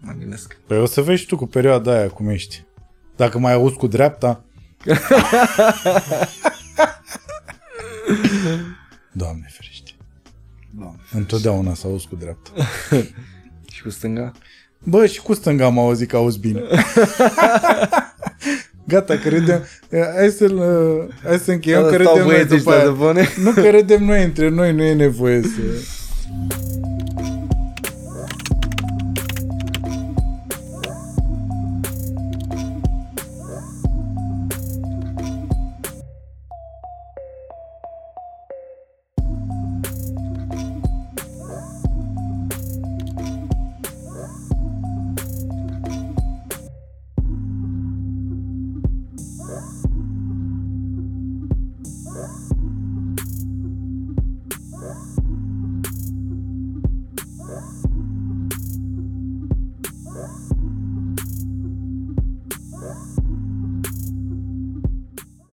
[0.00, 0.58] Mă gândesc.
[0.66, 2.64] Păi o să vezi tu cu perioada aia cum ești.
[3.16, 4.44] Dacă mai auzi cu dreapta...
[9.12, 9.90] Doamne ferește.
[10.78, 11.00] Doamne.
[11.12, 12.50] Întotdeauna să auzi cu dreapta.
[13.72, 14.32] Și cu stânga?
[14.78, 16.62] Bă, și cu stânga am auzit că auzi bine.
[18.88, 19.64] Gata, că râdem.
[19.90, 20.46] Hai să,
[21.24, 22.84] hai să încheiem, că Stau râdem noi băieții după ăștia aia.
[22.84, 23.28] de bune.
[23.42, 25.60] Nu că râdem noi între noi, nu e nevoie să...